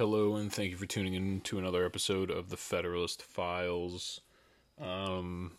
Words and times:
Hello, 0.00 0.36
and 0.36 0.50
thank 0.50 0.70
you 0.70 0.78
for 0.78 0.86
tuning 0.86 1.12
in 1.12 1.42
to 1.42 1.58
another 1.58 1.84
episode 1.84 2.30
of 2.30 2.48
the 2.48 2.56
Federalist 2.56 3.22
Files. 3.22 4.22
Um, 4.80 5.52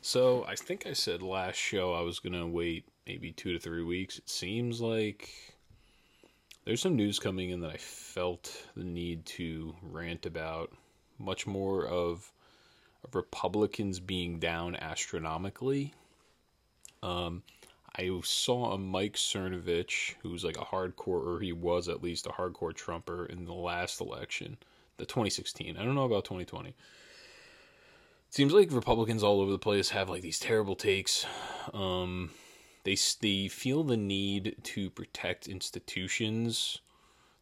so 0.00 0.44
I 0.46 0.54
think 0.54 0.86
I 0.86 0.92
said 0.92 1.20
last 1.20 1.56
show 1.56 1.94
I 1.94 2.02
was 2.02 2.20
gonna 2.20 2.46
wait 2.46 2.84
maybe 3.08 3.32
two 3.32 3.52
to 3.52 3.58
three 3.58 3.82
weeks. 3.82 4.18
It 4.18 4.30
seems 4.30 4.80
like 4.80 5.30
there's 6.64 6.80
some 6.80 6.94
news 6.94 7.18
coming 7.18 7.50
in 7.50 7.60
that 7.62 7.72
I 7.72 7.76
felt 7.76 8.56
the 8.76 8.84
need 8.84 9.26
to 9.26 9.74
rant 9.82 10.24
about. 10.24 10.72
Much 11.18 11.44
more 11.44 11.88
of, 11.88 12.30
of 13.02 13.16
Republicans 13.16 13.98
being 13.98 14.38
down 14.38 14.76
astronomically. 14.76 15.92
Um, 17.02 17.42
I 17.98 18.08
saw 18.22 18.72
a 18.72 18.78
Mike 18.78 19.14
Cernovich, 19.14 20.14
who's 20.22 20.44
like 20.44 20.56
a 20.56 20.64
hardcore, 20.64 21.26
or 21.26 21.40
he 21.40 21.52
was 21.52 21.88
at 21.88 22.02
least 22.02 22.26
a 22.26 22.30
hardcore 22.30 22.72
Trumper 22.72 23.26
in 23.26 23.44
the 23.44 23.52
last 23.52 24.00
election, 24.00 24.56
the 24.98 25.04
2016. 25.04 25.76
I 25.76 25.84
don't 25.84 25.96
know 25.96 26.04
about 26.04 26.24
2020. 26.24 26.68
It 26.68 26.74
seems 28.30 28.52
like 28.52 28.70
Republicans 28.70 29.24
all 29.24 29.40
over 29.40 29.50
the 29.50 29.58
place 29.58 29.88
have 29.90 30.08
like 30.08 30.22
these 30.22 30.38
terrible 30.38 30.76
takes. 30.76 31.26
Um, 31.74 32.30
they 32.84 32.96
they 33.20 33.48
feel 33.48 33.82
the 33.82 33.96
need 33.96 34.56
to 34.62 34.90
protect 34.90 35.48
institutions. 35.48 36.78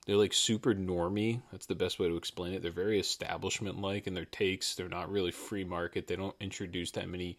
They're 0.06 0.16
like 0.16 0.32
super 0.32 0.74
normy. 0.74 1.42
That's 1.52 1.66
the 1.66 1.74
best 1.74 1.98
way 1.98 2.08
to 2.08 2.16
explain 2.16 2.54
it. 2.54 2.62
They're 2.62 2.70
very 2.70 2.98
establishment 2.98 3.78
like 3.78 4.06
in 4.06 4.14
their 4.14 4.24
takes. 4.24 4.74
They're 4.74 4.88
not 4.88 5.10
really 5.10 5.32
free 5.32 5.64
market. 5.64 6.06
They 6.06 6.16
don't 6.16 6.36
introduce 6.40 6.92
that 6.92 7.08
many 7.08 7.36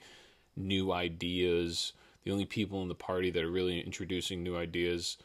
new 0.55 0.91
ideas 0.91 1.93
the 2.27 2.33
only 2.33 2.45
people 2.45 2.81
in 2.81 2.89
the 2.89 2.93
party 2.93 3.29
that 3.29 3.41
are 3.41 3.49
really 3.49 3.79
introducing 3.79 4.43
new 4.43 4.57
ideas 4.57 5.15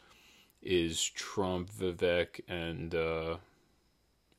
is 0.61 1.03
Trump, 1.03 1.69
Vivek, 1.69 2.39
and 2.47 2.95
uh, 2.95 3.35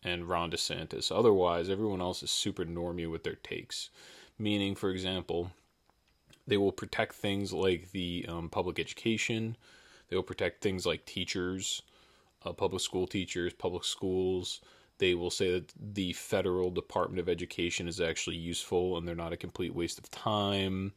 and 0.03 0.27
Ron 0.27 0.51
DeSantis. 0.51 1.13
Otherwise, 1.13 1.69
everyone 1.69 2.01
else 2.01 2.23
is 2.23 2.31
super 2.31 2.65
normy 2.65 3.11
with 3.11 3.23
their 3.23 3.35
takes. 3.35 3.91
Meaning, 4.39 4.77
for 4.77 4.89
example, 4.89 5.51
they 6.47 6.57
will 6.57 6.73
protect 6.73 7.17
things 7.17 7.53
like 7.53 7.91
the 7.91 8.25
um, 8.31 8.49
public 8.49 8.79
education. 8.79 9.59
They 10.09 10.17
will 10.17 10.23
protect 10.23 10.63
things 10.63 10.87
like 10.87 11.05
teachers, 11.05 11.83
uh, 12.47 12.55
public 12.55 12.81
school 12.81 13.07
teachers, 13.07 13.53
public 13.53 13.85
schools. 13.85 14.63
They 14.97 15.15
will 15.15 15.31
say 15.31 15.53
that 15.53 15.71
the 15.79 16.15
federal 16.15 16.71
Department 16.71 17.21
of 17.21 17.29
Education 17.29 17.89
is 17.89 18.01
actually 18.01 18.37
useful 18.37 18.97
and 18.97 19.07
they're 19.07 19.15
not 19.15 19.35
a 19.35 19.37
complete 19.37 19.75
waste 19.75 19.99
of 19.99 20.11
time 20.11 20.95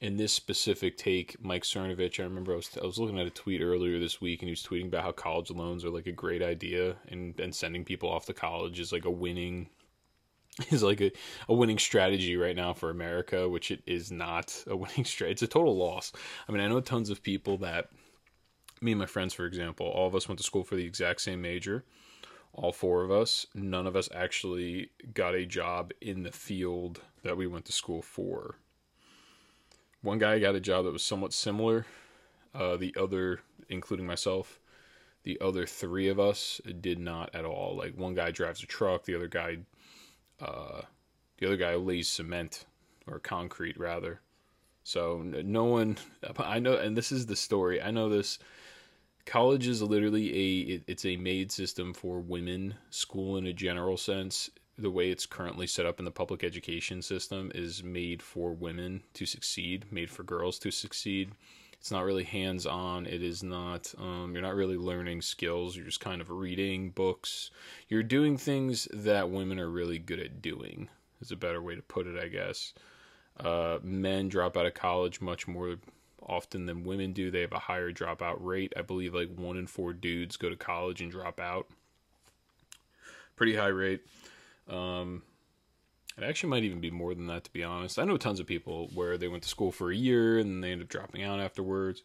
in 0.00 0.16
this 0.16 0.32
specific 0.32 0.96
take, 0.96 1.36
Mike 1.44 1.62
Cernovich, 1.62 2.20
I 2.20 2.22
remember 2.22 2.52
I 2.52 2.56
was, 2.56 2.70
I 2.80 2.86
was 2.86 2.98
looking 2.98 3.18
at 3.18 3.26
a 3.26 3.30
tweet 3.30 3.60
earlier 3.60 3.98
this 3.98 4.20
week 4.20 4.40
and 4.40 4.48
he 4.48 4.52
was 4.52 4.64
tweeting 4.64 4.86
about 4.86 5.02
how 5.02 5.12
college 5.12 5.50
loans 5.50 5.84
are 5.84 5.90
like 5.90 6.06
a 6.06 6.12
great 6.12 6.42
idea 6.42 6.96
and, 7.08 7.38
and 7.38 7.54
sending 7.54 7.84
people 7.84 8.10
off 8.10 8.24
to 8.26 8.32
college 8.32 8.80
is 8.80 8.92
like 8.92 9.04
a 9.04 9.10
winning 9.10 9.68
is 10.70 10.82
like 10.82 11.00
a, 11.00 11.12
a 11.48 11.54
winning 11.54 11.78
strategy 11.78 12.36
right 12.36 12.56
now 12.56 12.72
for 12.72 12.90
America, 12.90 13.48
which 13.48 13.70
it 13.70 13.82
is 13.86 14.10
not 14.10 14.64
a 14.66 14.76
winning 14.76 15.04
strategy. 15.04 15.32
It's 15.32 15.42
a 15.42 15.46
total 15.46 15.76
loss. 15.76 16.12
I 16.48 16.52
mean, 16.52 16.62
I 16.62 16.68
know 16.68 16.80
tons 16.80 17.10
of 17.10 17.22
people 17.22 17.58
that 17.58 17.90
me 18.80 18.92
and 18.92 18.98
my 18.98 19.06
friends, 19.06 19.34
for 19.34 19.44
example, 19.44 19.86
all 19.86 20.06
of 20.06 20.14
us 20.14 20.28
went 20.28 20.38
to 20.38 20.44
school 20.44 20.64
for 20.64 20.76
the 20.76 20.86
exact 20.86 21.20
same 21.20 21.42
major. 21.42 21.84
All 22.54 22.72
four 22.72 23.04
of 23.04 23.10
us, 23.10 23.46
none 23.54 23.86
of 23.86 23.94
us 23.94 24.08
actually 24.14 24.90
got 25.12 25.34
a 25.34 25.44
job 25.44 25.92
in 26.00 26.22
the 26.22 26.32
field 26.32 27.02
that 27.22 27.36
we 27.36 27.46
went 27.46 27.66
to 27.66 27.72
school 27.72 28.02
for 28.02 28.56
one 30.02 30.18
guy 30.18 30.38
got 30.38 30.54
a 30.54 30.60
job 30.60 30.84
that 30.84 30.92
was 30.92 31.04
somewhat 31.04 31.32
similar. 31.32 31.86
Uh, 32.54 32.76
the 32.76 32.94
other, 32.98 33.40
including 33.68 34.06
myself, 34.06 34.60
the 35.22 35.38
other 35.40 35.66
three 35.66 36.08
of 36.08 36.18
us 36.18 36.60
did 36.80 36.98
not 36.98 37.34
at 37.34 37.44
all. 37.44 37.76
Like 37.76 37.96
one 37.96 38.14
guy 38.14 38.30
drives 38.30 38.62
a 38.62 38.66
truck, 38.66 39.04
the 39.04 39.14
other 39.14 39.28
guy, 39.28 39.58
uh, 40.40 40.82
the 41.38 41.46
other 41.46 41.56
guy 41.56 41.74
lays 41.74 42.08
cement 42.08 42.64
or 43.06 43.18
concrete 43.18 43.78
rather. 43.78 44.20
So 44.82 45.22
no 45.22 45.64
one, 45.64 45.98
I 46.38 46.58
know, 46.58 46.76
and 46.76 46.96
this 46.96 47.12
is 47.12 47.26
the 47.26 47.36
story. 47.36 47.80
I 47.80 47.90
know 47.90 48.08
this. 48.08 48.38
College 49.26 49.68
is 49.68 49.82
literally 49.82 50.30
a 50.32 50.74
it, 50.74 50.84
it's 50.86 51.04
a 51.04 51.16
made 51.16 51.52
system 51.52 51.92
for 51.92 52.20
women. 52.20 52.74
School 52.88 53.36
in 53.36 53.46
a 53.46 53.52
general 53.52 53.96
sense 53.96 54.50
the 54.80 54.90
way 54.90 55.10
it's 55.10 55.26
currently 55.26 55.66
set 55.66 55.86
up 55.86 55.98
in 55.98 56.04
the 56.04 56.10
public 56.10 56.42
education 56.42 57.02
system 57.02 57.52
is 57.54 57.82
made 57.82 58.22
for 58.22 58.52
women 58.52 59.02
to 59.14 59.26
succeed, 59.26 59.86
made 59.90 60.10
for 60.10 60.22
girls 60.22 60.58
to 60.60 60.70
succeed. 60.70 61.32
It's 61.74 61.90
not 61.90 62.04
really 62.04 62.24
hands 62.24 62.66
on. 62.66 63.06
It 63.06 63.22
is 63.22 63.42
not, 63.42 63.94
um, 63.98 64.32
you're 64.32 64.42
not 64.42 64.54
really 64.54 64.76
learning 64.76 65.22
skills. 65.22 65.74
You're 65.76 65.86
just 65.86 66.00
kind 66.00 66.20
of 66.20 66.30
reading 66.30 66.90
books. 66.90 67.50
You're 67.88 68.02
doing 68.02 68.36
things 68.36 68.86
that 68.92 69.30
women 69.30 69.58
are 69.58 69.70
really 69.70 69.98
good 69.98 70.20
at 70.20 70.42
doing, 70.42 70.88
is 71.20 71.30
a 71.30 71.36
better 71.36 71.62
way 71.62 71.76
to 71.76 71.82
put 71.82 72.06
it, 72.06 72.22
I 72.22 72.28
guess. 72.28 72.74
Uh, 73.38 73.78
men 73.82 74.28
drop 74.28 74.56
out 74.56 74.66
of 74.66 74.74
college 74.74 75.22
much 75.22 75.48
more 75.48 75.76
often 76.22 76.66
than 76.66 76.84
women 76.84 77.12
do. 77.12 77.30
They 77.30 77.40
have 77.40 77.52
a 77.52 77.58
higher 77.58 77.90
dropout 77.90 78.36
rate. 78.40 78.74
I 78.76 78.82
believe 78.82 79.14
like 79.14 79.34
one 79.34 79.56
in 79.56 79.66
four 79.66 79.94
dudes 79.94 80.36
go 80.36 80.50
to 80.50 80.56
college 80.56 81.00
and 81.00 81.10
drop 81.10 81.40
out. 81.40 81.66
Pretty 83.36 83.56
high 83.56 83.68
rate. 83.68 84.02
Um, 84.70 85.22
it 86.16 86.24
actually 86.24 86.50
might 86.50 86.64
even 86.64 86.80
be 86.80 86.90
more 86.90 87.14
than 87.14 87.26
that, 87.26 87.44
to 87.44 87.52
be 87.52 87.64
honest. 87.64 87.98
I 87.98 88.04
know 88.04 88.16
tons 88.16 88.40
of 88.40 88.46
people 88.46 88.90
where 88.94 89.18
they 89.18 89.28
went 89.28 89.42
to 89.42 89.48
school 89.48 89.72
for 89.72 89.90
a 89.90 89.96
year 89.96 90.38
and 90.38 90.62
they 90.62 90.72
end 90.72 90.82
up 90.82 90.88
dropping 90.88 91.22
out 91.22 91.40
afterwards. 91.40 92.02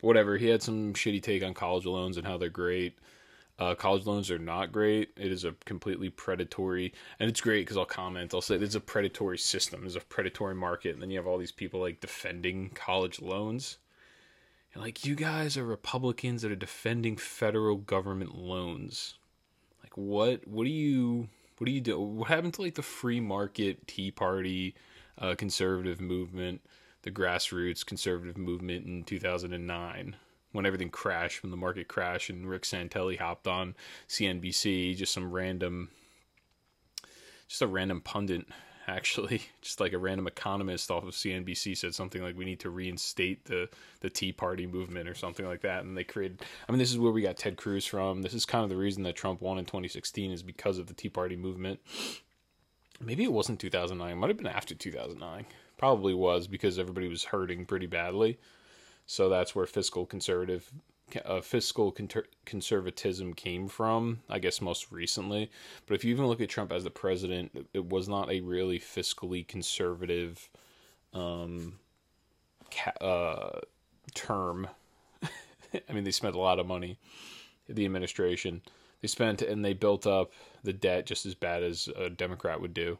But 0.00 0.06
whatever, 0.06 0.36
he 0.36 0.48
had 0.48 0.62
some 0.62 0.94
shitty 0.94 1.22
take 1.22 1.42
on 1.42 1.54
college 1.54 1.86
loans 1.86 2.16
and 2.16 2.26
how 2.26 2.38
they're 2.38 2.48
great. 2.48 2.98
Uh, 3.58 3.74
college 3.74 4.06
loans 4.06 4.30
are 4.30 4.38
not 4.38 4.70
great. 4.70 5.10
It 5.16 5.32
is 5.32 5.44
a 5.44 5.52
completely 5.64 6.10
predatory, 6.10 6.94
and 7.18 7.28
it's 7.28 7.40
great 7.40 7.62
because 7.62 7.76
I'll 7.76 7.84
comment. 7.84 8.32
I'll 8.32 8.40
say 8.40 8.54
it's 8.54 8.76
a 8.76 8.80
predatory 8.80 9.38
system. 9.38 9.84
It's 9.84 9.96
a 9.96 10.00
predatory 10.00 10.54
market, 10.54 10.92
and 10.92 11.02
then 11.02 11.10
you 11.10 11.18
have 11.18 11.26
all 11.26 11.38
these 11.38 11.50
people 11.50 11.80
like 11.80 12.00
defending 12.00 12.70
college 12.70 13.20
loans. 13.20 13.78
And 14.72 14.82
like 14.82 15.04
you 15.04 15.16
guys 15.16 15.56
are 15.56 15.64
Republicans 15.64 16.42
that 16.42 16.52
are 16.52 16.56
defending 16.56 17.16
federal 17.16 17.76
government 17.76 18.36
loans. 18.36 19.14
Like 19.82 19.96
what? 19.96 20.46
What 20.46 20.62
do 20.62 20.70
you? 20.70 21.28
What 21.58 21.66
do 21.66 21.72
you 21.72 21.80
do? 21.80 22.00
What 22.00 22.28
happened 22.28 22.54
to 22.54 22.62
like 22.62 22.76
the 22.76 22.82
free 22.82 23.20
market 23.20 23.86
Tea 23.88 24.10
Party, 24.10 24.74
uh, 25.18 25.34
conservative 25.36 26.00
movement, 26.00 26.60
the 27.02 27.10
grassroots 27.10 27.84
conservative 27.84 28.38
movement 28.38 28.86
in 28.86 29.02
2009? 29.02 30.16
When 30.52 30.66
everything 30.66 30.90
crashed, 30.90 31.42
when 31.42 31.50
the 31.50 31.56
market 31.56 31.88
crashed, 31.88 32.30
and 32.30 32.48
Rick 32.48 32.62
Santelli 32.62 33.18
hopped 33.18 33.46
on 33.46 33.74
CNBC, 34.08 34.96
just 34.96 35.12
some 35.12 35.30
random, 35.30 35.90
just 37.48 37.60
a 37.60 37.66
random 37.66 38.00
pundit 38.00 38.46
actually. 38.88 39.42
Just 39.62 39.80
like 39.80 39.92
a 39.92 39.98
random 39.98 40.26
economist 40.26 40.90
off 40.90 41.04
of 41.04 41.10
CNBC 41.10 41.76
said 41.76 41.94
something 41.94 42.22
like 42.22 42.36
we 42.36 42.44
need 42.44 42.60
to 42.60 42.70
reinstate 42.70 43.44
the 43.44 43.68
the 44.00 44.10
Tea 44.10 44.32
Party 44.32 44.66
movement 44.66 45.08
or 45.08 45.14
something 45.14 45.46
like 45.46 45.60
that. 45.60 45.84
And 45.84 45.96
they 45.96 46.04
created 46.04 46.42
I 46.68 46.72
mean 46.72 46.78
this 46.78 46.90
is 46.90 46.98
where 46.98 47.12
we 47.12 47.22
got 47.22 47.36
Ted 47.36 47.56
Cruz 47.56 47.86
from. 47.86 48.22
This 48.22 48.34
is 48.34 48.46
kind 48.46 48.64
of 48.64 48.70
the 48.70 48.76
reason 48.76 49.02
that 49.04 49.16
Trump 49.16 49.40
won 49.40 49.58
in 49.58 49.64
2016 49.64 50.32
is 50.32 50.42
because 50.42 50.78
of 50.78 50.86
the 50.86 50.94
Tea 50.94 51.10
Party 51.10 51.36
movement. 51.36 51.80
Maybe 53.00 53.22
it 53.22 53.32
wasn't 53.32 53.60
2009. 53.60 54.10
It 54.10 54.16
might 54.16 54.30
have 54.30 54.36
been 54.36 54.46
after 54.46 54.74
2009. 54.74 55.46
Probably 55.76 56.14
was 56.14 56.48
because 56.48 56.78
everybody 56.78 57.06
was 57.06 57.24
hurting 57.24 57.66
pretty 57.66 57.86
badly. 57.86 58.38
So 59.06 59.28
that's 59.28 59.54
where 59.54 59.66
fiscal 59.66 60.04
conservative 60.04 60.72
uh, 61.24 61.40
fiscal 61.40 61.94
conservatism 62.44 63.34
came 63.34 63.68
from, 63.68 64.20
I 64.28 64.38
guess 64.38 64.60
most 64.60 64.90
recently. 64.90 65.50
But 65.86 65.94
if 65.94 66.04
you 66.04 66.12
even 66.12 66.26
look 66.26 66.40
at 66.40 66.48
Trump 66.48 66.72
as 66.72 66.84
the 66.84 66.90
president, 66.90 67.68
it 67.72 67.88
was 67.88 68.08
not 68.08 68.30
a 68.30 68.40
really 68.40 68.78
fiscally 68.78 69.46
conservative 69.46 70.48
um, 71.12 71.78
ca- 72.70 73.04
uh, 73.04 73.60
term. 74.14 74.68
I 75.22 75.92
mean, 75.92 76.04
they 76.04 76.10
spent 76.10 76.34
a 76.34 76.40
lot 76.40 76.58
of 76.58 76.66
money, 76.66 76.98
the 77.68 77.84
administration. 77.84 78.62
They 79.00 79.08
spent 79.08 79.42
and 79.42 79.64
they 79.64 79.74
built 79.74 80.06
up 80.06 80.32
the 80.62 80.72
debt 80.72 81.06
just 81.06 81.26
as 81.26 81.34
bad 81.34 81.62
as 81.62 81.88
a 81.96 82.10
Democrat 82.10 82.60
would 82.60 82.74
do. 82.74 82.98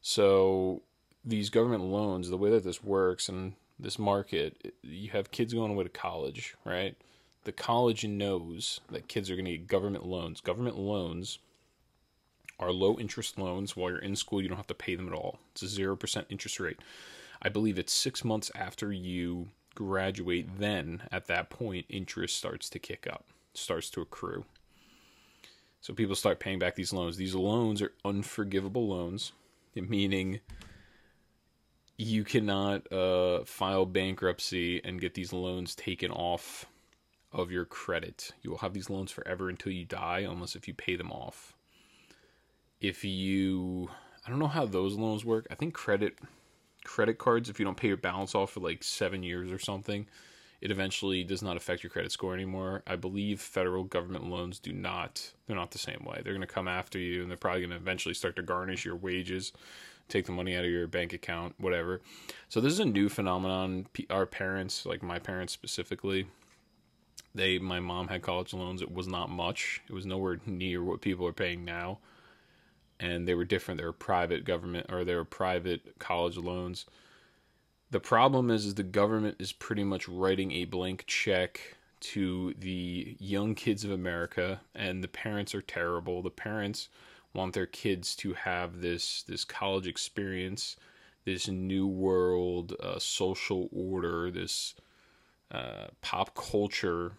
So 0.00 0.82
these 1.24 1.50
government 1.50 1.84
loans, 1.84 2.28
the 2.28 2.36
way 2.36 2.50
that 2.50 2.64
this 2.64 2.84
works, 2.84 3.28
and 3.28 3.54
this 3.78 3.98
market, 3.98 4.74
you 4.82 5.10
have 5.10 5.30
kids 5.30 5.52
going 5.52 5.72
away 5.72 5.84
to 5.84 5.90
college, 5.90 6.54
right? 6.64 6.96
The 7.44 7.52
college 7.52 8.04
knows 8.04 8.80
that 8.90 9.08
kids 9.08 9.30
are 9.30 9.36
going 9.36 9.44
to 9.46 9.58
get 9.58 9.66
government 9.66 10.06
loans. 10.06 10.40
Government 10.40 10.78
loans 10.78 11.38
are 12.58 12.72
low 12.72 12.96
interest 12.98 13.38
loans. 13.38 13.76
While 13.76 13.90
you're 13.90 13.98
in 13.98 14.16
school, 14.16 14.40
you 14.40 14.48
don't 14.48 14.56
have 14.56 14.66
to 14.68 14.74
pay 14.74 14.94
them 14.94 15.08
at 15.08 15.14
all. 15.14 15.38
It's 15.52 15.62
a 15.62 15.66
0% 15.66 16.24
interest 16.28 16.60
rate. 16.60 16.78
I 17.42 17.48
believe 17.48 17.78
it's 17.78 17.92
six 17.92 18.24
months 18.24 18.50
after 18.54 18.92
you 18.92 19.48
graduate, 19.74 20.58
then 20.58 21.02
at 21.10 21.26
that 21.26 21.50
point, 21.50 21.86
interest 21.88 22.36
starts 22.36 22.70
to 22.70 22.78
kick 22.78 23.06
up, 23.10 23.26
starts 23.54 23.90
to 23.90 24.00
accrue. 24.00 24.44
So 25.80 25.92
people 25.92 26.14
start 26.14 26.40
paying 26.40 26.58
back 26.58 26.76
these 26.76 26.92
loans. 26.92 27.16
These 27.16 27.34
loans 27.34 27.82
are 27.82 27.92
unforgivable 28.04 28.88
loans, 28.88 29.32
meaning 29.74 30.40
you 31.96 32.24
cannot 32.24 32.90
uh, 32.92 33.44
file 33.44 33.86
bankruptcy 33.86 34.82
and 34.84 35.00
get 35.00 35.14
these 35.14 35.32
loans 35.32 35.74
taken 35.74 36.10
off 36.10 36.66
of 37.32 37.50
your 37.50 37.64
credit. 37.64 38.30
You 38.42 38.50
will 38.50 38.58
have 38.58 38.74
these 38.74 38.90
loans 38.90 39.12
forever 39.12 39.48
until 39.48 39.72
you 39.72 39.84
die, 39.84 40.20
unless 40.20 40.56
if 40.56 40.66
you 40.66 40.74
pay 40.74 40.96
them 40.96 41.12
off. 41.12 41.54
If 42.80 43.04
you, 43.04 43.90
I 44.26 44.30
don't 44.30 44.38
know 44.38 44.46
how 44.46 44.66
those 44.66 44.94
loans 44.94 45.24
work. 45.24 45.46
I 45.50 45.54
think 45.54 45.74
credit 45.74 46.18
credit 46.84 47.16
cards, 47.16 47.48
if 47.48 47.58
you 47.58 47.64
don't 47.64 47.78
pay 47.78 47.88
your 47.88 47.96
balance 47.96 48.34
off 48.34 48.52
for 48.52 48.60
like 48.60 48.82
seven 48.84 49.22
years 49.22 49.50
or 49.50 49.58
something, 49.58 50.06
it 50.60 50.70
eventually 50.70 51.24
does 51.24 51.42
not 51.42 51.56
affect 51.56 51.82
your 51.82 51.90
credit 51.90 52.12
score 52.12 52.34
anymore. 52.34 52.82
I 52.86 52.96
believe 52.96 53.40
federal 53.40 53.84
government 53.84 54.28
loans 54.28 54.58
do 54.58 54.72
not. 54.72 55.32
They're 55.46 55.56
not 55.56 55.70
the 55.70 55.78
same 55.78 56.04
way. 56.04 56.20
They're 56.22 56.34
going 56.34 56.46
to 56.46 56.54
come 56.54 56.68
after 56.68 56.98
you, 56.98 57.22
and 57.22 57.30
they're 57.30 57.38
probably 57.38 57.62
going 57.62 57.70
to 57.70 57.76
eventually 57.76 58.14
start 58.14 58.36
to 58.36 58.42
garnish 58.42 58.84
your 58.84 58.96
wages 58.96 59.52
take 60.08 60.26
the 60.26 60.32
money 60.32 60.56
out 60.56 60.64
of 60.64 60.70
your 60.70 60.86
bank 60.86 61.12
account, 61.12 61.54
whatever. 61.58 62.00
So 62.48 62.60
this 62.60 62.72
is 62.72 62.80
a 62.80 62.84
new 62.84 63.08
phenomenon. 63.08 63.86
Our 64.10 64.26
parents, 64.26 64.86
like 64.86 65.02
my 65.02 65.18
parents 65.18 65.52
specifically, 65.52 66.26
they 67.34 67.58
my 67.58 67.80
mom 67.80 68.08
had 68.08 68.22
college 68.22 68.52
loans. 68.52 68.82
It 68.82 68.92
was 68.92 69.08
not 69.08 69.30
much. 69.30 69.80
It 69.88 69.92
was 69.92 70.06
nowhere 70.06 70.40
near 70.46 70.82
what 70.82 71.00
people 71.00 71.26
are 71.26 71.32
paying 71.32 71.64
now. 71.64 71.98
And 73.00 73.26
they 73.26 73.34
were 73.34 73.44
different. 73.44 73.78
They 73.78 73.86
were 73.86 73.92
private 73.92 74.44
government 74.44 74.86
or 74.90 75.04
they 75.04 75.14
were 75.14 75.24
private 75.24 75.98
college 75.98 76.36
loans. 76.36 76.86
The 77.90 78.00
problem 78.00 78.50
is, 78.50 78.66
is 78.66 78.74
the 78.74 78.82
government 78.82 79.36
is 79.38 79.52
pretty 79.52 79.84
much 79.84 80.08
writing 80.08 80.52
a 80.52 80.64
blank 80.64 81.04
check 81.06 81.76
to 82.00 82.54
the 82.58 83.16
young 83.18 83.54
kids 83.54 83.84
of 83.84 83.90
America, 83.90 84.60
and 84.74 85.02
the 85.02 85.08
parents 85.08 85.54
are 85.54 85.62
terrible. 85.62 86.20
The 86.20 86.30
parents 86.30 86.88
want 87.34 87.54
their 87.54 87.66
kids 87.66 88.16
to 88.16 88.34
have 88.34 88.80
this 88.80 89.22
this 89.24 89.44
college 89.44 89.86
experience, 89.86 90.76
this 91.24 91.48
new 91.48 91.86
world 91.86 92.74
uh, 92.80 92.98
social 92.98 93.68
order, 93.72 94.30
this 94.30 94.74
uh, 95.50 95.88
pop 96.00 96.34
culture 96.34 97.12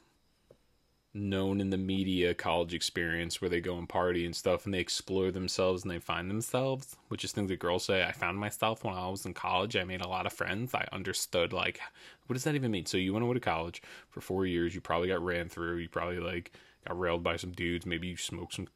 known 1.15 1.61
in 1.61 1.69
the 1.69 1.77
media 1.77 2.33
college 2.33 2.73
experience 2.73 3.39
where 3.39 3.49
they 3.49 3.61
go 3.61 3.77
and 3.77 3.87
party 3.87 4.25
and 4.25 4.35
stuff 4.35 4.65
and 4.65 4.73
they 4.73 4.79
explore 4.79 5.31
themselves 5.31 5.83
and 5.83 5.91
they 5.91 5.97
find 5.97 6.29
themselves 6.29 6.97
which 7.07 7.23
is 7.23 7.31
things 7.31 7.47
that 7.47 7.57
girls 7.57 7.85
say 7.85 8.03
i 8.03 8.11
found 8.11 8.37
myself 8.37 8.83
when 8.83 8.93
i 8.93 9.07
was 9.07 9.25
in 9.25 9.33
college. 9.33 9.77
I 9.77 9.85
made 9.85 10.01
a 10.01 10.09
lot 10.09 10.25
of 10.25 10.33
friends. 10.33 10.73
I 10.75 10.85
understood 10.91 11.53
like 11.53 11.79
what 12.27 12.33
does 12.33 12.43
that 12.43 12.55
even 12.55 12.71
mean? 12.71 12.85
So 12.85 12.97
you 12.97 13.13
went 13.13 13.23
away 13.23 13.35
to 13.35 13.39
college 13.39 13.81
for 14.09 14.19
four 14.19 14.45
years 14.45 14.75
you 14.75 14.81
probably 14.81 15.07
got 15.07 15.23
ran 15.23 15.47
through 15.47 15.77
you 15.77 15.87
probably 15.87 16.19
like 16.19 16.51
got 16.85 16.99
railed 16.99 17.23
by 17.23 17.37
some 17.37 17.51
dudes 17.51 17.85
maybe 17.85 18.09
you 18.09 18.17
smoked 18.17 18.55
some 18.55 18.67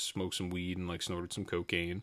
smoked 0.00 0.34
some 0.34 0.50
weed 0.50 0.78
and 0.78 0.88
like 0.88 1.02
snorted 1.02 1.32
some 1.32 1.44
cocaine 1.44 2.02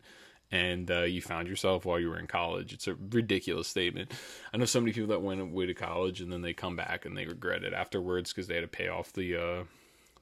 and 0.50 0.90
uh, 0.90 1.02
you 1.02 1.20
found 1.20 1.46
yourself 1.46 1.84
while 1.84 2.00
you 2.00 2.08
were 2.08 2.18
in 2.18 2.26
college. 2.26 2.72
It's 2.72 2.88
a 2.88 2.94
ridiculous 2.94 3.68
statement. 3.68 4.12
I 4.52 4.56
know 4.56 4.64
so 4.64 4.80
many 4.80 4.92
people 4.92 5.08
that 5.08 5.22
went 5.22 5.40
away 5.40 5.66
to 5.66 5.74
college 5.74 6.20
and 6.20 6.32
then 6.32 6.40
they 6.40 6.54
come 6.54 6.76
back 6.76 7.04
and 7.04 7.16
they 7.16 7.26
regret 7.26 7.64
it 7.64 7.74
afterwards 7.74 8.32
because 8.32 8.46
they 8.46 8.54
had 8.54 8.62
to 8.62 8.68
pay 8.68 8.88
off 8.88 9.12
the 9.12 9.36
uh, 9.36 9.64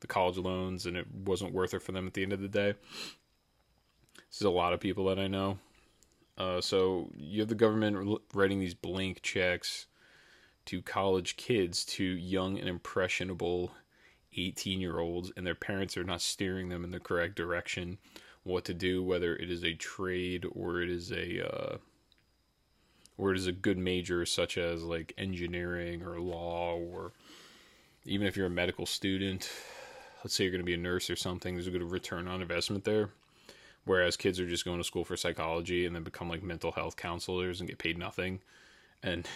the 0.00 0.06
college 0.06 0.36
loans 0.36 0.86
and 0.86 0.96
it 0.96 1.06
wasn't 1.12 1.52
worth 1.52 1.74
it 1.74 1.82
for 1.82 1.92
them 1.92 2.06
at 2.06 2.14
the 2.14 2.22
end 2.22 2.32
of 2.32 2.40
the 2.40 2.48
day. 2.48 2.74
This 4.28 4.40
is 4.40 4.42
a 4.42 4.50
lot 4.50 4.72
of 4.72 4.80
people 4.80 5.06
that 5.06 5.18
I 5.18 5.28
know. 5.28 5.58
Uh, 6.36 6.60
so 6.60 7.10
you 7.16 7.40
have 7.40 7.48
the 7.48 7.54
government 7.54 8.20
writing 8.34 8.60
these 8.60 8.74
blank 8.74 9.22
checks 9.22 9.86
to 10.66 10.82
college 10.82 11.36
kids, 11.36 11.84
to 11.84 12.04
young 12.04 12.58
and 12.58 12.68
impressionable 12.68 13.70
18 14.36 14.80
year 14.80 14.98
olds 14.98 15.32
and 15.36 15.46
their 15.46 15.54
parents 15.54 15.96
are 15.96 16.04
not 16.04 16.20
steering 16.20 16.68
them 16.68 16.84
in 16.84 16.90
the 16.90 17.00
correct 17.00 17.34
direction 17.34 17.98
what 18.44 18.64
to 18.64 18.74
do 18.74 19.02
whether 19.02 19.34
it 19.36 19.50
is 19.50 19.64
a 19.64 19.74
trade 19.74 20.46
or 20.52 20.80
it 20.80 20.90
is 20.90 21.10
a 21.12 21.46
uh, 21.46 21.76
or 23.18 23.32
it 23.32 23.36
is 23.36 23.46
a 23.46 23.52
good 23.52 23.78
major 23.78 24.24
such 24.26 24.58
as 24.58 24.82
like 24.82 25.12
engineering 25.18 26.02
or 26.02 26.20
law 26.20 26.76
or 26.76 27.12
even 28.04 28.26
if 28.26 28.36
you're 28.36 28.46
a 28.46 28.50
medical 28.50 28.86
student 28.86 29.50
let's 30.26 30.34
say 30.34 30.42
you're 30.42 30.50
going 30.50 30.60
to 30.60 30.66
be 30.66 30.74
a 30.74 30.76
nurse 30.76 31.08
or 31.08 31.14
something 31.14 31.54
there's 31.54 31.68
a 31.68 31.70
good 31.70 31.88
return 31.88 32.26
on 32.26 32.42
investment 32.42 32.82
there. 32.82 33.10
Whereas 33.84 34.16
kids 34.16 34.40
are 34.40 34.48
just 34.48 34.64
going 34.64 34.78
to 34.78 34.84
school 34.84 35.04
for 35.04 35.16
psychology 35.16 35.86
and 35.86 35.94
then 35.94 36.02
become 36.02 36.28
like 36.28 36.42
mental 36.42 36.72
health 36.72 36.96
counselors 36.96 37.60
and 37.60 37.68
get 37.68 37.78
paid 37.78 37.96
nothing. 37.96 38.40
And 39.04 39.28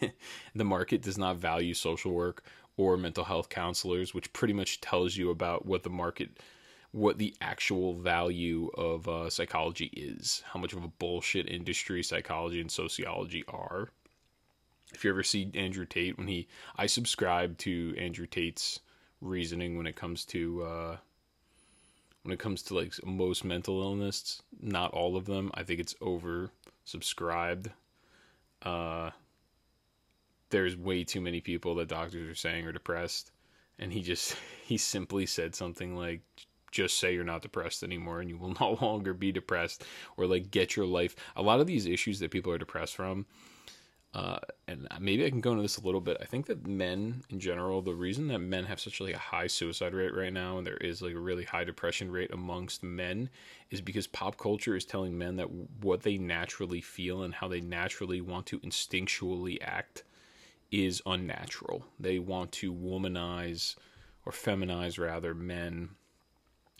the 0.56 0.64
market 0.64 1.02
does 1.02 1.16
not 1.16 1.36
value 1.36 1.74
social 1.74 2.10
work 2.10 2.42
or 2.76 2.96
mental 2.96 3.24
health 3.24 3.48
counselors, 3.48 4.12
which 4.14 4.32
pretty 4.32 4.54
much 4.54 4.80
tells 4.80 5.16
you 5.16 5.30
about 5.30 5.66
what 5.66 5.82
the 5.82 5.90
market, 5.90 6.38
what 6.92 7.18
the 7.18 7.34
actual 7.40 7.94
value 7.94 8.70
of 8.74 9.08
uh, 9.08 9.30
psychology 9.30 9.86
is, 9.94 10.42
how 10.46 10.60
much 10.60 10.72
of 10.72 10.84
a 10.84 10.88
bullshit 10.88 11.48
industry 11.48 12.02
psychology 12.02 12.60
and 12.60 12.70
sociology 12.70 13.44
are. 13.48 13.90
If 14.94 15.04
you 15.04 15.10
ever 15.10 15.22
see 15.22 15.50
Andrew 15.54 15.84
Tate, 15.84 16.16
when 16.16 16.28
he, 16.28 16.48
I 16.76 16.86
subscribe 16.86 17.58
to 17.58 17.94
Andrew 17.98 18.26
Tate's 18.26 18.80
reasoning 19.20 19.76
when 19.76 19.86
it 19.86 19.96
comes 19.96 20.24
to, 20.26 20.62
uh, 20.62 20.96
when 22.22 22.32
it 22.32 22.38
comes 22.38 22.62
to 22.64 22.74
like 22.74 22.92
most 23.04 23.44
mental 23.44 23.82
illness, 23.82 24.42
not 24.60 24.92
all 24.92 25.16
of 25.16 25.26
them. 25.26 25.50
I 25.54 25.62
think 25.62 25.80
it's 25.80 25.94
over 26.00 26.50
subscribed. 26.84 27.70
Uh, 28.62 29.10
there's 30.50 30.76
way 30.76 31.04
too 31.04 31.20
many 31.20 31.40
people 31.40 31.74
that 31.74 31.88
doctors 31.88 32.28
are 32.28 32.34
saying 32.34 32.66
are 32.66 32.72
depressed 32.72 33.32
and 33.78 33.92
he 33.92 34.02
just 34.02 34.36
he 34.64 34.76
simply 34.76 35.26
said 35.26 35.54
something 35.54 35.96
like 35.96 36.22
just 36.72 36.98
say 36.98 37.14
you're 37.14 37.24
not 37.24 37.42
depressed 37.42 37.82
anymore 37.82 38.20
and 38.20 38.28
you 38.28 38.36
will 38.36 38.54
no 38.60 38.76
longer 38.80 39.14
be 39.14 39.32
depressed 39.32 39.84
or 40.16 40.26
like 40.26 40.50
get 40.50 40.76
your 40.76 40.86
life 40.86 41.16
a 41.36 41.42
lot 41.42 41.60
of 41.60 41.66
these 41.66 41.86
issues 41.86 42.18
that 42.20 42.30
people 42.30 42.52
are 42.52 42.58
depressed 42.58 42.94
from 42.94 43.26
uh, 44.16 44.38
and 44.66 44.88
maybe 44.98 45.26
I 45.26 45.28
can 45.28 45.42
go 45.42 45.50
into 45.50 45.60
this 45.60 45.76
a 45.76 45.84
little 45.84 46.00
bit. 46.00 46.16
I 46.22 46.24
think 46.24 46.46
that 46.46 46.66
men 46.66 47.22
in 47.28 47.38
general, 47.38 47.82
the 47.82 47.92
reason 47.92 48.28
that 48.28 48.38
men 48.38 48.64
have 48.64 48.80
such 48.80 48.98
like 48.98 49.14
a 49.14 49.18
high 49.18 49.46
suicide 49.46 49.92
rate 49.92 50.14
right 50.14 50.32
now, 50.32 50.56
and 50.56 50.66
there 50.66 50.78
is 50.78 51.02
like 51.02 51.12
a 51.12 51.18
really 51.18 51.44
high 51.44 51.64
depression 51.64 52.10
rate 52.10 52.32
amongst 52.32 52.82
men, 52.82 53.28
is 53.70 53.82
because 53.82 54.06
pop 54.06 54.38
culture 54.38 54.74
is 54.74 54.86
telling 54.86 55.18
men 55.18 55.36
that 55.36 55.50
what 55.82 56.00
they 56.00 56.16
naturally 56.16 56.80
feel 56.80 57.24
and 57.24 57.34
how 57.34 57.46
they 57.46 57.60
naturally 57.60 58.22
want 58.22 58.46
to 58.46 58.58
instinctually 58.60 59.58
act 59.60 60.04
is 60.70 61.02
unnatural. 61.06 61.84
They 61.98 62.18
want 62.18 62.52
to 62.52 62.72
womanize 62.72 63.76
or 64.24 64.32
feminize 64.32 64.98
rather 64.98 65.34
men. 65.34 65.90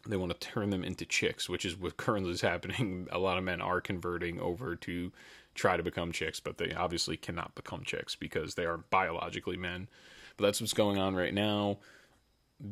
They 0.07 0.17
want 0.17 0.33
to 0.39 0.49
turn 0.49 0.71
them 0.71 0.85
into 0.85 1.05
chicks, 1.05 1.49
which 1.49 1.65
is 1.65 1.77
what 1.77 1.97
currently 1.97 2.33
is 2.33 2.41
happening. 2.41 3.09
A 3.13 3.19
lot 3.19 3.39
of 3.39 3.45
men 3.45 3.61
are 3.61 3.81
converting 3.81 4.41
over 4.41 4.77
to 4.77 5.13
try 5.55 5.77
to 5.77 5.83
become 5.83 6.13
chicks, 6.13 6.41
but 6.41 6.59
they 6.59 6.73
obviously 6.73 7.17
cannot 7.17 7.55
become 7.55 7.83
chicks 7.85 8.15
because 8.15 8.55
they 8.55 8.65
are 8.65 8.79
biologically 8.91 9.57
men. 9.57 9.89
But 10.37 10.47
that's 10.47 10.61
what's 10.61 10.75
going 10.75 10.99
on 10.99 11.15
right 11.15 11.35
now 11.35 11.79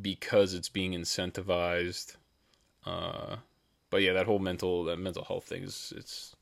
because 0.01 0.53
it's 0.53 0.69
being 0.69 0.93
incentivized. 0.93 2.15
Uh, 2.85 3.37
but 3.89 4.01
yeah, 4.01 4.13
that 4.13 4.25
whole 4.25 4.39
mental 4.39 4.83
that 4.85 4.99
mental 4.99 5.23
health 5.23 5.45
thing 5.45 5.63
is 5.63 5.93
it's 5.95 6.35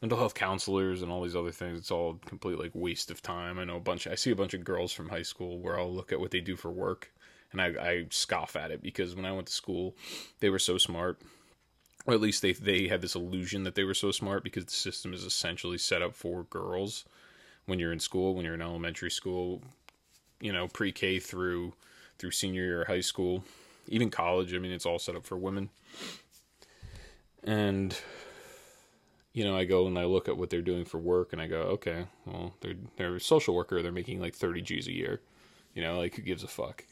mental 0.00 0.18
health 0.18 0.34
counselors 0.34 1.02
and 1.02 1.10
all 1.10 1.22
these 1.22 1.36
other 1.36 1.50
things. 1.50 1.78
It's 1.78 1.90
all 1.90 2.20
complete 2.26 2.58
like 2.58 2.70
waste 2.74 3.10
of 3.10 3.22
time. 3.22 3.58
I 3.58 3.64
know 3.64 3.76
a 3.76 3.80
bunch. 3.80 4.06
I 4.06 4.14
see 4.14 4.30
a 4.30 4.36
bunch 4.36 4.54
of 4.54 4.64
girls 4.64 4.92
from 4.92 5.08
high 5.08 5.22
school 5.22 5.58
where 5.58 5.78
I'll 5.78 5.92
look 5.92 6.12
at 6.12 6.20
what 6.20 6.30
they 6.30 6.40
do 6.40 6.56
for 6.56 6.70
work, 6.70 7.12
and 7.52 7.60
I, 7.60 7.66
I 7.66 8.06
scoff 8.10 8.56
at 8.56 8.70
it 8.70 8.82
because 8.82 9.14
when 9.14 9.24
I 9.24 9.32
went 9.32 9.48
to 9.48 9.52
school, 9.52 9.96
they 10.40 10.50
were 10.50 10.58
so 10.58 10.78
smart. 10.78 11.20
Or 12.06 12.14
at 12.14 12.20
least 12.20 12.42
they 12.42 12.52
they 12.52 12.88
had 12.88 13.02
this 13.02 13.14
illusion 13.14 13.64
that 13.64 13.74
they 13.74 13.84
were 13.84 13.94
so 13.94 14.12
smart 14.12 14.44
because 14.44 14.64
the 14.64 14.70
system 14.70 15.12
is 15.12 15.24
essentially 15.24 15.78
set 15.78 16.02
up 16.02 16.14
for 16.14 16.44
girls 16.44 17.04
when 17.66 17.78
you're 17.78 17.92
in 17.92 18.00
school, 18.00 18.34
when 18.34 18.44
you're 18.46 18.54
in 18.54 18.62
elementary 18.62 19.10
school, 19.10 19.62
you 20.40 20.52
know, 20.52 20.68
pre-K 20.68 21.18
through 21.18 21.74
through 22.18 22.30
senior 22.30 22.62
year 22.62 22.82
of 22.82 22.88
high 22.88 23.00
school, 23.00 23.44
even 23.88 24.10
college. 24.10 24.54
I 24.54 24.58
mean, 24.58 24.72
it's 24.72 24.86
all 24.86 24.98
set 24.98 25.16
up 25.16 25.26
for 25.26 25.36
women. 25.36 25.68
And 27.44 27.96
you 29.38 29.44
know, 29.44 29.56
I 29.56 29.66
go 29.66 29.86
and 29.86 29.96
I 29.96 30.04
look 30.04 30.28
at 30.28 30.36
what 30.36 30.50
they're 30.50 30.60
doing 30.60 30.84
for 30.84 30.98
work, 30.98 31.32
and 31.32 31.40
I 31.40 31.46
go, 31.46 31.60
okay, 31.76 32.06
well, 32.26 32.54
they're 32.60 32.74
they're 32.96 33.14
a 33.14 33.20
social 33.20 33.54
worker. 33.54 33.80
They're 33.80 33.92
making 33.92 34.20
like 34.20 34.34
thirty 34.34 34.60
G's 34.60 34.88
a 34.88 34.92
year. 34.92 35.20
You 35.74 35.82
know, 35.82 35.96
like 35.96 36.16
who 36.16 36.22
gives 36.22 36.42
a 36.42 36.48
fuck? 36.48 36.82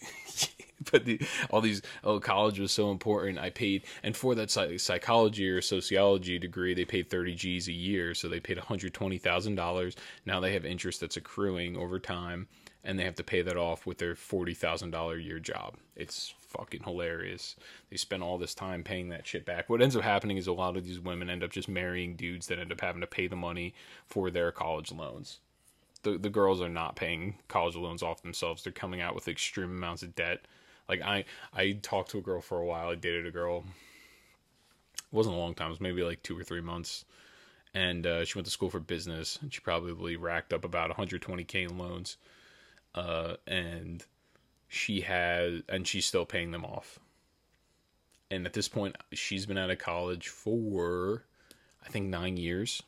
but 0.93 1.05
the, 1.05 1.21
all 1.51 1.61
these, 1.61 1.83
oh, 2.05 2.21
college 2.21 2.61
was 2.61 2.71
so 2.71 2.93
important. 2.93 3.41
I 3.41 3.51
paid, 3.51 3.83
and 4.05 4.17
for 4.17 4.37
that 4.37 4.53
psychology 4.79 5.49
or 5.49 5.61
sociology 5.61 6.39
degree, 6.39 6.73
they 6.73 6.85
paid 6.85 7.11
30 7.11 7.35
G's 7.35 7.67
a 7.67 7.73
year. 7.73 8.15
So 8.15 8.29
they 8.29 8.39
paid 8.39 8.59
$120,000. 8.59 9.97
Now 10.25 10.39
they 10.39 10.53
have 10.53 10.65
interest 10.65 11.01
that's 11.01 11.17
accruing 11.17 11.77
over 11.77 11.99
time, 11.99 12.47
and 12.85 12.97
they 12.97 13.03
have 13.03 13.17
to 13.17 13.25
pay 13.25 13.43
that 13.43 13.57
off 13.57 13.87
with 13.87 13.99
their 13.99 14.15
$40,000 14.15 15.17
a 15.17 15.21
year 15.21 15.41
job. 15.41 15.79
It's 15.97 16.33
fucking 16.49 16.83
hilarious. 16.85 17.57
They 17.91 17.97
spend 17.97 18.23
all 18.23 18.39
this 18.39 18.55
time 18.55 18.83
paying 18.83 19.09
that 19.11 19.27
shit 19.27 19.45
back. 19.45 19.69
What 19.69 19.83
ends 19.83 19.97
up 19.97 20.03
happening 20.03 20.37
is 20.37 20.47
a 20.47 20.53
lot 20.53 20.77
of 20.77 20.85
these 20.85 21.01
women 21.01 21.31
end 21.31 21.43
up 21.43 21.51
just 21.51 21.69
marrying 21.69 22.17
dudes 22.17 22.47
that 22.47 22.59
end 22.59 22.73
up 22.73 22.81
having 22.81 23.01
to 23.01 23.07
pay 23.07 23.27
the 23.27 23.37
money 23.37 23.75
for 24.07 24.31
their 24.31 24.53
college 24.53 24.93
loans. 24.93 25.41
The 26.03 26.19
the 26.19 26.31
girls 26.31 26.61
are 26.61 26.69
not 26.69 26.97
paying 26.97 27.37
college 27.49 27.77
loans 27.77 28.03
off 28.03 28.23
themselves. 28.23 28.63
They're 28.63 28.73
coming 28.73 29.01
out 29.01 29.15
with 29.15 29.29
extreme 29.29 29.71
amounts 29.71 30.03
of 30.03 30.15
debt. 30.15 30.47
Like 30.89 31.03
I 31.03 31.25
I 31.53 31.79
talked 31.83 32.11
to 32.11 32.19
a 32.19 32.23
girl 32.23 32.41
for 32.41 32.59
a 32.59 32.67
while. 32.67 32.91
I 32.91 32.95
dated 32.95 33.27
a 33.27 33.31
girl. 33.31 33.65
It 34.97 35.13
wasn't 35.13 35.37
a 35.37 35.39
long 35.39 35.55
time. 35.55 35.69
It 35.69 35.71
was 35.71 35.81
maybe 35.81 36.03
like 36.03 36.23
two 36.23 36.39
or 36.39 36.45
three 36.45 36.61
months. 36.61 37.05
And 37.75 38.07
uh, 38.07 38.25
she 38.25 38.39
went 38.39 38.47
to 38.47 38.53
school 38.53 38.71
for 38.71 38.81
business. 38.81 39.39
And 39.43 39.53
she 39.53 39.61
probably 39.61 40.17
racked 40.17 40.53
up 40.53 40.65
about 40.65 40.97
120k 40.97 41.69
in 41.69 41.79
loans. 41.79 42.17
Uh, 42.95 43.35
and 43.47 44.05
she 44.69 45.03
has, 45.03 45.63
and 45.69 45.87
she's 45.87 46.07
still 46.07 46.27
paying 46.27 46.51
them 46.51 46.65
off. 46.65 46.99
And 48.31 48.47
at 48.47 48.53
this 48.53 48.69
point, 48.69 48.97
she's 49.13 49.47
been 49.47 49.59
out 49.59 49.71
of 49.71 49.79
college 49.79 50.29
for, 50.29 51.25
I 51.85 51.89
think, 51.89 52.07
nine 52.07 52.37
years. 52.37 52.83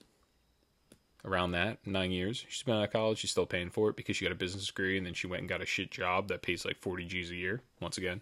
Around 1.24 1.52
that, 1.52 1.78
nine 1.84 2.10
years. 2.10 2.44
She's 2.48 2.62
been 2.62 2.76
out 2.76 2.84
of 2.84 2.92
college. 2.92 3.18
She's 3.18 3.32
still 3.32 3.44
paying 3.44 3.70
for 3.70 3.90
it 3.90 3.96
because 3.96 4.16
she 4.16 4.24
got 4.24 4.32
a 4.32 4.36
business 4.36 4.68
degree 4.68 4.96
and 4.96 5.04
then 5.04 5.14
she 5.14 5.26
went 5.26 5.40
and 5.40 5.48
got 5.48 5.60
a 5.60 5.66
shit 5.66 5.90
job 5.90 6.28
that 6.28 6.42
pays 6.42 6.64
like 6.64 6.78
40 6.78 7.04
G's 7.04 7.30
a 7.30 7.34
year, 7.34 7.60
once 7.80 7.98
again. 7.98 8.20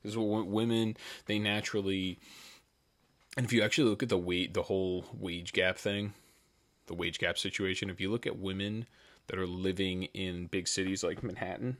Because 0.00 0.16
women, 0.16 0.96
they 1.26 1.38
naturally, 1.38 2.18
and 3.36 3.44
if 3.44 3.52
you 3.52 3.62
actually 3.62 3.90
look 3.90 4.02
at 4.02 4.08
the 4.08 4.16
weight, 4.16 4.54
the 4.54 4.62
whole 4.62 5.04
wage 5.12 5.52
gap 5.52 5.76
thing, 5.76 6.14
the 6.86 6.94
wage 6.94 7.18
gap 7.18 7.36
situation, 7.36 7.90
if 7.90 8.00
you 8.00 8.10
look 8.10 8.26
at 8.26 8.38
women 8.38 8.86
that 9.26 9.38
are 9.38 9.46
living 9.46 10.04
in 10.14 10.46
big 10.46 10.68
cities 10.68 11.02
like 11.02 11.22
Manhattan, 11.22 11.76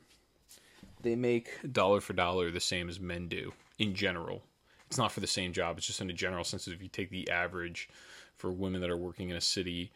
they 1.06 1.16
make 1.16 1.72
dollar 1.72 2.00
for 2.00 2.12
dollar 2.12 2.50
the 2.50 2.60
same 2.60 2.88
as 2.88 2.98
men 2.98 3.28
do 3.28 3.52
in 3.78 3.94
general. 3.94 4.42
It's 4.88 4.98
not 4.98 5.12
for 5.12 5.20
the 5.20 5.26
same 5.26 5.52
job, 5.52 5.78
it's 5.78 5.86
just 5.86 6.00
in 6.00 6.10
a 6.10 6.12
general 6.12 6.44
sense. 6.44 6.66
If 6.66 6.82
you 6.82 6.88
take 6.88 7.10
the 7.10 7.30
average 7.30 7.88
for 8.36 8.50
women 8.50 8.80
that 8.80 8.90
are 8.90 8.96
working 8.96 9.30
in 9.30 9.36
a 9.36 9.40
city 9.40 9.92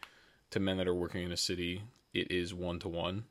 to 0.51 0.59
men 0.59 0.77
that 0.77 0.87
are 0.87 0.95
working 0.95 1.23
in 1.23 1.31
a 1.31 1.37
city, 1.37 1.83
it 2.13 2.31
is 2.31 2.53
one 2.53 2.79
to 2.79 2.87
one. 2.87 3.25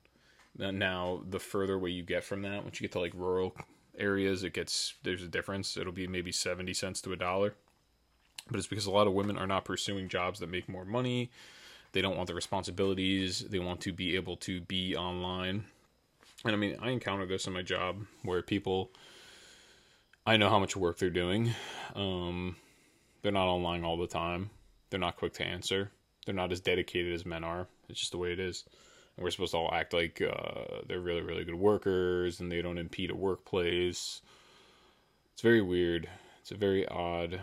Now, 0.56 1.22
the 1.28 1.38
further 1.38 1.74
away 1.74 1.90
you 1.90 2.02
get 2.02 2.22
from 2.22 2.42
that, 2.42 2.64
once 2.64 2.80
you 2.80 2.84
get 2.84 2.92
to 2.92 3.00
like 3.00 3.14
rural 3.14 3.56
areas, 3.98 4.42
it 4.42 4.52
gets 4.52 4.94
there's 5.02 5.22
a 5.22 5.28
difference. 5.28 5.76
It'll 5.76 5.92
be 5.92 6.06
maybe 6.06 6.32
70 6.32 6.74
cents 6.74 7.00
to 7.02 7.12
a 7.12 7.16
dollar. 7.16 7.54
But 8.50 8.58
it's 8.58 8.66
because 8.66 8.86
a 8.86 8.90
lot 8.90 9.06
of 9.06 9.14
women 9.14 9.38
are 9.38 9.46
not 9.46 9.64
pursuing 9.64 10.08
jobs 10.08 10.40
that 10.40 10.50
make 10.50 10.68
more 10.68 10.84
money. 10.84 11.30
They 11.92 12.02
don't 12.02 12.16
want 12.16 12.26
the 12.26 12.34
responsibilities. 12.34 13.40
They 13.48 13.58
want 13.58 13.80
to 13.82 13.92
be 13.92 14.16
able 14.16 14.36
to 14.38 14.60
be 14.60 14.96
online 14.96 15.64
and 16.44 16.54
I 16.54 16.56
mean, 16.56 16.76
I 16.80 16.90
encounter 16.90 17.26
this 17.26 17.46
in 17.46 17.52
my 17.52 17.62
job 17.62 18.06
where 18.22 18.42
people, 18.42 18.90
I 20.26 20.36
know 20.36 20.48
how 20.48 20.58
much 20.58 20.76
work 20.76 20.98
they're 20.98 21.10
doing. 21.10 21.52
Um, 21.94 22.56
they're 23.22 23.32
not 23.32 23.48
online 23.48 23.84
all 23.84 23.98
the 23.98 24.06
time. 24.06 24.50
They're 24.88 25.00
not 25.00 25.16
quick 25.16 25.34
to 25.34 25.44
answer. 25.44 25.90
They're 26.24 26.34
not 26.34 26.52
as 26.52 26.60
dedicated 26.60 27.12
as 27.12 27.26
men 27.26 27.44
are. 27.44 27.66
It's 27.88 28.00
just 28.00 28.12
the 28.12 28.18
way 28.18 28.32
it 28.32 28.40
is. 28.40 28.64
And 29.16 29.24
we're 29.24 29.30
supposed 29.30 29.52
to 29.52 29.58
all 29.58 29.74
act 29.74 29.92
like 29.92 30.22
uh, 30.22 30.80
they're 30.88 31.00
really, 31.00 31.22
really 31.22 31.44
good 31.44 31.54
workers 31.54 32.40
and 32.40 32.50
they 32.50 32.62
don't 32.62 32.78
impede 32.78 33.10
a 33.10 33.16
workplace. 33.16 34.22
It's 35.32 35.42
very 35.42 35.60
weird. 35.60 36.08
It's 36.40 36.52
a 36.52 36.56
very 36.56 36.88
odd 36.88 37.38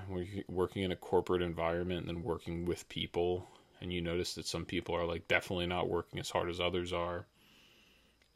working 0.47 0.83
in 0.83 0.91
a 0.91 0.95
corporate 0.95 1.43
environment 1.43 2.07
and 2.07 2.17
then 2.17 2.23
working 2.23 2.65
with 2.65 2.89
people. 2.89 3.47
And 3.79 3.93
you 3.93 4.01
notice 4.01 4.33
that 4.35 4.47
some 4.47 4.65
people 4.65 4.95
are 4.95 5.05
like 5.05 5.27
definitely 5.27 5.67
not 5.67 5.87
working 5.87 6.19
as 6.19 6.31
hard 6.31 6.49
as 6.49 6.59
others 6.59 6.91
are 6.91 7.27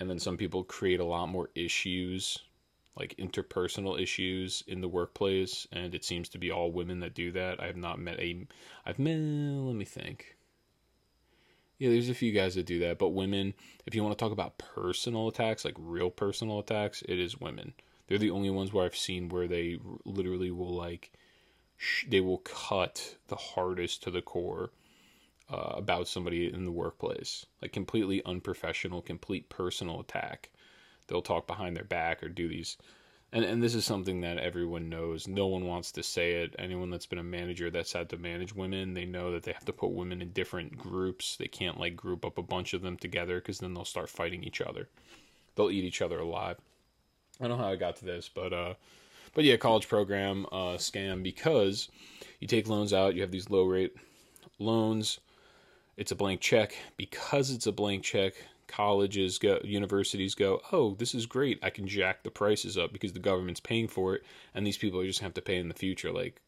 and 0.01 0.10
then 0.10 0.17
some 0.17 0.36
people 0.36 0.63
create 0.63 1.00
a 1.00 1.05
lot 1.05 1.27
more 1.29 1.51
issues 1.53 2.39
like 2.98 3.15
interpersonal 3.20 4.01
issues 4.01 4.63
in 4.65 4.81
the 4.81 4.88
workplace 4.88 5.67
and 5.72 5.93
it 5.93 6.03
seems 6.03 6.27
to 6.27 6.39
be 6.39 6.50
all 6.51 6.72
women 6.72 7.00
that 7.01 7.13
do 7.13 7.31
that. 7.31 7.62
I 7.62 7.67
have 7.67 7.77
not 7.77 8.00
met 8.00 8.20
a 8.20 8.48
i've 8.84 8.98
met 8.98 9.12
let 9.12 9.75
me 9.75 9.86
think. 9.86 10.38
Yeah 11.77 11.89
there's 11.89 12.10
a 12.10 12.15
few 12.15 12.31
guys 12.31 12.55
that 12.55 12.65
do 12.65 12.79
that 12.79 12.98
but 12.98 13.10
women 13.10 13.53
if 13.86 13.93
you 13.93 14.03
want 14.03 14.17
to 14.17 14.22
talk 14.22 14.31
about 14.34 14.58
personal 14.58 15.27
attacks 15.27 15.63
like 15.63 15.75
real 15.77 16.10
personal 16.10 16.58
attacks 16.58 17.03
it 17.08 17.20
is 17.20 17.39
women. 17.39 17.74
They're 18.08 18.17
the 18.17 18.31
only 18.31 18.50
ones 18.50 18.74
where 18.74 18.86
i've 18.86 18.98
seen 18.98 19.29
where 19.29 19.48
they 19.48 19.77
literally 20.03 20.50
will 20.50 20.75
like 20.75 21.12
sh- 21.77 22.05
they 22.10 22.22
will 22.22 22.39
cut 22.39 23.17
the 23.27 23.36
hardest 23.36 24.01
to 24.01 24.10
the 24.10 24.24
core 24.24 24.72
uh, 25.51 25.74
about 25.75 26.08
somebody 26.08 26.51
in 26.51 26.65
the 26.65 26.72
workplace, 26.72 27.46
like 27.62 27.74
completely 27.74 28.24
unprofessional, 28.25 29.01
complete 29.01 29.50
personal 29.50 30.00
attack. 30.00 30.50
They'll 31.08 31.22
talk 31.22 31.46
behind 31.46 31.75
their 31.75 31.84
back 31.84 32.24
or 32.24 32.29
do 32.29 32.48
these, 32.48 32.77
and 33.34 33.43
and 33.43 33.62
this 33.62 33.75
is 33.75 33.84
something 33.84 34.22
that 34.22 34.38
everyone 34.38 34.88
knows. 34.88 35.27
No 35.27 35.48
one 35.48 35.65
wants 35.65 35.91
to 35.93 36.03
say 36.03 36.43
it. 36.43 36.55
Anyone 36.58 36.89
that's 36.89 37.05
been 37.05 37.20
a 37.20 37.24
manager 37.24 37.70
that's 37.70 37.91
had 37.91 38.10
to 38.10 38.17
manage 38.17 38.55
women, 38.55 38.93
they 38.93 39.05
know 39.05 39.31
that 39.34 39.43
they 39.43 39.51
have 39.51 39.65
to 39.65 39.74
put 39.74 39.91
women 39.91 40.22
in 40.22 40.31
different 40.31 40.77
groups. 40.77 41.36
They 41.36 41.48
can't 41.48 41.79
like 41.79 41.96
group 41.98 42.25
up 42.25 42.38
a 42.38 42.43
bunch 42.43 42.74
of 42.74 42.81
them 42.81 42.96
together 42.96 43.39
because 43.39 43.60
then 43.60 43.74
they'll 43.74 43.84
start 43.84 44.10
fighting 44.10 44.43
each 44.43 44.62
other. 44.62 44.88
They'll 45.55 45.72
eat 45.72 45.84
each 45.84 46.01
other 46.01 46.20
alive. 46.20 46.58
I 47.41 47.48
don't 47.48 47.58
know 47.58 47.63
how 47.63 47.72
I 47.72 47.75
got 47.75 47.98
to 47.98 48.05
this, 48.05 48.29
but 48.34 48.53
uh, 48.53 48.75
but 49.34 49.43
yeah, 49.43 49.58
college 49.58 49.89
program 49.89 50.46
uh, 50.51 50.77
scam 50.77 51.24
because 51.24 51.89
you 52.39 52.48
take 52.48 52.70
loans 52.70 52.93
out. 52.93 53.15
You 53.15 53.22
have 53.22 53.31
these 53.31 53.50
low 53.50 53.65
rate 53.65 53.96
loans 54.60 55.20
it's 56.01 56.12
a 56.12 56.15
blank 56.15 56.41
check. 56.41 56.75
Because 56.98 57.51
it's 57.51 57.67
a 57.67 57.72
blank 57.72 58.03
check, 58.03 58.34
colleges 58.67 59.38
go, 59.38 59.60
universities 59.63 60.34
go, 60.34 60.60
oh, 60.72 60.96
this 60.96 61.13
is 61.13 61.27
great. 61.27 61.60
I 61.62 61.70
can 61.70 61.88
jack 61.88 62.24
the 62.24 62.31
prices 62.31 62.75
up 62.75 62.91
because 62.91 63.13
the 63.13 63.20
government's 63.20 63.60
paying 63.60 63.88
for 63.88 64.15
it, 64.15 64.24
and 64.55 64.65
these 64.65 64.79
people 64.79 65.03
just 65.03 65.20
have 65.20 65.36
to 65.36 65.41
pay 65.43 65.58
in 65.58 65.67
the 65.67 65.75
future. 65.75 66.12
Like 66.12 66.41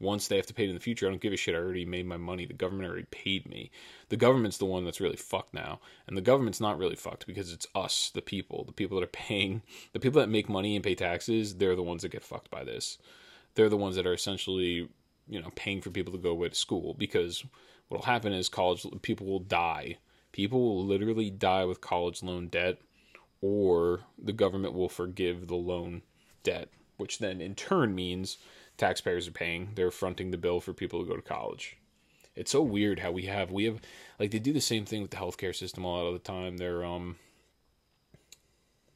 once 0.00 0.26
they 0.26 0.34
have 0.34 0.46
to 0.46 0.54
pay 0.54 0.68
in 0.68 0.74
the 0.74 0.80
future, 0.80 1.06
I 1.06 1.10
don't 1.10 1.20
give 1.20 1.32
a 1.32 1.36
shit. 1.36 1.54
I 1.54 1.58
already 1.58 1.84
made 1.84 2.06
my 2.06 2.16
money. 2.16 2.44
The 2.44 2.54
government 2.54 2.88
already 2.88 3.06
paid 3.12 3.48
me. 3.48 3.70
The 4.08 4.16
government's 4.16 4.58
the 4.58 4.64
one 4.64 4.84
that's 4.84 5.00
really 5.00 5.16
fucked 5.16 5.54
now. 5.54 5.78
And 6.08 6.16
the 6.16 6.22
government's 6.22 6.60
not 6.60 6.76
really 6.76 6.96
fucked 6.96 7.24
because 7.24 7.52
it's 7.52 7.68
us, 7.76 8.10
the 8.12 8.22
people, 8.22 8.64
the 8.64 8.72
people 8.72 8.98
that 8.98 9.04
are 9.04 9.12
paying, 9.12 9.62
the 9.92 10.00
people 10.00 10.20
that 10.20 10.28
make 10.28 10.48
money 10.48 10.74
and 10.74 10.84
pay 10.84 10.96
taxes, 10.96 11.54
they're 11.54 11.76
the 11.76 11.82
ones 11.84 12.02
that 12.02 12.10
get 12.10 12.24
fucked 12.24 12.50
by 12.50 12.64
this. 12.64 12.98
They're 13.54 13.68
the 13.68 13.76
ones 13.76 13.94
that 13.94 14.06
are 14.08 14.12
essentially, 14.12 14.88
you 15.28 15.40
know, 15.40 15.50
paying 15.54 15.82
for 15.82 15.90
people 15.90 16.12
to 16.14 16.18
go 16.18 16.30
away 16.30 16.48
to 16.48 16.54
school 16.56 16.94
because 16.94 17.44
what'll 17.88 18.06
happen 18.06 18.32
is 18.32 18.48
college 18.48 18.86
people 19.02 19.26
will 19.26 19.40
die. 19.40 19.98
People 20.32 20.60
will 20.60 20.84
literally 20.84 21.30
die 21.30 21.64
with 21.64 21.80
college 21.80 22.22
loan 22.22 22.48
debt, 22.48 22.78
or 23.40 24.00
the 24.22 24.32
government 24.32 24.74
will 24.74 24.88
forgive 24.88 25.46
the 25.46 25.56
loan 25.56 26.02
debt, 26.42 26.68
which 26.96 27.18
then 27.18 27.40
in 27.40 27.54
turn 27.54 27.94
means 27.94 28.38
taxpayers 28.76 29.26
are 29.28 29.32
paying. 29.32 29.70
They're 29.74 29.90
fronting 29.90 30.30
the 30.30 30.38
bill 30.38 30.60
for 30.60 30.72
people 30.72 31.02
to 31.02 31.08
go 31.08 31.16
to 31.16 31.22
college. 31.22 31.76
It's 32.36 32.52
so 32.52 32.62
weird 32.62 33.00
how 33.00 33.10
we 33.10 33.24
have 33.24 33.50
we 33.50 33.64
have 33.64 33.80
like 34.20 34.30
they 34.30 34.38
do 34.38 34.52
the 34.52 34.60
same 34.60 34.84
thing 34.84 35.02
with 35.02 35.10
the 35.10 35.16
healthcare 35.16 35.54
system 35.54 35.84
a 35.84 35.88
lot 35.88 36.06
of 36.06 36.12
the 36.12 36.20
time. 36.20 36.56
They're 36.56 36.84
um 36.84 37.16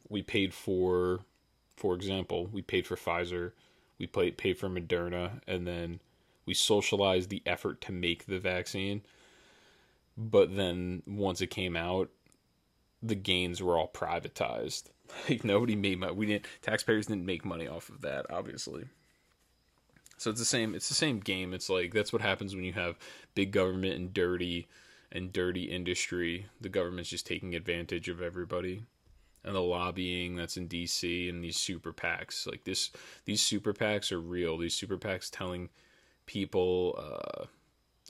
we 0.09 0.23
paid 0.23 0.55
for 0.55 1.21
for 1.77 1.95
example, 1.95 2.47
we 2.53 2.63
paid 2.63 2.87
for 2.87 2.95
Pfizer, 2.95 3.53
we 3.99 4.07
paid 4.07 4.39
paid 4.39 4.59
for 4.59 4.69
Moderna, 4.69 5.41
and 5.49 5.67
then 5.67 6.01
we 6.47 6.55
socialized 6.55 7.31
the 7.31 7.43
effort 7.47 7.81
to 7.81 7.93
make 7.93 8.27
the 8.27 8.39
vaccine 8.39 9.03
but 10.17 10.55
then 10.57 11.03
once 11.07 11.41
it 11.41 11.49
came 11.49 11.77
out 11.77 12.11
the 13.03 13.15
gains 13.15 13.63
were 13.63 13.77
all 13.77 13.89
privatized. 13.89 14.85
Like 15.29 15.45
nobody 15.45 15.77
made 15.77 16.01
money 16.01 16.15
we 16.15 16.25
didn't 16.25 16.47
taxpayers 16.63 17.07
didn't 17.07 17.27
make 17.27 17.45
money 17.45 17.69
off 17.69 17.91
of 17.91 18.01
that 18.01 18.25
obviously. 18.31 18.87
So 20.17 20.31
it's 20.31 20.39
the 20.39 20.47
same 20.47 20.75
it's 20.75 20.89
the 20.89 20.95
same 20.95 21.21
game. 21.21 21.53
It's 21.53 21.69
like 21.69 21.93
that's 21.93 22.15
what 22.15 22.23
happens 22.23 22.55
when 22.55 22.65
you 22.65 22.73
have 22.73 22.99
big 23.35 23.53
government 23.53 23.97
and 23.97 24.15
dirty 24.15 24.69
and 25.11 25.31
dirty 25.31 25.65
industry. 25.65 26.47
The 26.63 26.71
government's 26.71 27.11
just 27.11 27.27
taking 27.27 27.55
advantage 27.55 28.09
of 28.09 28.23
everybody. 28.23 28.85
And 29.45 29.55
the 29.55 29.61
lobbying 29.61 30.35
that's 30.35 30.57
in 30.57 30.67
DC 30.67 31.29
and 31.29 31.45
these 31.45 31.59
super 31.59 31.93
PACs 31.93 32.47
like 32.47 32.65
this 32.65 32.91
these 33.27 33.43
super 33.43 33.75
PACs 33.75 34.13
are 34.13 34.21
real. 34.21 34.57
These 34.57 34.75
super 34.75 34.97
PACs 34.97 35.29
telling 35.31 35.69
people 36.33 36.99
uh, 36.99 37.45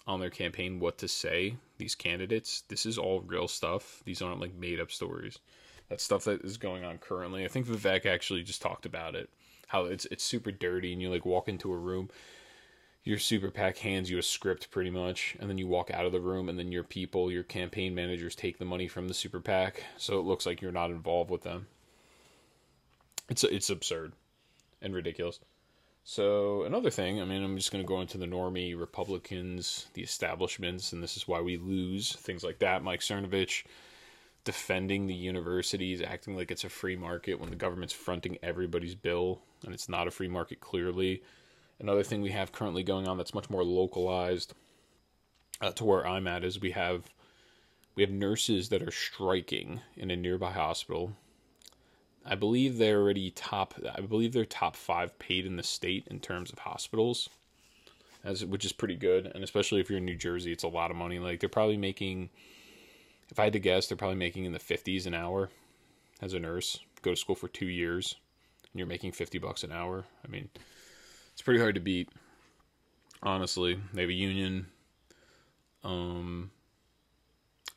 on 0.07 0.21
their 0.21 0.31
campaign 0.31 0.79
what 0.79 0.97
to 0.99 1.09
say. 1.09 1.57
These 1.79 1.97
candidates, 1.97 2.63
this 2.69 2.87
is 2.87 2.97
all 2.97 3.21
real 3.23 3.49
stuff. 3.49 4.01
These 4.05 4.23
aren't 4.23 4.41
like 4.41 4.55
made 4.55 4.79
up 4.79 4.93
stories. 4.93 5.41
That's 5.89 6.05
stuff 6.05 6.25
that 6.25 6.45
is 6.45 6.57
going 6.57 6.85
on 6.85 6.99
currently. 6.99 7.45
I 7.45 7.49
think 7.49 7.67
Vivek 7.67 8.07
actually 8.07 8.45
just 8.45 8.63
talked 8.63 8.87
about 8.87 9.17
it. 9.17 9.29
How 9.67 9.87
it's 9.87 10.05
it's 10.07 10.23
super 10.23 10.53
dirty, 10.53 10.93
and 10.93 11.03
you 11.03 11.11
like 11.11 11.27
walk 11.27 11.49
into 11.49 11.73
a 11.73 11.77
room. 11.77 12.11
Your 13.05 13.19
super 13.19 13.51
PAC 13.51 13.79
hands 13.79 14.09
you 14.09 14.19
a 14.19 14.23
script 14.23 14.71
pretty 14.71 14.91
much, 14.91 15.37
and 15.41 15.51
then 15.51 15.59
you 15.59 15.67
walk 15.67 15.91
out 15.91 16.07
of 16.07 16.13
the 16.13 16.21
room, 16.21 16.49
and 16.49 16.57
then 16.57 16.71
your 16.71 16.85
people, 16.85 17.33
your 17.33 17.43
campaign 17.43 17.93
managers, 17.93 18.37
take 18.37 18.59
the 18.59 18.65
money 18.65 18.87
from 18.87 19.09
the 19.09 19.15
super 19.15 19.41
PAC, 19.41 19.83
so 19.97 20.21
it 20.21 20.25
looks 20.25 20.47
like 20.47 20.63
you're 20.63 20.71
not 20.71 20.91
involved 20.91 21.31
with 21.31 21.43
them. 21.43 21.67
It's 23.29 23.43
it's 23.43 23.71
absurd 23.71 24.13
and 24.81 24.95
ridiculous. 24.95 25.41
So 26.05 26.65
another 26.65 26.91
thing, 26.91 27.21
I 27.21 27.25
mean, 27.25 27.45
I'm 27.45 27.57
just 27.57 27.71
going 27.71 27.83
to 27.83 27.89
go 27.89 28.01
into 28.01 28.19
the 28.19 28.27
normie 28.27 28.79
Republicans, 28.79 29.87
the 29.95 30.03
establishments, 30.03 30.93
and 30.93 31.03
this 31.03 31.17
is 31.17 31.29
why 31.29 31.41
we 31.41 31.57
lose 31.57 32.13
things 32.17 32.43
like 32.43 32.59
that. 32.59 32.83
Mike 32.83 33.01
Cernovich 33.01 33.65
defending 34.45 35.07
the 35.07 35.15
universities, 35.15 36.03
acting 36.03 36.37
like 36.37 36.51
it's 36.51 36.65
a 36.65 36.69
free 36.69 36.97
market 36.97 37.39
when 37.39 37.51
the 37.51 37.57
government's 37.57 37.95
fronting 37.95 38.37
everybody's 38.43 38.97
bill, 38.97 39.41
and 39.65 39.73
it's 39.73 39.89
not 39.89 40.09
a 40.09 40.11
free 40.11 40.29
market 40.29 40.61
clearly. 40.61 41.23
Another 41.79 42.03
thing 42.03 42.21
we 42.21 42.31
have 42.31 42.51
currently 42.51 42.83
going 42.83 43.07
on 43.07 43.17
that's 43.17 43.35
much 43.35 43.49
more 43.49 43.65
localized 43.65 44.55
uh, 45.61 45.71
to 45.73 45.85
where 45.85 46.07
I'm 46.07 46.27
at 46.27 46.45
is 46.45 46.61
we 46.61 46.73
have 46.73 47.09
we 47.95 48.03
have 48.03 48.11
nurses 48.11 48.71
that 48.71 48.83
are 48.83 48.91
striking 48.91 49.81
in 49.97 50.11
a 50.11 50.17
nearby 50.17 50.51
hospital 50.51 51.13
I 52.25 52.35
believe 52.35 52.79
they're 52.79 53.01
already 53.01 53.31
top. 53.31 53.75
I 53.95 54.01
believe 54.01 54.33
they're 54.33 54.45
top 54.45 54.77
five 54.77 55.19
paid 55.19 55.47
in 55.47 55.57
the 55.57 55.63
state 55.63 56.07
in 56.09 56.21
terms 56.21 56.53
of 56.53 56.61
hospitals, 56.61 57.29
as 58.25 58.45
which 58.45 58.65
is 58.65 58.73
pretty 58.73 58.97
good. 58.97 59.27
And 59.35 59.43
especially 59.43 59.81
if 59.81 59.91
you're 59.91 59.99
in 59.99 60.05
New 60.05 60.17
Jersey, 60.17 60.53
it's 60.53 60.65
a 60.65 60.69
lot 60.69 60.91
of 60.91 60.97
money. 60.97 61.19
Like 61.19 61.41
they're 61.41 61.49
probably 61.49 61.77
making, 61.77 62.31
if 63.31 63.39
I 63.39 63.45
had 63.45 63.53
to 63.55 63.59
guess, 63.59 63.87
they're 63.87 63.97
probably 63.97 64.17
making 64.17 64.45
in 64.45 64.53
the 64.53 64.59
fifties 64.59 65.07
an 65.07 65.15
hour 65.15 65.51
as 66.21 66.35
a 66.35 66.39
nurse 66.39 66.79
go 67.03 67.11
to 67.11 67.17
school 67.17 67.35
for 67.35 67.49
two 67.49 67.67
years 67.67 68.15
and 68.73 68.79
you're 68.79 68.87
making 68.87 69.13
50 69.13 69.39
bucks 69.39 69.65
an 69.65 69.73
hour. 69.73 70.05
I 70.25 70.31
mean, 70.31 70.49
it's 71.33 71.43
pretty 71.43 71.61
hard 71.61 71.75
to 71.75 71.81
beat. 71.81 72.09
Honestly, 73.23 73.79
they 73.93 74.03
have 74.03 74.11
a 74.11 74.15
union. 74.15 74.67
Um, 75.85 76.51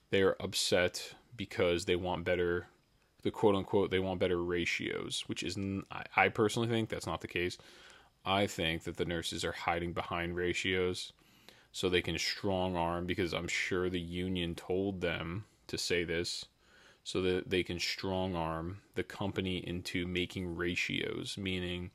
they 0.10 0.22
are 0.22 0.36
upset 0.40 1.14
because 1.36 1.86
they 1.86 1.96
want 1.96 2.24
better, 2.24 2.68
the 3.26 3.32
quote 3.32 3.56
unquote, 3.56 3.90
they 3.90 3.98
want 3.98 4.20
better 4.20 4.42
ratios, 4.42 5.24
which 5.26 5.42
is, 5.42 5.58
I, 5.90 6.04
I 6.16 6.30
personally 6.30 6.70
think 6.70 6.90
that's 6.90 7.08
not 7.08 7.22
the 7.22 7.28
case. 7.28 7.58
I 8.24 8.46
think 8.46 8.84
that 8.84 8.98
the 8.98 9.06
nurses 9.06 9.44
are 9.44 9.52
hiding 9.52 9.94
behind 9.94 10.36
ratios 10.36 11.12
so 11.72 11.90
they 11.90 12.04
can 12.04 12.20
strong 12.20 12.76
arm 12.76 13.08
because 13.08 13.34
I'm 13.34 13.48
sure 13.48 13.90
the 13.90 14.00
union 14.00 14.54
told 14.54 15.02
them 15.02 15.46
to 15.66 15.76
say 15.76 16.04
this 16.04 16.46
so 17.04 17.20
that 17.24 17.50
they 17.50 17.64
can 17.64 17.80
strong 17.80 18.36
arm 18.36 18.82
the 18.94 19.04
company 19.04 19.58
into 19.58 20.06
making 20.06 20.56
ratios, 20.56 21.36
meaning 21.36 21.90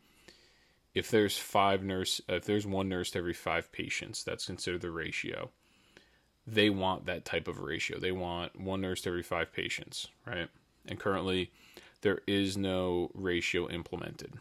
if 0.97 1.13
there's 1.13 1.39
five 1.39 1.85
nurse, 1.85 2.21
if 2.29 2.45
there's 2.45 2.67
one 2.67 2.89
nurse 2.89 3.13
to 3.13 3.19
every 3.19 3.35
five 3.35 3.71
patients, 3.71 4.25
that's 4.25 4.47
considered 4.47 4.81
the 4.81 4.91
ratio. 4.91 5.51
They 6.45 6.71
want 6.71 7.07
that 7.07 7.25
type 7.25 7.47
of 7.47 7.61
ratio. 7.61 8.01
They 8.01 8.11
want 8.11 8.61
one 8.61 8.81
nurse 8.81 9.03
to 9.03 9.11
every 9.11 9.23
five 9.23 9.53
patients, 9.53 10.09
right? 10.27 10.49
And 10.87 10.99
currently, 10.99 11.51
there 12.03 12.21
is 12.27 12.57
no 12.57 13.11
ratio 13.15 13.69
implemented. 13.69 14.35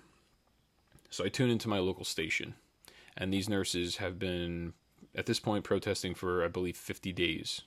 So 1.09 1.25
I 1.25 1.29
tune 1.29 1.49
into 1.49 1.67
my 1.67 1.79
local 1.79 2.05
station, 2.05 2.55
and 3.17 3.33
these 3.33 3.49
nurses 3.49 3.97
have 3.97 4.19
been, 4.19 4.73
at 5.15 5.25
this 5.25 5.39
point, 5.39 5.63
protesting 5.63 6.13
for, 6.13 6.45
I 6.45 6.47
believe, 6.47 6.77
50 6.77 7.11
days, 7.11 7.61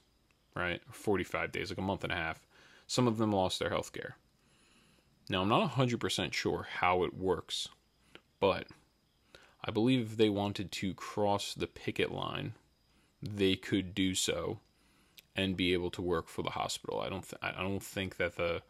right? 0.55 0.81
45 0.91 1.53
days, 1.53 1.71
like 1.71 1.79
a 1.79 1.83
month 1.83 2.05
and 2.05 2.13
a 2.13 2.17
half 2.17 2.41
some 2.93 3.09
of 3.09 3.17
them 3.17 3.33
lost 3.33 3.59
their 3.59 3.71
health 3.71 3.91
care. 3.93 4.17
Now, 5.31 5.41
I'm 5.41 5.49
not 5.49 5.73
100% 5.73 6.33
sure 6.35 6.67
how 6.81 7.05
it 7.05 7.15
works, 7.15 7.69
but 8.39 8.67
I 9.65 9.71
believe 9.71 10.13
if 10.13 10.17
they 10.19 10.29
wanted 10.29 10.71
to 10.73 10.93
cross 10.93 11.55
the 11.55 11.67
picket 11.67 12.13
line, 12.13 12.53
they 13.23 13.57
could 13.57 13.95
do 13.95 14.15
so 14.15 14.59
and 15.35 15.57
be 15.57 15.73
able 15.73 15.91
to 15.91 16.03
work 16.03 16.29
for 16.29 16.43
the 16.43 16.51
hospital. 16.51 17.01
I 17.01 17.09
don't 17.09 17.29
th- 17.29 17.43
I 17.43 17.63
don't 17.63 17.83
think 17.83 18.17
that 18.17 18.37
the 18.37 18.63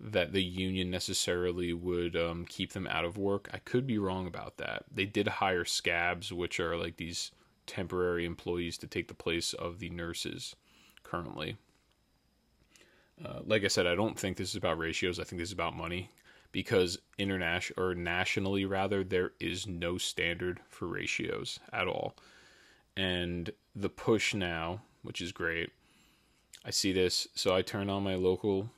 that 0.00 0.32
the 0.32 0.42
union 0.42 0.90
necessarily 0.90 1.72
would 1.72 2.14
um, 2.14 2.46
keep 2.48 2.72
them 2.72 2.86
out 2.86 3.04
of 3.04 3.18
work. 3.18 3.48
I 3.52 3.58
could 3.58 3.86
be 3.86 3.98
wrong 3.98 4.26
about 4.26 4.58
that. 4.58 4.84
They 4.92 5.06
did 5.06 5.26
hire 5.26 5.64
scabs, 5.64 6.32
which 6.32 6.60
are 6.60 6.76
like 6.76 6.96
these 6.96 7.32
temporary 7.66 8.24
employees 8.24 8.78
to 8.78 8.86
take 8.86 9.08
the 9.08 9.14
place 9.14 9.52
of 9.54 9.78
the 9.78 9.90
nurses 9.90 10.54
currently. 11.02 11.56
Uh, 13.24 13.40
like 13.44 13.64
I 13.64 13.68
said, 13.68 13.86
I 13.86 13.96
don't 13.96 14.18
think 14.18 14.36
this 14.36 14.50
is 14.50 14.56
about 14.56 14.78
ratios. 14.78 15.18
I 15.18 15.24
think 15.24 15.40
this 15.40 15.48
is 15.48 15.54
about 15.54 15.76
money 15.76 16.10
because 16.52 16.98
international 17.18 17.84
or 17.84 17.94
nationally 17.94 18.64
rather 18.64 19.04
there 19.04 19.32
is 19.40 19.66
no 19.66 19.98
standard 19.98 20.60
for 20.68 20.86
ratios 20.86 21.58
at 21.72 21.88
all. 21.88 22.16
And 22.96 23.50
the 23.74 23.88
push 23.88 24.34
now, 24.34 24.82
which 25.02 25.20
is 25.20 25.32
great. 25.32 25.70
I 26.68 26.70
see 26.70 26.92
this, 26.92 27.26
so 27.34 27.56
I 27.56 27.62
turn 27.62 27.88
on 27.88 28.02
my 28.02 28.14
local 28.14 28.68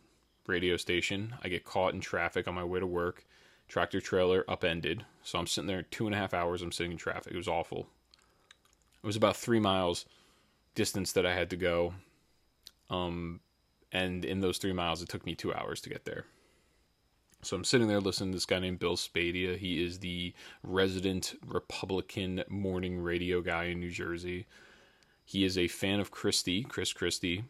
radio 0.46 0.76
station. 0.76 1.34
I 1.42 1.48
get 1.48 1.64
caught 1.64 1.92
in 1.92 1.98
traffic 1.98 2.46
on 2.46 2.54
my 2.54 2.62
way 2.62 2.78
to 2.78 2.86
work. 2.86 3.26
Tractor 3.66 4.00
trailer 4.00 4.44
upended. 4.48 5.04
So 5.24 5.40
I'm 5.40 5.48
sitting 5.48 5.66
there 5.66 5.82
two 5.82 6.06
and 6.06 6.14
a 6.14 6.18
half 6.18 6.32
hours. 6.32 6.62
I'm 6.62 6.70
sitting 6.70 6.92
in 6.92 6.98
traffic. 6.98 7.32
It 7.32 7.36
was 7.36 7.48
awful. 7.48 7.88
It 9.02 9.06
was 9.06 9.16
about 9.16 9.36
three 9.36 9.58
miles 9.58 10.06
distance 10.76 11.10
that 11.14 11.26
I 11.26 11.34
had 11.34 11.50
to 11.50 11.56
go. 11.56 11.94
Um, 12.90 13.40
and 13.90 14.24
in 14.24 14.38
those 14.38 14.58
three 14.58 14.72
miles, 14.72 15.02
it 15.02 15.08
took 15.08 15.26
me 15.26 15.34
two 15.34 15.52
hours 15.52 15.80
to 15.80 15.90
get 15.90 16.04
there. 16.04 16.26
So 17.42 17.56
I'm 17.56 17.64
sitting 17.64 17.88
there 17.88 18.00
listening 18.00 18.30
to 18.30 18.36
this 18.36 18.46
guy 18.46 18.60
named 18.60 18.78
Bill 18.78 18.96
Spadea. 18.96 19.56
He 19.56 19.82
is 19.82 19.98
the 19.98 20.32
resident 20.62 21.34
Republican 21.44 22.44
morning 22.48 23.00
radio 23.00 23.40
guy 23.40 23.64
in 23.64 23.80
New 23.80 23.90
Jersey. 23.90 24.46
He 25.24 25.44
is 25.44 25.58
a 25.58 25.66
fan 25.66 25.98
of 25.98 26.12
Christie, 26.12 26.62
Chris 26.62 26.92
Christie. 26.92 27.42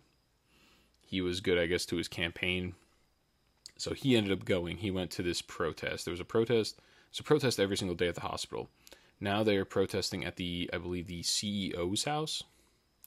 He 1.10 1.20
was 1.20 1.40
good, 1.40 1.58
I 1.58 1.66
guess, 1.66 1.84
to 1.86 1.96
his 1.96 2.06
campaign. 2.06 2.74
So 3.76 3.94
he 3.94 4.16
ended 4.16 4.32
up 4.32 4.44
going. 4.44 4.76
He 4.76 4.92
went 4.92 5.10
to 5.12 5.24
this 5.24 5.42
protest. 5.42 6.04
There 6.04 6.12
was 6.12 6.20
a 6.20 6.24
protest. 6.24 6.80
There's 7.10 7.18
a 7.18 7.24
protest 7.24 7.58
every 7.58 7.76
single 7.76 7.96
day 7.96 8.06
at 8.06 8.14
the 8.14 8.20
hospital. 8.20 8.70
Now 9.18 9.42
they 9.42 9.56
are 9.56 9.64
protesting 9.64 10.24
at 10.24 10.36
the, 10.36 10.70
I 10.72 10.78
believe, 10.78 11.08
the 11.08 11.22
CEO's 11.22 12.04
house 12.04 12.44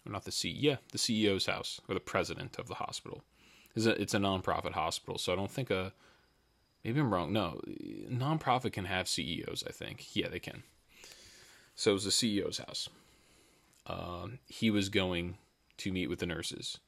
or 0.06 0.12
not 0.12 0.26
the 0.26 0.32
CEO, 0.32 0.56
yeah, 0.58 0.76
the 0.92 0.98
CEO's 0.98 1.46
house 1.46 1.80
or 1.88 1.94
the 1.94 2.02
president 2.02 2.60
of 2.60 2.68
the 2.68 2.76
hospital. 2.76 3.24
It's 3.74 3.86
a, 3.86 4.02
it's 4.02 4.14
a 4.14 4.20
nonprofit 4.20 4.74
hospital, 4.74 5.18
so 5.18 5.32
I 5.32 5.38
don't 5.38 5.50
think 5.50 5.72
a. 5.72 5.94
Maybe 6.84 7.00
I'm 7.00 7.14
wrong. 7.14 7.32
No, 7.32 7.62
nonprofit 8.12 8.74
can 8.74 8.84
have 8.84 9.08
CEOs. 9.08 9.64
I 9.66 9.72
think, 9.72 10.18
yeah, 10.18 10.28
they 10.28 10.40
can. 10.40 10.64
So 11.76 11.92
it 11.92 11.94
was 11.94 12.04
the 12.04 12.12
CEO's 12.12 12.58
house. 12.58 12.90
Um, 13.88 14.40
he 14.50 14.70
was 14.70 14.90
going 14.90 15.38
to 15.78 15.94
meet 15.94 16.10
with 16.10 16.20
the 16.20 16.26
nurses. 16.26 16.80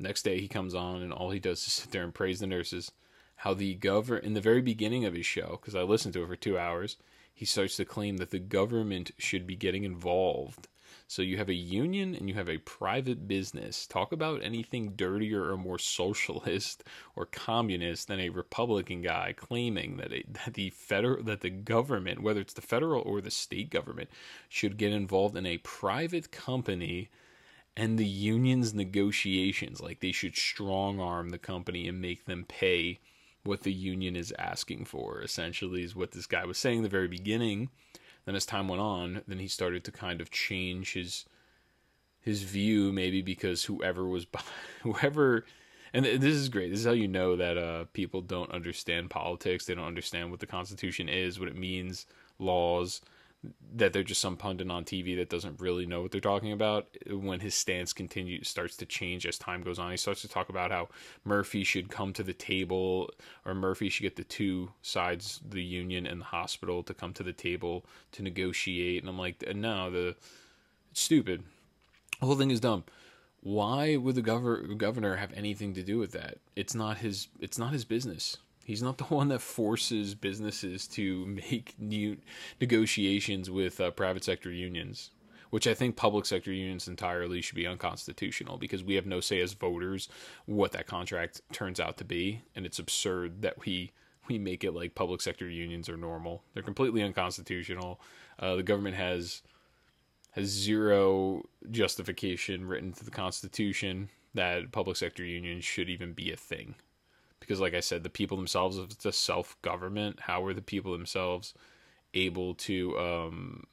Next 0.00 0.22
day, 0.22 0.40
he 0.40 0.48
comes 0.48 0.74
on, 0.74 1.02
and 1.02 1.12
all 1.12 1.30
he 1.30 1.38
does 1.38 1.66
is 1.66 1.72
sit 1.72 1.90
there 1.92 2.02
and 2.02 2.14
praise 2.14 2.40
the 2.40 2.46
nurses. 2.46 2.90
How 3.36 3.54
the 3.54 3.74
governor, 3.74 4.18
in 4.18 4.34
the 4.34 4.40
very 4.40 4.60
beginning 4.60 5.04
of 5.04 5.14
his 5.14 5.26
show, 5.26 5.58
because 5.60 5.74
I 5.74 5.82
listened 5.82 6.14
to 6.14 6.22
it 6.22 6.26
for 6.26 6.36
two 6.36 6.58
hours, 6.58 6.96
he 7.32 7.46
starts 7.46 7.76
to 7.76 7.84
claim 7.84 8.18
that 8.18 8.30
the 8.30 8.38
government 8.38 9.12
should 9.18 9.46
be 9.46 9.56
getting 9.56 9.84
involved 9.84 10.68
so 11.10 11.22
you 11.22 11.38
have 11.38 11.48
a 11.48 11.54
union 11.54 12.14
and 12.14 12.28
you 12.28 12.36
have 12.36 12.48
a 12.48 12.58
private 12.58 13.26
business. 13.26 13.84
Talk 13.84 14.12
about 14.12 14.44
anything 14.44 14.92
dirtier 14.92 15.50
or 15.50 15.56
more 15.56 15.78
socialist 15.78 16.84
or 17.16 17.26
communist 17.26 18.06
than 18.06 18.20
a 18.20 18.28
Republican 18.28 19.02
guy 19.02 19.34
claiming 19.36 19.96
that, 19.96 20.12
a, 20.12 20.22
that 20.28 20.54
the 20.54 20.70
federal 20.70 21.22
that 21.24 21.40
the 21.40 21.50
government, 21.50 22.22
whether 22.22 22.40
it's 22.40 22.52
the 22.54 22.60
federal 22.60 23.02
or 23.02 23.20
the 23.20 23.30
state 23.30 23.70
government, 23.70 24.08
should 24.48 24.76
get 24.76 24.92
involved 24.92 25.36
in 25.36 25.46
a 25.46 25.58
private 25.58 26.30
company 26.30 27.10
and 27.76 27.98
the 27.98 28.06
union's 28.06 28.74
negotiations. 28.74 29.80
Like 29.80 30.00
they 30.00 30.12
should 30.12 30.36
strong 30.36 31.00
arm 31.00 31.30
the 31.30 31.38
company 31.38 31.88
and 31.88 32.00
make 32.00 32.24
them 32.26 32.44
pay 32.46 33.00
what 33.44 33.62
the 33.62 33.72
union 33.72 34.16
is 34.16 34.34
asking 34.38 34.84
for. 34.84 35.22
Essentially, 35.22 35.82
is 35.82 35.96
what 35.96 36.12
this 36.12 36.26
guy 36.26 36.44
was 36.44 36.58
saying 36.58 36.78
in 36.78 36.82
the 36.82 36.88
very 36.88 37.08
beginning 37.08 37.70
then 38.24 38.34
as 38.34 38.46
time 38.46 38.68
went 38.68 38.82
on, 38.82 39.22
then 39.26 39.38
he 39.38 39.48
started 39.48 39.84
to 39.84 39.92
kind 39.92 40.20
of 40.20 40.30
change 40.30 40.92
his 40.92 41.24
his 42.20 42.42
view, 42.42 42.92
maybe 42.92 43.22
because 43.22 43.64
whoever 43.64 44.06
was 44.06 44.26
whoever, 44.82 45.46
and 45.92 46.04
this 46.04 46.34
is 46.34 46.48
great. 46.48 46.70
This 46.70 46.80
is 46.80 46.86
how 46.86 46.92
you 46.92 47.08
know 47.08 47.36
that 47.36 47.56
uh, 47.56 47.84
people 47.92 48.20
don't 48.20 48.50
understand 48.50 49.10
politics. 49.10 49.64
They 49.64 49.74
don't 49.74 49.86
understand 49.86 50.30
what 50.30 50.40
the 50.40 50.46
Constitution 50.46 51.08
is, 51.08 51.40
what 51.40 51.48
it 51.48 51.56
means, 51.56 52.06
laws 52.38 53.00
that 53.74 53.92
they're 53.92 54.02
just 54.02 54.20
some 54.20 54.36
pundit 54.36 54.70
on 54.70 54.84
TV 54.84 55.16
that 55.16 55.30
doesn't 55.30 55.60
really 55.60 55.86
know 55.86 56.02
what 56.02 56.10
they're 56.10 56.20
talking 56.20 56.52
about. 56.52 56.88
When 57.08 57.40
his 57.40 57.54
stance 57.54 57.92
continues 57.92 58.48
starts 58.48 58.76
to 58.78 58.86
change 58.86 59.24
as 59.24 59.38
time 59.38 59.62
goes 59.62 59.78
on, 59.78 59.90
he 59.90 59.96
starts 59.96 60.20
to 60.22 60.28
talk 60.28 60.50
about 60.50 60.70
how 60.70 60.88
Murphy 61.24 61.64
should 61.64 61.88
come 61.88 62.12
to 62.12 62.22
the 62.22 62.34
table, 62.34 63.10
or 63.46 63.54
Murphy 63.54 63.88
should 63.88 64.02
get 64.02 64.16
the 64.16 64.24
two 64.24 64.72
sides, 64.82 65.40
the 65.48 65.62
union 65.62 66.06
and 66.06 66.20
the 66.20 66.26
hospital, 66.26 66.82
to 66.82 66.92
come 66.92 67.14
to 67.14 67.22
the 67.22 67.32
table 67.32 67.86
to 68.12 68.22
negotiate. 68.22 69.02
And 69.02 69.08
I'm 69.08 69.18
like, 69.18 69.42
uh, 69.48 69.52
no, 69.54 69.90
the 69.90 70.16
it's 70.90 71.00
stupid. 71.00 71.42
The 72.18 72.26
whole 72.26 72.36
thing 72.36 72.50
is 72.50 72.60
dumb. 72.60 72.84
Why 73.42 73.96
would 73.96 74.16
the 74.16 74.22
governor 74.22 74.74
governor 74.74 75.16
have 75.16 75.32
anything 75.32 75.72
to 75.74 75.82
do 75.82 75.98
with 75.98 76.12
that? 76.12 76.38
It's 76.56 76.74
not 76.74 76.98
his. 76.98 77.28
It's 77.40 77.58
not 77.58 77.72
his 77.72 77.86
business. 77.86 78.36
He's 78.70 78.84
not 78.84 78.98
the 78.98 79.04
one 79.04 79.26
that 79.30 79.40
forces 79.40 80.14
businesses 80.14 80.86
to 80.88 81.26
make 81.26 81.74
new 81.76 82.18
negotiations 82.60 83.50
with 83.50 83.80
uh, 83.80 83.90
private 83.90 84.22
sector 84.22 84.52
unions, 84.52 85.10
which 85.50 85.66
I 85.66 85.74
think 85.74 85.96
public 85.96 86.24
sector 86.24 86.52
unions 86.52 86.86
entirely 86.86 87.42
should 87.42 87.56
be 87.56 87.66
unconstitutional 87.66 88.58
because 88.58 88.84
we 88.84 88.94
have 88.94 89.06
no 89.06 89.18
say 89.18 89.40
as 89.40 89.54
voters 89.54 90.08
what 90.46 90.70
that 90.70 90.86
contract 90.86 91.40
turns 91.50 91.80
out 91.80 91.96
to 91.96 92.04
be, 92.04 92.42
and 92.54 92.64
it's 92.64 92.78
absurd 92.78 93.42
that 93.42 93.66
we 93.66 93.90
we 94.28 94.38
make 94.38 94.62
it 94.62 94.70
like 94.70 94.94
public 94.94 95.20
sector 95.20 95.50
unions 95.50 95.88
are 95.88 95.96
normal. 95.96 96.44
They're 96.54 96.62
completely 96.62 97.02
unconstitutional. 97.02 98.00
Uh, 98.38 98.54
the 98.54 98.62
government 98.62 98.94
has 98.94 99.42
has 100.30 100.46
zero 100.46 101.42
justification 101.72 102.68
written 102.68 102.92
to 102.92 103.04
the 103.04 103.10
Constitution 103.10 104.10
that 104.32 104.70
public 104.70 104.96
sector 104.96 105.24
unions 105.24 105.64
should 105.64 105.90
even 105.90 106.12
be 106.12 106.30
a 106.30 106.36
thing 106.36 106.76
because 107.40 107.60
like 107.60 107.74
i 107.74 107.80
said 107.80 108.02
the 108.02 108.10
people 108.10 108.36
themselves 108.36 108.78
if 108.78 108.90
it's 108.90 109.06
a 109.06 109.12
self-government 109.12 110.20
how 110.20 110.44
are 110.44 110.54
the 110.54 110.62
people 110.62 110.92
themselves 110.92 111.54
able 112.14 112.54
to 112.54 112.98
um 112.98 113.64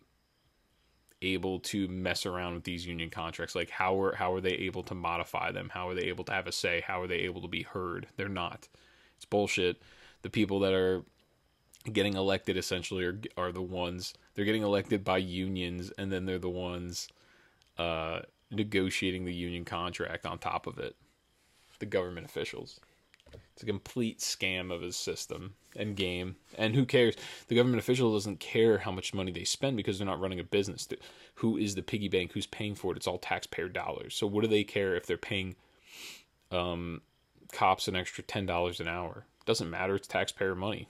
able 1.21 1.59
to 1.59 1.87
mess 1.87 2.25
around 2.25 2.53
with 2.53 2.63
these 2.63 2.85
union 2.85 3.09
contracts? 3.09 3.55
Like 3.55 3.69
how 3.69 3.99
are 4.01 4.15
how 4.15 4.33
are 4.33 4.41
they 4.41 4.51
able 4.51 4.83
to 4.83 4.95
modify 4.95 5.51
them? 5.51 5.69
How 5.69 5.89
are 5.89 5.95
they 5.95 6.03
able 6.03 6.23
to 6.25 6.31
have 6.31 6.47
a 6.47 6.51
say? 6.51 6.83
How 6.85 7.01
are 7.01 7.07
they 7.07 7.19
able 7.19 7.41
to 7.41 7.47
be 7.47 7.63
heard? 7.63 8.07
They're 8.15 8.29
not. 8.29 8.67
It's 9.15 9.25
bullshit. 9.25 9.81
The 10.21 10.29
people 10.29 10.59
that 10.61 10.73
are 10.73 11.03
getting 11.91 12.13
elected 12.15 12.57
essentially 12.57 13.05
are 13.05 13.19
are 13.37 13.51
the 13.51 13.61
ones 13.61 14.13
they're 14.33 14.45
getting 14.45 14.63
elected 14.63 15.03
by 15.03 15.17
unions 15.17 15.91
and 15.97 16.11
then 16.11 16.25
they're 16.25 16.37
the 16.37 16.49
ones 16.49 17.07
uh 17.77 18.19
negotiating 18.51 19.23
the 19.23 19.33
union 19.33 19.65
contract 19.65 20.25
on 20.25 20.37
top 20.37 20.67
of 20.67 20.77
it. 20.77 20.95
The 21.79 21.85
government 21.85 22.25
officials 22.25 22.79
It's 23.53 23.63
a 23.63 23.65
complete 23.65 24.19
scam 24.19 24.71
of 24.71 24.81
his 24.81 24.95
system 24.95 25.55
and 25.75 25.95
game. 25.95 26.35
And 26.57 26.75
who 26.75 26.85
cares? 26.85 27.15
The 27.47 27.55
government 27.55 27.79
official 27.79 28.13
doesn't 28.13 28.39
care 28.39 28.77
how 28.77 28.91
much 28.91 29.13
money 29.13 29.31
they 29.31 29.45
spend 29.45 29.77
because 29.77 29.97
they're 29.97 30.07
not 30.07 30.19
running 30.19 30.39
a 30.39 30.43
business. 30.43 30.87
Who 31.35 31.57
is 31.57 31.73
the 31.73 31.81
piggy 31.81 32.07
bank? 32.07 32.33
Who's 32.33 32.45
paying 32.45 32.75
for 32.75 32.91
it? 32.91 32.97
It's 32.97 33.07
all 33.07 33.17
taxpayer 33.17 33.69
dollars. 33.69 34.15
So 34.15 34.27
what 34.27 34.41
do 34.41 34.47
they 34.47 34.63
care 34.63 34.95
if 34.95 35.05
they're 35.05 35.17
paying 35.17 35.55
um, 36.51 37.01
cops 37.51 37.87
an 37.87 37.95
extra 37.95 38.23
ten 38.23 38.45
dollars 38.45 38.79
an 38.79 38.87
hour? 38.87 39.25
Doesn't 39.45 39.69
matter. 39.69 39.95
It's 39.95 40.07
taxpayer 40.07 40.55
money. 40.55 40.87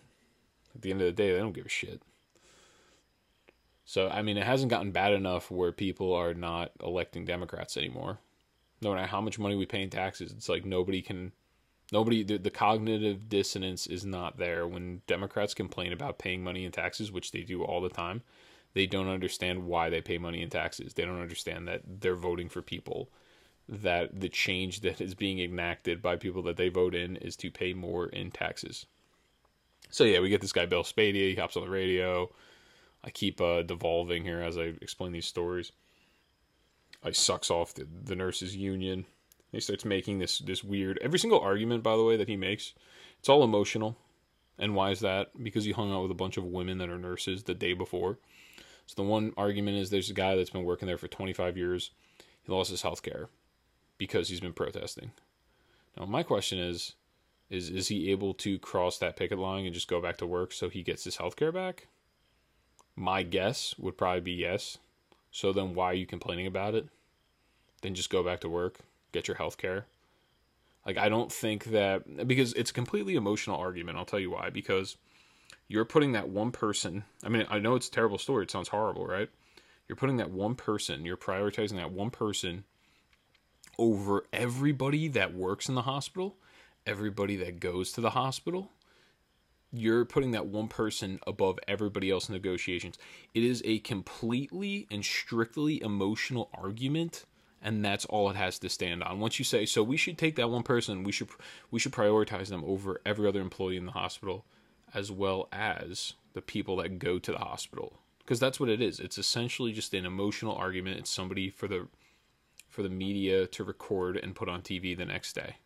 At 0.75 0.81
the 0.81 0.91
end 0.91 1.01
of 1.01 1.07
the 1.07 1.13
day, 1.13 1.31
they 1.31 1.39
don't 1.39 1.53
give 1.53 1.65
a 1.65 1.69
shit. 1.69 2.01
So 3.85 4.09
I 4.09 4.21
mean, 4.21 4.37
it 4.37 4.45
hasn't 4.45 4.69
gotten 4.69 4.91
bad 4.91 5.13
enough 5.13 5.49
where 5.49 5.71
people 5.71 6.13
are 6.13 6.33
not 6.33 6.71
electing 6.83 7.23
Democrats 7.23 7.77
anymore. 7.77 8.19
No 8.81 8.93
matter 8.93 9.07
how 9.07 9.21
much 9.21 9.39
money 9.39 9.55
we 9.55 9.65
pay 9.65 9.81
in 9.81 9.89
taxes, 9.89 10.33
it's 10.33 10.49
like 10.49 10.65
nobody 10.65 11.01
can 11.01 11.31
nobody 11.91 12.23
the, 12.23 12.37
the, 12.37 12.49
cognitive 12.49 13.29
dissonance 13.29 13.87
is 13.87 14.05
not 14.05 14.37
there. 14.37 14.67
When 14.67 15.01
democrats 15.07 15.53
complain 15.53 15.93
about 15.93 16.19
paying 16.19 16.43
money 16.43 16.65
in 16.65 16.71
taxes 16.71 17.11
which 17.11 17.31
they 17.31 17.41
do 17.41 17.63
all 17.63 17.81
the 17.81 17.89
time 17.89 18.21
they 18.77 18.85
don't 18.85 19.07
understand 19.07 19.65
why 19.65 19.89
they 19.89 20.01
pay 20.01 20.19
money 20.19 20.43
in 20.43 20.51
taxes. 20.51 20.93
They 20.93 21.03
don't 21.03 21.19
understand 21.19 21.67
that 21.67 21.81
they're 21.99 22.15
voting 22.15 22.47
for 22.47 22.61
people 22.61 23.09
that 23.67 24.19
the 24.19 24.29
change 24.29 24.81
that 24.81 25.01
is 25.01 25.15
being 25.15 25.39
enacted 25.39 26.01
by 26.01 26.15
people 26.15 26.43
that 26.43 26.57
they 26.57 26.69
vote 26.69 26.93
in 26.93 27.15
is 27.17 27.35
to 27.37 27.49
pay 27.49 27.73
more 27.73 28.07
in 28.07 28.31
taxes. 28.31 28.85
So 29.89 30.03
yeah 30.03 30.19
we 30.19 30.29
get 30.29 30.41
this 30.41 30.53
guy 30.53 30.65
bill 30.65 30.83
spadea 30.83 31.29
he 31.29 31.35
hops 31.35 31.57
on 31.57 31.63
the 31.63 31.69
radio. 31.71 32.29
I 33.03 33.09
keep 33.09 33.41
uh, 33.41 33.63
devolving 33.63 34.23
here 34.23 34.41
as 34.41 34.57
i 34.57 34.73
explain 34.81 35.11
these 35.11 35.25
stories. 35.25 35.71
I 37.03 37.11
sucks 37.11 37.49
off 37.49 37.73
the, 37.73 37.87
the 38.03 38.15
nurses 38.15 38.55
union 38.55 39.05
he 39.51 39.59
starts 39.59 39.85
making 39.85 40.19
this 40.19 40.39
this 40.39 40.63
weird 40.63 40.99
every 41.01 41.19
single 41.19 41.39
argument 41.39 41.83
by 41.83 41.95
the 41.95 42.03
way 42.03 42.17
that 42.17 42.27
he 42.27 42.35
makes, 42.35 42.73
it's 43.19 43.29
all 43.29 43.43
emotional. 43.43 43.97
And 44.59 44.75
why 44.75 44.89
is 44.89 45.01
that? 45.01 45.31
Because 45.41 45.65
he 45.65 45.71
hung 45.71 45.93
out 45.93 46.01
with 46.01 46.11
a 46.11 46.15
bunch 46.15 46.37
of 46.37 46.43
women 46.43 46.79
that 46.79 46.89
are 46.89 46.97
nurses 46.97 47.43
the 47.43 47.53
day 47.53 47.73
before. 47.73 48.17
So 48.87 48.95
the 48.95 49.07
one 49.07 49.33
argument 49.37 49.77
is 49.77 49.89
there's 49.89 50.09
a 50.09 50.15
guy 50.15 50.35
that's 50.35 50.49
been 50.49 50.63
working 50.63 50.87
there 50.87 50.97
for 50.97 51.07
25 51.07 51.57
years. 51.57 51.91
He 52.43 52.51
lost 52.51 52.71
his 52.71 52.81
health 52.81 53.03
care 53.03 53.29
because 53.97 54.29
he's 54.29 54.39
been 54.39 54.53
protesting. 54.53 55.11
Now 55.97 56.05
my 56.05 56.23
question 56.23 56.59
is 56.59 56.93
is 57.49 57.69
is 57.69 57.87
he 57.87 58.11
able 58.11 58.33
to 58.35 58.59
cross 58.59 58.97
that 58.97 59.15
picket 59.15 59.39
line 59.39 59.65
and 59.65 59.73
just 59.73 59.87
go 59.87 60.01
back 60.01 60.17
to 60.17 60.25
work 60.25 60.51
so 60.51 60.69
he 60.69 60.83
gets 60.83 61.03
his 61.03 61.17
health 61.17 61.35
care 61.35 61.51
back? 61.51 61.87
My 62.95 63.23
guess 63.23 63.75
would 63.77 63.97
probably 63.97 64.21
be 64.21 64.31
yes. 64.31 64.79
So 65.31 65.53
then 65.53 65.75
why 65.75 65.91
are 65.91 65.93
you 65.93 66.07
complaining 66.07 66.47
about 66.47 66.73
it? 66.73 66.87
Then 67.81 67.93
just 67.93 68.09
go 68.09 68.23
back 68.23 68.41
to 68.41 68.49
work 68.49 68.79
get 69.11 69.27
your 69.27 69.37
health 69.37 69.57
care. 69.57 69.85
Like 70.85 70.97
I 70.97 71.09
don't 71.09 71.31
think 71.31 71.65
that 71.65 72.27
because 72.27 72.53
it's 72.53 72.71
a 72.71 72.73
completely 72.73 73.15
emotional 73.15 73.57
argument. 73.57 73.97
I'll 73.97 74.05
tell 74.05 74.19
you 74.19 74.31
why. 74.31 74.49
Because 74.49 74.95
you're 75.67 75.85
putting 75.85 76.13
that 76.13 76.29
one 76.29 76.51
person. 76.51 77.03
I 77.23 77.29
mean, 77.29 77.45
I 77.49 77.59
know 77.59 77.75
it's 77.75 77.89
a 77.89 77.91
terrible 77.91 78.17
story. 78.17 78.43
It 78.43 78.51
sounds 78.51 78.69
horrible, 78.69 79.05
right? 79.05 79.29
You're 79.87 79.97
putting 79.97 80.17
that 80.17 80.31
one 80.31 80.55
person. 80.55 81.05
You're 81.05 81.17
prioritizing 81.17 81.75
that 81.75 81.91
one 81.91 82.09
person 82.09 82.63
over 83.77 84.25
everybody 84.33 85.07
that 85.09 85.33
works 85.33 85.69
in 85.69 85.75
the 85.75 85.83
hospital, 85.83 86.37
everybody 86.85 87.35
that 87.37 87.59
goes 87.59 87.91
to 87.93 88.01
the 88.01 88.11
hospital. 88.11 88.71
You're 89.71 90.05
putting 90.05 90.31
that 90.31 90.47
one 90.47 90.69
person 90.69 91.19
above 91.27 91.59
everybody 91.67 92.09
else 92.09 92.29
in 92.29 92.33
negotiations. 92.33 92.97
It 93.33 93.43
is 93.43 93.61
a 93.65 93.79
completely 93.79 94.87
and 94.89 95.03
strictly 95.03 95.81
emotional 95.81 96.49
argument 96.53 97.25
and 97.67 97.83
that's 97.83 98.05
all 98.05 98.29
it 98.29 98.37
has 98.37 98.57
to 98.59 98.69
stand 98.69 99.03
on. 99.03 99.19
Once 99.19 99.39
you 99.39 99.43
say, 99.43 99.65
so 99.65 99.83
we 99.83 99.97
should 99.97 100.17
take 100.17 100.37
that 100.37 100.49
one 100.49 100.63
person, 100.63 101.03
we 101.03 101.11
should 101.11 101.27
we 101.69 101.79
should 101.79 101.91
prioritize 101.91 102.47
them 102.47 102.63
over 102.65 103.01
every 103.05 103.27
other 103.27 103.41
employee 103.41 103.75
in 103.75 103.85
the 103.85 103.91
hospital, 103.91 104.45
as 104.93 105.11
well 105.11 105.49
as 105.51 106.13
the 106.31 106.41
people 106.41 106.77
that 106.77 106.97
go 106.97 107.19
to 107.19 107.31
the 107.33 107.39
hospital, 107.39 107.99
because 108.19 108.39
that's 108.39 108.57
what 108.57 108.69
it 108.69 108.81
is. 108.81 109.01
It's 109.01 109.17
essentially 109.17 109.73
just 109.73 109.93
an 109.93 110.05
emotional 110.05 110.55
argument. 110.55 110.97
It's 110.97 111.09
somebody 111.09 111.49
for 111.49 111.67
the 111.67 111.89
for 112.69 112.83
the 112.83 112.89
media 112.89 113.45
to 113.47 113.65
record 113.65 114.15
and 114.15 114.33
put 114.33 114.47
on 114.47 114.61
TV 114.61 114.97
the 114.97 115.03
next 115.03 115.33
day. 115.33 115.57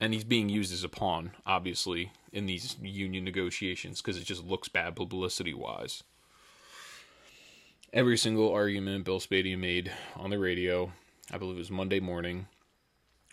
And 0.00 0.12
he's 0.12 0.24
being 0.24 0.48
used 0.48 0.72
as 0.72 0.82
a 0.82 0.88
pawn, 0.88 1.30
obviously, 1.46 2.10
in 2.32 2.46
these 2.46 2.76
union 2.82 3.24
negotiations 3.24 4.02
because 4.02 4.16
it 4.16 4.24
just 4.24 4.44
looks 4.44 4.68
bad 4.68 4.96
publicity 4.96 5.54
wise 5.54 6.02
every 7.92 8.18
single 8.18 8.52
argument 8.52 9.04
Bill 9.04 9.20
Spadea 9.20 9.58
made 9.58 9.90
on 10.16 10.30
the 10.30 10.38
radio, 10.38 10.92
I 11.30 11.38
believe 11.38 11.56
it 11.56 11.60
was 11.60 11.70
Monday 11.70 12.00
morning, 12.00 12.46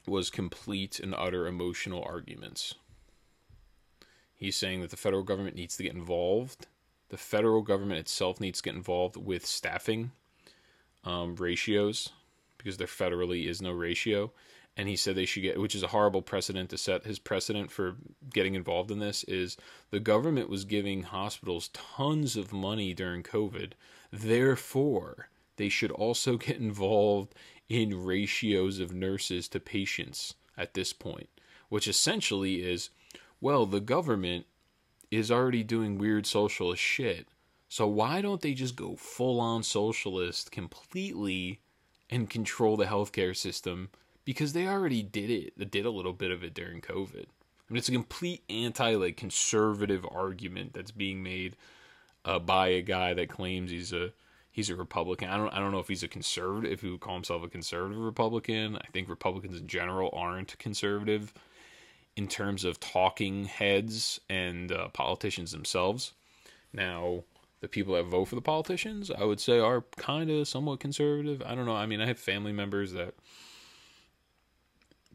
was 0.08 0.30
complete 0.30 1.00
and 1.00 1.14
utter 1.16 1.48
emotional 1.48 2.04
arguments. 2.04 2.76
He's 4.34 4.56
saying 4.56 4.82
that 4.82 4.92
the 4.92 4.98
federal 4.98 5.24
government 5.24 5.56
needs 5.56 5.78
to 5.78 5.84
get 5.84 5.94
involved. 5.94 6.68
The 7.10 7.18
federal 7.18 7.62
government 7.62 8.00
itself 8.00 8.40
needs 8.40 8.62
to 8.62 8.70
get 8.70 8.76
involved 8.76 9.16
with 9.16 9.46
staffing 9.46 10.12
um, 11.04 11.36
ratios 11.36 12.10
because 12.58 12.78
there 12.78 12.88
federally 12.88 13.48
is 13.48 13.62
no 13.62 13.72
ratio. 13.72 14.32
And 14.78 14.90
he 14.90 14.98
said 14.98 15.16
they 15.16 15.26
should 15.26 15.44
get, 15.44 15.60
which 15.60 15.74
is 15.74 15.84
a 15.84 15.88
horrible 15.88 16.22
precedent 16.22 16.70
to 16.72 16.78
set. 16.78 17.06
His 17.06 17.18
precedent 17.18 17.72
for 17.72 17.96
getting 18.34 18.56
involved 18.56 18.92
in 18.92 19.00
this 19.00 19.24
is 19.24 19.56
the 19.90 20.02
government 20.02 20.50
was 20.50 20.66
giving 20.66 21.04
hospitals 21.04 21.70
tons 21.70 22.36
of 22.36 22.52
money 22.52 22.94
during 22.94 23.24
COVID 23.24 23.72
Therefore, 24.16 25.30
they 25.58 25.70
should 25.70 25.92
also 25.92 26.38
get 26.46 26.58
involved 26.58 27.36
in 27.68 28.06
ratios 28.06 28.80
of 28.80 28.94
nurses 28.94 29.48
to 29.50 29.60
patients 29.60 30.36
at 30.58 30.74
this 30.74 30.94
point, 30.94 31.30
which 31.70 31.88
essentially 31.88 32.64
is 32.64 32.90
well, 33.42 33.66
the 33.66 33.82
government 33.82 34.46
is 35.12 35.30
already 35.30 35.62
doing 35.64 35.98
weird 35.98 36.26
socialist 36.26 36.82
shit. 36.82 37.28
So 37.68 37.86
why 37.86 38.22
don't 38.22 38.42
they 38.42 38.54
just 38.54 38.76
go 38.76 38.96
full 38.96 39.40
on 39.40 39.62
socialist 39.62 40.52
completely 40.52 41.60
and 42.10 42.30
control 42.30 42.78
the 42.78 42.86
healthcare 42.86 43.36
system? 43.36 43.90
Because 44.24 44.54
they 44.54 44.68
already 44.68 45.04
did 45.04 45.30
it. 45.30 45.54
They 45.58 45.66
did 45.66 45.86
a 45.86 45.92
little 45.92 46.14
bit 46.14 46.32
of 46.32 46.44
it 46.44 46.54
during 46.54 46.82
COVID. 46.82 47.26
I 47.26 47.74
mean, 47.74 47.78
it's 47.78 47.90
a 47.90 47.92
complete 47.92 48.44
anti 48.50 48.96
like 48.96 49.18
conservative 49.18 50.06
argument 50.10 50.74
that's 50.74 50.92
being 50.92 51.22
made 51.22 51.56
uh, 52.26 52.40
by 52.40 52.68
a 52.70 52.82
guy 52.82 53.14
that 53.14 53.30
claims 53.30 53.72
he's 53.72 53.94
a 53.94 54.12
he's 54.52 54.70
a 54.70 54.76
Republican. 54.76 55.30
I 55.30 55.38
don't 55.38 55.54
I 55.54 55.60
don't 55.60 55.72
know 55.72 55.80
if 55.80 55.88
he's 55.88 56.04
a 56.04 56.08
conservative, 56.08 56.72
if 56.72 56.82
he 56.82 56.90
would 56.90 57.00
call 57.00 57.14
himself 57.14 57.44
a 57.44 57.48
conservative 57.48 57.98
Republican. 57.98 58.78
I 58.78 58.88
think 58.92 59.08
Republicans 59.08 59.60
in 59.60 59.68
general 59.68 60.10
aren't 60.14 60.58
conservative 60.58 61.34
in 62.16 62.28
terms 62.28 62.64
of 62.64 62.80
talking 62.80 63.46
heads 63.46 64.20
and 64.30 64.72
uh, 64.72 64.88
politicians 64.90 65.52
themselves. 65.52 66.14
Now, 66.74 67.24
the 67.62 67.68
people 67.68 67.96
that 67.96 68.06
vote 68.06 68.26
for 68.26 68.36
the 68.36 68.42
politicians, 68.42 69.12
I 69.12 69.26
would 69.26 69.40
say, 69.40 69.60
are 69.60 69.84
kind 69.98 70.30
of 70.30 70.48
somewhat 70.48 70.80
conservative. 70.80 71.42
I 71.46 71.56
don't 71.56 71.66
know. 71.66 71.76
I 71.76 71.86
mean, 71.86 72.02
I 72.02 72.08
have 72.08 72.20
family 72.20 72.52
members 72.52 72.94
that, 72.94 73.16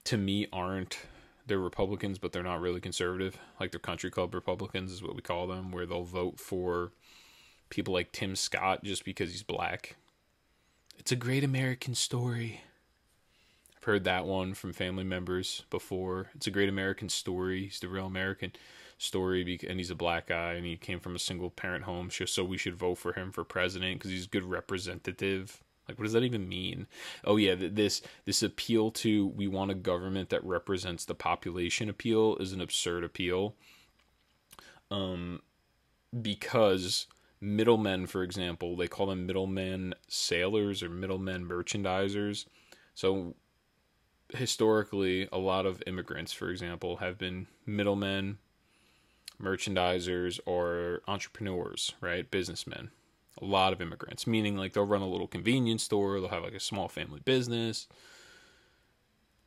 to 0.04 0.18
me, 0.18 0.46
aren't 0.52 0.98
they're 1.46 1.58
Republicans, 1.58 2.18
but 2.18 2.32
they're 2.32 2.42
not 2.42 2.60
really 2.60 2.80
conservative. 2.80 3.36
Like 3.58 3.72
they're 3.72 3.80
country 3.80 4.10
club 4.10 4.34
Republicans 4.34 4.92
is 4.92 5.02
what 5.02 5.16
we 5.16 5.22
call 5.22 5.46
them, 5.46 5.72
where 5.72 5.84
they'll 5.84 6.04
vote 6.04 6.38
for 6.38 6.92
people 7.70 7.94
like 7.94 8.12
Tim 8.12 8.36
Scott 8.36 8.84
just 8.84 9.04
because 9.04 9.30
he's 9.30 9.42
black. 9.42 9.96
It's 10.98 11.12
a 11.12 11.16
great 11.16 11.44
American 11.44 11.94
story. 11.94 12.60
I've 13.76 13.84
heard 13.84 14.04
that 14.04 14.26
one 14.26 14.52
from 14.52 14.74
family 14.74 15.04
members 15.04 15.62
before. 15.70 16.26
It's 16.34 16.46
a 16.46 16.50
great 16.50 16.68
American 16.68 17.08
story. 17.08 17.64
He's 17.64 17.80
the 17.80 17.88
real 17.88 18.06
American 18.06 18.52
story, 18.98 19.58
and 19.66 19.78
he's 19.78 19.90
a 19.90 19.94
black 19.94 20.26
guy, 20.26 20.52
and 20.52 20.66
he 20.66 20.76
came 20.76 21.00
from 21.00 21.16
a 21.16 21.18
single 21.18 21.48
parent 21.48 21.84
home. 21.84 22.10
So 22.10 22.44
we 22.44 22.58
should 22.58 22.76
vote 22.76 22.96
for 22.96 23.14
him 23.14 23.32
for 23.32 23.44
president 23.44 23.98
because 23.98 24.10
he's 24.10 24.26
a 24.26 24.28
good 24.28 24.44
representative. 24.44 25.62
Like, 25.88 25.98
what 25.98 26.04
does 26.04 26.12
that 26.12 26.22
even 26.22 26.48
mean? 26.48 26.86
Oh 27.24 27.36
yeah, 27.36 27.54
this 27.56 28.02
this 28.26 28.42
appeal 28.42 28.90
to 28.92 29.28
we 29.28 29.48
want 29.48 29.70
a 29.70 29.74
government 29.74 30.28
that 30.28 30.44
represents 30.44 31.04
the 31.04 31.14
population 31.14 31.88
appeal 31.88 32.36
is 32.36 32.52
an 32.52 32.60
absurd 32.60 33.02
appeal. 33.02 33.54
Um, 34.90 35.40
because 36.20 37.06
middlemen, 37.40 38.06
for 38.06 38.22
example, 38.22 38.76
they 38.76 38.88
call 38.88 39.06
them 39.06 39.26
middlemen 39.26 39.94
sailors 40.08 40.82
or 40.82 40.88
middlemen 40.88 41.48
merchandisers. 41.48 42.46
So 42.94 43.34
historically, 44.34 45.28
a 45.32 45.38
lot 45.38 45.66
of 45.66 45.82
immigrants, 45.86 46.32
for 46.32 46.50
example, 46.50 46.96
have 46.96 47.18
been 47.18 47.46
middlemen, 47.66 48.38
merchandisers, 49.42 50.38
or 50.46 51.02
entrepreneurs, 51.08 51.94
right? 52.00 52.30
Businessmen. 52.30 52.90
A 53.40 53.44
lot 53.44 53.72
of 53.72 53.80
immigrants, 53.80 54.26
meaning 54.26 54.56
like 54.56 54.74
they'll 54.74 54.84
run 54.84 55.02
a 55.02 55.08
little 55.08 55.28
convenience 55.28 55.82
store, 55.82 56.20
they'll 56.20 56.28
have 56.28 56.42
like 56.42 56.52
a 56.52 56.60
small 56.60 56.88
family 56.88 57.20
business. 57.24 57.86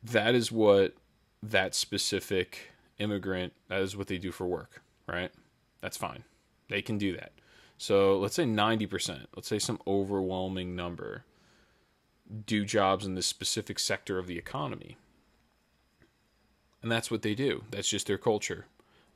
That 0.02 0.34
is 0.34 0.50
what 0.50 0.94
that 1.42 1.74
specific 1.74 2.72
immigrant, 2.98 3.52
that 3.68 3.80
is 3.80 3.96
what 3.96 4.08
they 4.08 4.18
do 4.18 4.32
for 4.32 4.46
work, 4.46 4.82
right? 5.06 5.30
That's 5.80 5.96
fine. 5.96 6.24
They 6.68 6.82
can 6.82 6.98
do 6.98 7.14
that. 7.16 7.32
So 7.78 8.18
let's 8.18 8.36
say 8.36 8.44
90%, 8.44 9.26
let's 9.34 9.48
say 9.48 9.58
some 9.58 9.80
overwhelming 9.86 10.76
number 10.76 11.24
do 12.46 12.64
jobs 12.64 13.04
in 13.04 13.14
this 13.14 13.26
specific 13.26 13.78
sector 13.78 14.18
of 14.18 14.26
the 14.26 14.38
economy. 14.38 14.96
And 16.82 16.90
that's 16.90 17.10
what 17.10 17.22
they 17.22 17.34
do. 17.34 17.64
That's 17.70 17.88
just 17.88 18.06
their 18.06 18.18
culture. 18.18 18.66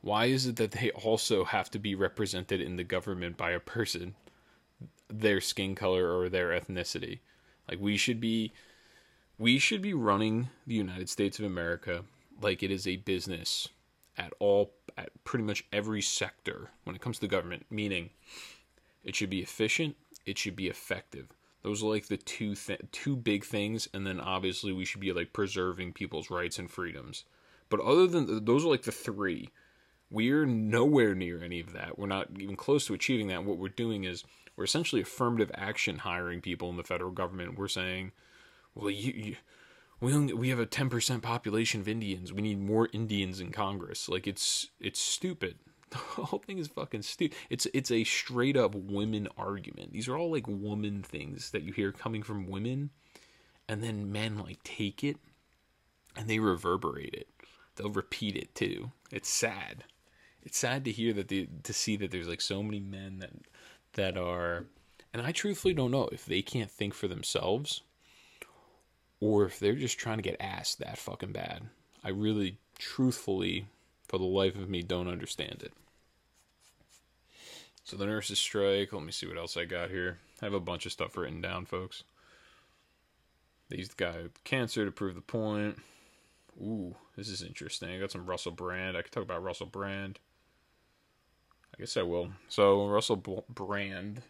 Why 0.01 0.25
is 0.25 0.45
it 0.45 0.55
that 0.57 0.71
they 0.71 0.91
also 0.91 1.43
have 1.43 1.69
to 1.71 1.79
be 1.79 1.95
represented 1.95 2.61
in 2.61 2.77
the 2.77 2.83
government 2.83 3.37
by 3.37 3.51
a 3.51 3.59
person, 3.59 4.15
their 5.07 5.41
skin 5.41 5.75
color 5.75 6.15
or 6.15 6.29
their 6.29 6.49
ethnicity? 6.49 7.19
Like 7.67 7.79
we 7.79 7.97
should 7.97 8.19
be 8.19 8.51
we 9.37 9.57
should 9.57 9.81
be 9.81 9.93
running 9.93 10.49
the 10.67 10.75
United 10.75 11.09
States 11.09 11.39
of 11.39 11.45
America 11.45 12.03
like 12.41 12.63
it 12.63 12.71
is 12.71 12.87
a 12.87 12.97
business 12.97 13.69
at 14.19 14.33
all 14.39 14.73
at 14.97 15.09
pretty 15.23 15.45
much 15.45 15.65
every 15.71 16.01
sector 16.01 16.69
when 16.83 16.95
it 16.95 17.01
comes 17.01 17.17
to 17.19 17.27
government, 17.27 17.65
meaning 17.71 18.09
it 19.03 19.15
should 19.15 19.29
be 19.29 19.39
efficient, 19.39 19.95
it 20.25 20.37
should 20.37 20.55
be 20.55 20.67
effective. 20.67 21.29
Those 21.63 21.81
are 21.81 21.87
like 21.87 22.07
the 22.07 22.17
two 22.17 22.55
th- 22.55 22.81
two 22.91 23.15
big 23.15 23.45
things, 23.45 23.87
and 23.93 24.05
then 24.05 24.19
obviously 24.19 24.71
we 24.71 24.85
should 24.85 25.01
be 25.01 25.13
like 25.13 25.33
preserving 25.33 25.93
people's 25.93 26.29
rights 26.29 26.59
and 26.59 26.69
freedoms. 26.69 27.23
But 27.69 27.79
other 27.79 28.07
than 28.07 28.45
those 28.45 28.65
are 28.65 28.69
like 28.69 28.83
the 28.83 28.91
three. 28.91 29.49
We're 30.11 30.47
nowhere 30.47 31.13
near 31.13 31.43
any 31.43 31.59
of 31.59 31.73
that. 31.73 31.99
We're 31.99 32.07
not 32.07 32.29
even 32.39 32.55
close 32.55 32.87
to 32.87 32.95
achieving 32.95 33.27
that. 33.27 33.43
What 33.43 33.59
we're 33.59 33.69
doing 33.69 34.05
is 34.05 34.23
we're 34.55 34.63
essentially 34.63 35.03
affirmative 35.03 35.51
action 35.53 35.99
hiring 35.99 36.41
people 36.41 36.71
in 36.71 36.77
the 36.77 36.83
federal 36.83 37.11
government. 37.11 37.59
We're 37.59 37.67
saying, 37.67 38.11
well, 38.73 38.89
you, 38.89 39.13
you 39.13 39.35
we 40.01 40.13
only, 40.13 40.33
we 40.33 40.49
have 40.49 40.59
a 40.59 40.65
10% 40.65 41.21
population 41.21 41.81
of 41.81 41.87
Indians. 41.87 42.31
We 42.31 42.41
need 42.41 42.59
more 42.59 42.89
Indians 42.93 43.39
in 43.39 43.51
Congress. 43.51 44.07
Like 44.07 44.27
it's 44.27 44.69
it's 44.79 44.99
stupid. 44.99 45.57
The 45.89 45.97
whole 45.97 46.37
thing 46.37 46.59
is 46.59 46.67
fucking 46.67 47.01
stupid. 47.01 47.35
It's 47.49 47.65
it's 47.73 47.89
a 47.89 48.03
straight 48.03 48.55
up 48.55 48.75
women 48.75 49.27
argument. 49.35 49.91
These 49.91 50.07
are 50.07 50.15
all 50.15 50.31
like 50.31 50.47
woman 50.47 51.01
things 51.01 51.49
that 51.49 51.63
you 51.63 51.73
hear 51.73 51.91
coming 51.91 52.21
from 52.21 52.45
women, 52.47 52.91
and 53.67 53.83
then 53.83 54.11
men 54.11 54.37
like 54.37 54.61
take 54.61 55.03
it 55.03 55.17
and 56.15 56.27
they 56.27 56.37
reverberate 56.37 57.13
it. 57.13 57.27
They'll 57.75 57.89
repeat 57.89 58.35
it 58.35 58.53
too. 58.53 58.91
It's 59.11 59.29
sad. 59.29 59.85
It's 60.43 60.57
sad 60.57 60.85
to 60.85 60.91
hear 60.91 61.13
that 61.13 61.29
the 61.29 61.47
to 61.63 61.73
see 61.73 61.95
that 61.97 62.11
there's 62.11 62.27
like 62.27 62.41
so 62.41 62.61
many 62.61 62.79
men 62.79 63.19
that 63.19 63.31
that 63.93 64.17
are, 64.17 64.65
and 65.13 65.21
I 65.21 65.31
truthfully 65.31 65.73
don't 65.73 65.91
know 65.91 66.09
if 66.11 66.25
they 66.25 66.41
can't 66.41 66.69
think 66.69 66.93
for 66.93 67.07
themselves, 67.07 67.81
or 69.21 69.45
if 69.45 69.59
they're 69.59 69.75
just 69.75 69.99
trying 69.99 70.17
to 70.17 70.23
get 70.23 70.37
ass 70.39 70.75
that 70.75 70.97
fucking 70.97 71.31
bad. 71.31 71.63
I 72.03 72.09
really, 72.09 72.57
truthfully, 72.77 73.67
for 74.07 74.17
the 74.17 74.23
life 74.23 74.55
of 74.55 74.69
me, 74.69 74.81
don't 74.81 75.07
understand 75.07 75.61
it. 75.63 75.73
So 77.83 77.97
the 77.97 78.05
nurses 78.05 78.39
strike. 78.39 78.93
Let 78.93 79.03
me 79.03 79.11
see 79.11 79.27
what 79.27 79.37
else 79.37 79.57
I 79.57 79.65
got 79.65 79.89
here. 79.89 80.19
I 80.41 80.45
have 80.45 80.53
a 80.53 80.59
bunch 80.59 80.85
of 80.85 80.91
stuff 80.91 81.17
written 81.17 81.41
down, 81.41 81.65
folks. 81.65 82.03
They 83.69 83.77
used 83.77 83.97
the 83.97 84.03
guy 84.03 84.15
cancer 84.43 84.85
to 84.85 84.91
prove 84.91 85.15
the 85.15 85.21
point. 85.21 85.79
Ooh, 86.61 86.95
this 87.15 87.29
is 87.29 87.41
interesting. 87.41 87.89
I 87.89 87.99
got 87.99 88.11
some 88.11 88.25
Russell 88.25 88.51
Brand. 88.51 88.95
I 88.95 89.01
could 89.01 89.11
talk 89.11 89.23
about 89.23 89.43
Russell 89.43 89.67
Brand. 89.67 90.19
I 91.73 91.79
guess 91.79 91.97
I 91.97 92.01
will. 92.01 92.31
So 92.47 92.87
Russell 92.87 93.43
Brand. 93.49 94.21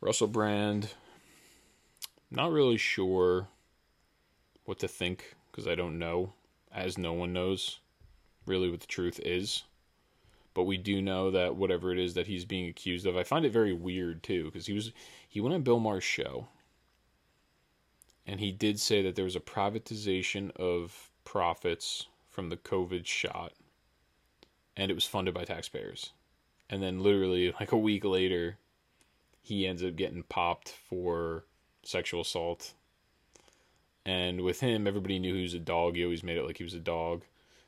Russell 0.00 0.26
Brand. 0.26 0.90
Not 2.30 2.52
really 2.52 2.76
sure 2.76 3.48
what 4.64 4.78
to 4.80 4.88
think 4.88 5.34
because 5.50 5.66
I 5.66 5.74
don't 5.74 5.98
know, 5.98 6.32
as 6.72 6.98
no 6.98 7.12
one 7.12 7.32
knows 7.32 7.80
really 8.46 8.70
what 8.70 8.80
the 8.80 8.86
truth 8.86 9.20
is. 9.24 9.64
But 10.54 10.64
we 10.64 10.76
do 10.76 11.00
know 11.00 11.30
that 11.30 11.56
whatever 11.56 11.92
it 11.92 11.98
is 11.98 12.14
that 12.14 12.26
he's 12.26 12.44
being 12.44 12.68
accused 12.68 13.06
of, 13.06 13.16
I 13.16 13.22
find 13.22 13.44
it 13.44 13.52
very 13.52 13.72
weird 13.72 14.22
too 14.22 14.44
because 14.44 14.66
he 14.66 14.72
was 14.72 14.92
he 15.28 15.40
went 15.40 15.54
on 15.54 15.62
Bill 15.62 15.78
Maher's 15.78 16.04
show 16.04 16.48
and 18.28 18.40
he 18.40 18.52
did 18.52 18.78
say 18.78 19.00
that 19.00 19.16
there 19.16 19.24
was 19.24 19.34
a 19.34 19.40
privatization 19.40 20.54
of 20.56 21.10
profits 21.24 22.06
from 22.28 22.50
the 22.50 22.58
COVID 22.58 23.06
shot, 23.06 23.54
and 24.76 24.90
it 24.90 24.94
was 24.94 25.06
funded 25.06 25.32
by 25.32 25.44
taxpayers. 25.44 26.12
And 26.68 26.82
then, 26.82 27.02
literally, 27.02 27.54
like 27.58 27.72
a 27.72 27.78
week 27.78 28.04
later, 28.04 28.58
he 29.40 29.66
ends 29.66 29.82
up 29.82 29.96
getting 29.96 30.24
popped 30.24 30.68
for 30.68 31.44
sexual 31.88 32.20
assault. 32.20 32.74
And 34.04 34.40
with 34.42 34.60
him, 34.60 34.86
everybody 34.86 35.18
knew 35.18 35.34
he 35.34 35.42
was 35.42 35.54
a 35.54 35.58
dog. 35.58 35.96
He 35.96 36.04
always 36.04 36.22
made 36.22 36.38
it 36.38 36.44
like 36.44 36.58
he 36.58 36.64
was 36.64 36.74
a 36.74 36.80
dog. 36.80 37.24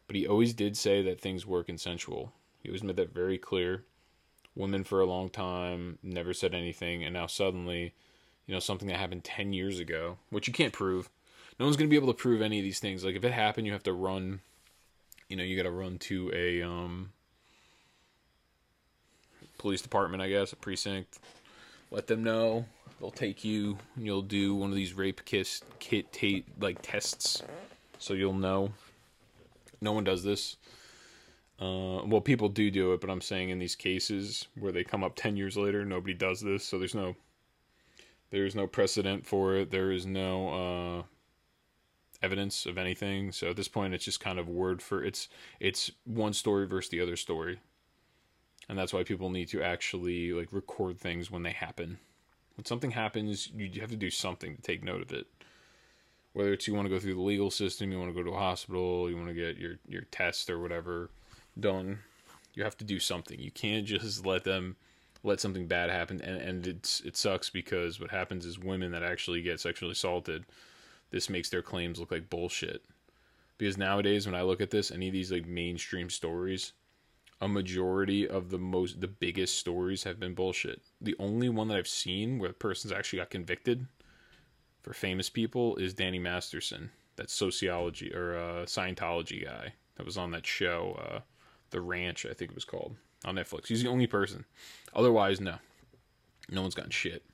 But 0.06 0.16
he 0.16 0.26
always 0.26 0.54
did 0.54 0.76
say 0.76 1.02
that 1.02 1.20
things 1.20 1.46
were 1.46 1.62
consensual. 1.62 2.32
He 2.62 2.68
always 2.68 2.82
made 2.82 2.96
that 2.96 3.14
very 3.14 3.38
clear. 3.38 3.84
Women 4.56 4.84
for 4.84 5.00
a 5.00 5.06
long 5.06 5.30
time 5.30 5.98
never 6.02 6.34
said 6.34 6.54
anything, 6.54 7.04
and 7.04 7.14
now 7.14 7.26
suddenly 7.26 7.94
you 8.50 8.56
know, 8.56 8.60
something 8.60 8.88
that 8.88 8.96
happened 8.96 9.22
10 9.22 9.52
years 9.52 9.78
ago, 9.78 10.18
which 10.30 10.48
you 10.48 10.52
can't 10.52 10.72
prove. 10.72 11.08
No 11.60 11.66
one's 11.66 11.76
going 11.76 11.88
to 11.88 11.90
be 11.90 11.94
able 11.94 12.12
to 12.12 12.18
prove 12.18 12.42
any 12.42 12.58
of 12.58 12.64
these 12.64 12.80
things. 12.80 13.04
Like 13.04 13.14
if 13.14 13.24
it 13.24 13.30
happened, 13.30 13.64
you 13.64 13.72
have 13.72 13.84
to 13.84 13.92
run, 13.92 14.40
you 15.28 15.36
know, 15.36 15.44
you 15.44 15.56
got 15.56 15.62
to 15.62 15.70
run 15.70 15.98
to 15.98 16.32
a 16.34 16.60
um, 16.60 17.12
police 19.56 19.82
department, 19.82 20.20
I 20.20 20.28
guess, 20.28 20.52
a 20.52 20.56
precinct. 20.56 21.20
Let 21.92 22.08
them 22.08 22.24
know. 22.24 22.64
They'll 23.00 23.10
take 23.10 23.44
you. 23.44 23.78
And 23.96 24.04
you'll 24.04 24.22
do 24.22 24.54
one 24.54 24.70
of 24.70 24.76
these 24.76 24.92
rape 24.94 25.24
kiss 25.24 25.62
kit 25.78 26.12
tate 26.12 26.46
like 26.60 26.78
tests, 26.82 27.42
so 27.98 28.14
you'll 28.14 28.34
know. 28.34 28.72
No 29.80 29.92
one 29.92 30.04
does 30.04 30.22
this. 30.22 30.56
Uh, 31.58 32.04
well, 32.06 32.20
people 32.20 32.48
do 32.48 32.70
do 32.70 32.92
it, 32.92 33.00
but 33.00 33.10
I'm 33.10 33.20
saying 33.20 33.50
in 33.50 33.58
these 33.58 33.74
cases 33.74 34.46
where 34.58 34.72
they 34.72 34.84
come 34.84 35.04
up 35.04 35.14
10 35.16 35.36
years 35.36 35.56
later, 35.56 35.84
nobody 35.84 36.14
does 36.14 36.40
this, 36.40 36.64
so 36.64 36.78
there's 36.78 36.94
no 36.94 37.16
there 38.30 38.46
is 38.46 38.54
no 38.54 38.66
precedent 38.66 39.26
for 39.26 39.56
it. 39.56 39.70
There 39.70 39.90
is 39.90 40.06
no 40.06 40.48
uh, 40.48 41.02
evidence 42.22 42.64
of 42.64 42.78
anything. 42.78 43.32
So 43.32 43.50
at 43.50 43.56
this 43.56 43.68
point, 43.68 43.92
it's 43.94 44.04
just 44.04 44.20
kind 44.20 44.38
of 44.38 44.48
word 44.48 44.82
for 44.82 45.04
it's 45.04 45.28
it's 45.58 45.90
one 46.04 46.32
story 46.32 46.66
versus 46.66 46.90
the 46.90 47.00
other 47.00 47.16
story, 47.16 47.60
and 48.68 48.78
that's 48.78 48.92
why 48.92 49.02
people 49.02 49.30
need 49.30 49.48
to 49.48 49.62
actually 49.62 50.32
like 50.32 50.52
record 50.52 50.98
things 50.98 51.30
when 51.30 51.42
they 51.42 51.52
happen. 51.52 51.98
When 52.60 52.66
something 52.66 52.90
happens, 52.90 53.48
you 53.56 53.80
have 53.80 53.88
to 53.88 53.96
do 53.96 54.10
something 54.10 54.54
to 54.54 54.60
take 54.60 54.84
note 54.84 55.00
of 55.00 55.12
it. 55.12 55.26
Whether 56.34 56.52
it's 56.52 56.68
you 56.68 56.74
want 56.74 56.84
to 56.84 56.90
go 56.90 57.00
through 57.00 57.14
the 57.14 57.22
legal 57.22 57.50
system, 57.50 57.90
you 57.90 57.98
want 57.98 58.14
to 58.14 58.14
go 58.14 58.22
to 58.22 58.36
a 58.36 58.38
hospital, 58.38 59.08
you 59.08 59.16
want 59.16 59.28
to 59.28 59.34
get 59.34 59.56
your 59.56 59.76
your 59.88 60.02
test 60.02 60.50
or 60.50 60.60
whatever 60.60 61.08
done, 61.58 62.00
you 62.52 62.62
have 62.62 62.76
to 62.76 62.84
do 62.84 63.00
something. 63.00 63.40
You 63.40 63.50
can't 63.50 63.86
just 63.86 64.26
let 64.26 64.44
them 64.44 64.76
let 65.22 65.40
something 65.40 65.68
bad 65.68 65.88
happen 65.88 66.20
and, 66.20 66.36
and 66.36 66.66
it's 66.66 67.00
it 67.00 67.16
sucks 67.16 67.48
because 67.48 67.98
what 67.98 68.10
happens 68.10 68.44
is 68.44 68.58
women 68.58 68.92
that 68.92 69.02
actually 69.02 69.40
get 69.40 69.58
sexually 69.58 69.92
assaulted 69.92 70.44
this 71.12 71.30
makes 71.30 71.48
their 71.48 71.62
claims 71.62 71.98
look 71.98 72.10
like 72.10 72.30
bullshit 72.30 72.82
because 73.58 73.76
nowadays 73.76 74.24
when 74.24 74.34
i 74.34 74.40
look 74.40 74.62
at 74.62 74.70
this 74.70 74.90
any 74.90 75.08
of 75.08 75.12
these 75.12 75.30
like 75.30 75.46
mainstream 75.46 76.08
stories 76.08 76.72
a 77.40 77.48
majority 77.48 78.28
of 78.28 78.50
the 78.50 78.58
most 78.58 79.00
the 79.00 79.08
biggest 79.08 79.58
stories 79.58 80.04
have 80.04 80.20
been 80.20 80.34
bullshit 80.34 80.82
the 81.00 81.16
only 81.18 81.48
one 81.48 81.68
that 81.68 81.76
i've 81.76 81.88
seen 81.88 82.38
where 82.38 82.50
a 82.50 82.54
person's 82.54 82.92
actually 82.92 83.18
got 83.18 83.30
convicted 83.30 83.86
for 84.82 84.92
famous 84.92 85.30
people 85.30 85.76
is 85.76 85.94
danny 85.94 86.18
masterson 86.18 86.90
that 87.16 87.30
sociology 87.30 88.12
or 88.14 88.36
uh, 88.36 88.64
scientology 88.64 89.44
guy 89.44 89.72
that 89.96 90.06
was 90.06 90.16
on 90.16 90.30
that 90.30 90.46
show 90.46 90.98
uh, 91.02 91.20
the 91.70 91.80
ranch 91.80 92.26
i 92.26 92.34
think 92.34 92.50
it 92.50 92.54
was 92.54 92.64
called 92.64 92.96
on 93.24 93.36
Netflix. 93.36 93.66
He's 93.66 93.82
the 93.82 93.88
only 93.88 94.06
person. 94.06 94.44
Otherwise, 94.94 95.40
no. 95.40 95.56
No 96.48 96.62
one's 96.62 96.74
gotten 96.74 96.90
shit. 96.90 97.24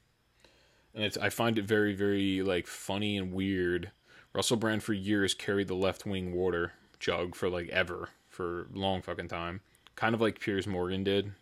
And 0.95 1.05
it's 1.05 1.16
I 1.16 1.29
find 1.29 1.59
it 1.59 1.64
very, 1.64 1.95
very 1.95 2.42
like 2.42 2.66
funny 2.66 3.16
and 3.16 3.33
weird. 3.33 3.90
Russell 4.33 4.57
Brand 4.57 4.83
for 4.83 4.92
years 4.92 5.35
carried 5.35 5.69
the 5.69 5.75
left 5.75 6.05
wing 6.07 6.35
water 6.35 6.73
jug 6.99 7.35
for 7.35 7.49
like 7.49 7.69
ever. 7.69 8.11
For 8.29 8.66
long 8.73 9.01
fucking 9.01 9.29
time. 9.29 9.61
Kind 9.97 10.15
of 10.15 10.21
like 10.21 10.41
Piers 10.41 10.67
Morgan 10.67 11.05
did. 11.05 11.33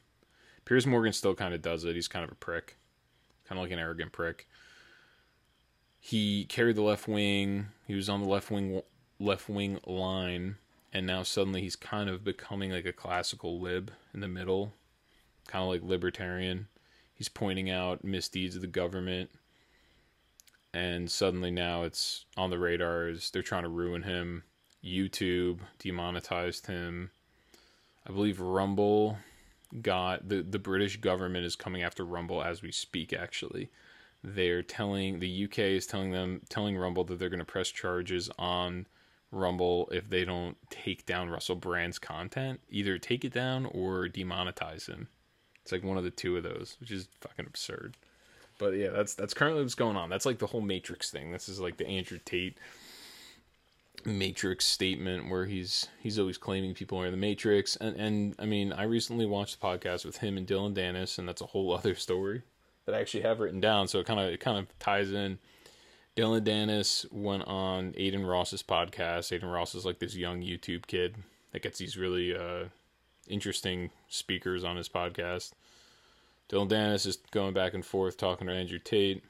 Piers 0.64 0.86
Morgan 0.86 1.12
still 1.12 1.34
kind 1.34 1.54
of 1.54 1.60
does 1.60 1.84
it. 1.84 1.94
He's 1.94 2.08
kind 2.08 2.24
of 2.24 2.32
a 2.32 2.36
prick. 2.36 2.76
Kind 3.48 3.58
of 3.58 3.64
like 3.64 3.72
an 3.72 3.78
arrogant 3.78 4.12
prick. 4.12 4.48
He 6.00 6.44
carried 6.46 6.76
the 6.76 6.82
left 6.82 7.06
wing. 7.06 7.66
He 7.86 7.94
was 7.94 8.08
on 8.08 8.22
the 8.22 8.28
left 8.28 8.50
wing 8.50 8.82
left 9.20 9.48
wing 9.48 9.78
line 9.86 10.56
and 10.94 11.06
now 11.06 11.24
suddenly 11.24 11.60
he's 11.60 11.74
kind 11.74 12.08
of 12.08 12.24
becoming 12.24 12.70
like 12.70 12.86
a 12.86 12.92
classical 12.92 13.60
lib 13.60 13.90
in 14.14 14.20
the 14.20 14.28
middle, 14.28 14.72
kind 15.48 15.64
of 15.64 15.68
like 15.68 15.82
libertarian. 15.82 16.68
He's 17.12 17.28
pointing 17.28 17.68
out 17.68 18.04
misdeeds 18.04 18.54
of 18.54 18.62
the 18.62 18.68
government, 18.68 19.30
and 20.72 21.10
suddenly 21.10 21.50
now 21.50 21.82
it's 21.82 22.24
on 22.36 22.50
the 22.50 22.58
radars. 22.58 23.30
They're 23.30 23.42
trying 23.42 23.64
to 23.64 23.68
ruin 23.68 24.04
him. 24.04 24.44
YouTube 24.84 25.60
demonetized 25.80 26.68
him. 26.68 27.10
I 28.06 28.12
believe 28.12 28.40
Rumble 28.40 29.18
got 29.82 30.28
the 30.28 30.42
the 30.42 30.58
British 30.58 30.98
government 30.98 31.44
is 31.44 31.56
coming 31.56 31.82
after 31.82 32.04
Rumble 32.04 32.42
as 32.42 32.62
we 32.62 32.70
speak. 32.70 33.12
Actually, 33.12 33.70
they're 34.22 34.62
telling 34.62 35.20
the 35.20 35.44
UK 35.44 35.58
is 35.60 35.86
telling 35.86 36.12
them 36.12 36.42
telling 36.48 36.76
Rumble 36.76 37.04
that 37.04 37.18
they're 37.18 37.28
going 37.28 37.38
to 37.38 37.44
press 37.44 37.68
charges 37.68 38.30
on 38.38 38.86
Rumble 39.30 39.88
if 39.92 40.08
they 40.08 40.24
don't 40.24 40.56
take 40.70 41.06
down 41.06 41.30
Russell 41.30 41.56
Brand's 41.56 41.98
content. 41.98 42.60
Either 42.70 42.98
take 42.98 43.24
it 43.24 43.32
down 43.32 43.66
or 43.66 44.08
demonetize 44.08 44.88
him. 44.88 45.08
It's 45.62 45.72
like 45.72 45.82
one 45.82 45.96
of 45.96 46.04
the 46.04 46.10
two 46.10 46.36
of 46.36 46.42
those, 46.42 46.76
which 46.78 46.90
is 46.90 47.08
fucking 47.20 47.46
absurd. 47.46 47.96
But 48.58 48.74
yeah, 48.74 48.90
that's 48.90 49.14
that's 49.14 49.34
currently 49.34 49.62
what's 49.62 49.74
going 49.74 49.96
on. 49.96 50.10
That's 50.10 50.26
like 50.26 50.38
the 50.38 50.46
whole 50.46 50.60
Matrix 50.60 51.10
thing. 51.10 51.32
This 51.32 51.48
is 51.48 51.58
like 51.58 51.78
the 51.78 51.86
Andrew 51.86 52.18
Tate 52.24 52.58
Matrix 54.06 54.66
statement 54.66 55.30
where 55.30 55.46
he's 55.46 55.88
he's 56.00 56.18
always 56.18 56.38
claiming 56.38 56.74
people 56.74 57.00
are 57.00 57.06
in 57.06 57.12
the 57.12 57.18
Matrix, 57.18 57.76
and 57.76 57.96
and 57.96 58.34
I 58.38 58.46
mean 58.46 58.72
I 58.72 58.84
recently 58.84 59.26
watched 59.26 59.60
the 59.60 59.66
podcast 59.66 60.04
with 60.04 60.18
him 60.18 60.36
and 60.36 60.46
Dillon 60.46 60.74
Danis, 60.74 61.18
and 61.18 61.28
that's 61.28 61.42
a 61.42 61.46
whole 61.46 61.72
other 61.76 61.94
story 61.94 62.42
that 62.86 62.94
I 62.94 63.00
actually 63.00 63.22
have 63.22 63.40
written 63.40 63.60
down, 63.60 63.88
so 63.88 64.00
it 64.00 64.06
kind 64.06 64.20
of 64.20 64.28
it 64.28 64.40
kind 64.40 64.58
of 64.58 64.78
ties 64.78 65.12
in. 65.12 65.38
Dillon 66.14 66.44
Danis 66.44 67.10
went 67.12 67.42
on 67.48 67.88
Adin 67.98 68.24
Ross's 68.24 68.62
podcast. 68.62 69.34
Adin 69.34 69.48
Ross 69.48 69.74
is 69.74 69.84
like 69.84 69.98
this 69.98 70.14
young 70.14 70.42
YouTube 70.42 70.86
kid 70.86 71.16
that 71.52 71.62
gets 71.62 71.78
these 71.78 71.96
really 71.96 72.36
uh, 72.36 72.66
interesting 73.26 73.90
speakers 74.08 74.62
on 74.62 74.76
his 74.76 74.88
podcast. 74.88 75.52
Dillon 76.48 76.68
Danis 76.68 77.06
is 77.06 77.16
going 77.32 77.54
back 77.54 77.74
and 77.74 77.84
forth 77.84 78.16
talking 78.16 78.46
to 78.46 78.52
Andrew 78.52 78.78
Tate, 78.78 79.24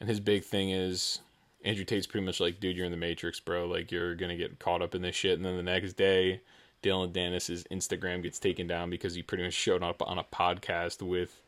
and 0.00 0.08
his 0.08 0.20
big 0.20 0.44
thing 0.44 0.70
is 0.70 1.20
Andrew 1.64 1.84
Tate's 1.84 2.06
pretty 2.06 2.26
much 2.26 2.40
like, 2.40 2.60
dude, 2.60 2.76
you're 2.76 2.86
in 2.86 2.92
the 2.92 2.98
Matrix, 2.98 3.40
bro. 3.40 3.66
Like 3.66 3.92
you're 3.92 4.14
gonna 4.14 4.36
get 4.36 4.58
caught 4.58 4.82
up 4.82 4.94
in 4.94 5.02
this 5.02 5.16
shit, 5.16 5.36
and 5.36 5.44
then 5.44 5.56
the 5.56 5.62
next 5.62 5.94
day, 5.94 6.40
Dillon 6.82 7.12
Danis's 7.12 7.64
Instagram 7.70 8.22
gets 8.22 8.38
taken 8.38 8.66
down 8.66 8.90
because 8.90 9.14
he 9.14 9.22
pretty 9.22 9.44
much 9.44 9.54
showed 9.54 9.82
up 9.82 10.02
on 10.02 10.18
a 10.18 10.24
podcast 10.24 11.00
with 11.00 11.40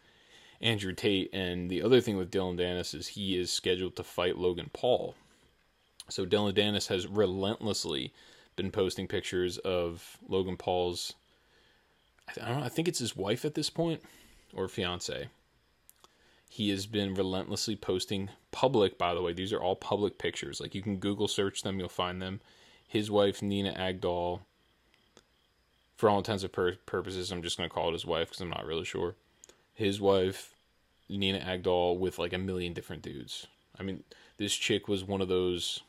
Andrew 0.60 0.92
Tate. 0.92 1.30
And 1.34 1.68
the 1.68 1.82
other 1.82 2.00
thing 2.00 2.16
with 2.16 2.30
Dillon 2.30 2.56
Danis 2.56 2.94
is 2.94 3.08
he 3.08 3.36
is 3.36 3.52
scheduled 3.52 3.96
to 3.96 4.04
fight 4.04 4.38
Logan 4.38 4.70
Paul. 4.72 5.16
So 6.08 6.24
Dillon 6.24 6.54
Danis 6.54 6.88
has 6.88 7.06
relentlessly 7.06 8.12
been 8.56 8.70
posting 8.70 9.08
pictures 9.08 9.58
of 9.58 10.18
Logan 10.28 10.56
Paul's. 10.56 11.14
I 12.40 12.48
don't 12.48 12.60
know. 12.60 12.64
I 12.64 12.68
think 12.68 12.88
it's 12.88 13.00
his 13.00 13.16
wife 13.16 13.44
at 13.44 13.54
this 13.54 13.70
point, 13.70 14.02
or 14.54 14.68
fiance. 14.68 15.28
He 16.54 16.70
has 16.70 16.86
been 16.86 17.14
relentlessly 17.14 17.74
posting 17.74 18.30
public. 18.52 18.96
By 18.96 19.12
the 19.12 19.20
way, 19.20 19.32
these 19.32 19.52
are 19.52 19.60
all 19.60 19.74
public 19.74 20.18
pictures. 20.18 20.60
Like 20.60 20.72
you 20.72 20.82
can 20.82 20.98
Google 20.98 21.26
search 21.26 21.62
them, 21.62 21.80
you'll 21.80 21.88
find 21.88 22.22
them. 22.22 22.40
His 22.86 23.10
wife 23.10 23.42
Nina 23.42 23.72
Agdal. 23.72 24.38
For 25.96 26.08
all 26.08 26.18
intents 26.18 26.44
and 26.44 26.52
pur- 26.52 26.76
purposes, 26.86 27.32
I'm 27.32 27.42
just 27.42 27.58
going 27.58 27.68
to 27.68 27.74
call 27.74 27.88
it 27.88 27.94
his 27.94 28.06
wife 28.06 28.28
because 28.28 28.40
I'm 28.40 28.50
not 28.50 28.66
really 28.66 28.84
sure. 28.84 29.16
His 29.74 30.00
wife 30.00 30.54
Nina 31.08 31.40
Agdal 31.40 31.98
with 31.98 32.20
like 32.20 32.32
a 32.32 32.38
million 32.38 32.72
different 32.72 33.02
dudes. 33.02 33.48
I 33.76 33.82
mean, 33.82 34.04
this 34.38 34.54
chick 34.54 34.86
was 34.86 35.02
one 35.02 35.20
of 35.20 35.26
those. 35.26 35.80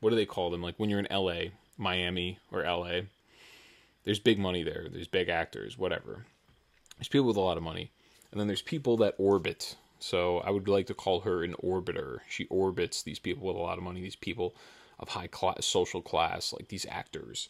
What 0.00 0.10
do 0.10 0.16
they 0.16 0.26
call 0.26 0.50
them? 0.50 0.60
Like 0.60 0.74
when 0.78 0.90
you're 0.90 0.98
in 0.98 1.12
L.A., 1.12 1.52
Miami, 1.76 2.40
or 2.50 2.64
L.A. 2.64 3.06
There's 4.02 4.18
big 4.18 4.40
money 4.40 4.64
there. 4.64 4.88
There's 4.90 5.06
big 5.06 5.28
actors, 5.28 5.78
whatever. 5.78 6.24
There's 6.96 7.06
people 7.06 7.28
with 7.28 7.36
a 7.36 7.40
lot 7.40 7.56
of 7.56 7.62
money, 7.62 7.92
and 8.30 8.40
then 8.40 8.46
there's 8.46 8.62
people 8.62 8.96
that 8.98 9.14
orbit. 9.18 9.76
So 10.00 10.38
I 10.38 10.50
would 10.50 10.68
like 10.68 10.86
to 10.86 10.94
call 10.94 11.20
her 11.20 11.42
an 11.42 11.54
orbiter. 11.62 12.18
She 12.28 12.46
orbits 12.46 13.02
these 13.02 13.18
people 13.18 13.46
with 13.46 13.56
a 13.56 13.60
lot 13.60 13.78
of 13.78 13.84
money. 13.84 14.00
These 14.00 14.16
people 14.16 14.54
of 14.98 15.10
high 15.10 15.26
class, 15.26 15.64
social 15.64 16.02
class, 16.02 16.52
like 16.52 16.68
these 16.68 16.86
actors. 16.88 17.48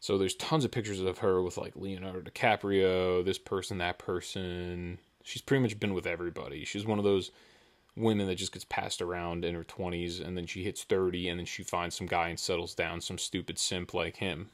So 0.00 0.16
there's 0.16 0.34
tons 0.34 0.64
of 0.64 0.70
pictures 0.70 1.00
of 1.00 1.18
her 1.18 1.42
with 1.42 1.56
like 1.56 1.74
Leonardo 1.74 2.20
DiCaprio, 2.20 3.24
this 3.24 3.38
person, 3.38 3.78
that 3.78 3.98
person, 3.98 4.98
she's 5.24 5.42
pretty 5.42 5.62
much 5.62 5.78
been 5.78 5.94
with 5.94 6.06
everybody. 6.06 6.64
She's 6.64 6.86
one 6.86 6.98
of 6.98 7.04
those 7.04 7.30
women 7.96 8.26
that 8.28 8.36
just 8.36 8.52
gets 8.52 8.64
passed 8.64 9.02
around 9.02 9.44
in 9.44 9.54
her 9.54 9.64
20s 9.64 10.24
and 10.24 10.36
then 10.36 10.46
she 10.46 10.62
hits 10.62 10.84
30 10.84 11.28
and 11.28 11.38
then 11.38 11.46
she 11.46 11.62
finds 11.62 11.96
some 11.96 12.06
guy 12.06 12.28
and 12.28 12.38
settles 12.38 12.74
down, 12.74 13.00
some 13.00 13.18
stupid 13.18 13.58
simp 13.58 13.92
like 13.92 14.16
him. 14.16 14.50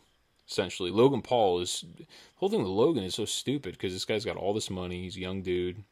Essentially, 0.49 0.91
Logan 0.91 1.23
Paul 1.23 1.61
is 1.61 1.85
the 1.97 2.07
whole 2.37 2.49
thing 2.49 2.61
with 2.61 2.69
Logan 2.69 3.05
is 3.05 3.15
so 3.15 3.25
stupid 3.25 3.73
because 3.73 3.93
this 3.93 4.05
guy's 4.05 4.25
got 4.25 4.37
all 4.37 4.53
this 4.53 4.71
money. 4.71 5.03
He's 5.03 5.17
a 5.17 5.21
young 5.21 5.43
dude. 5.43 5.83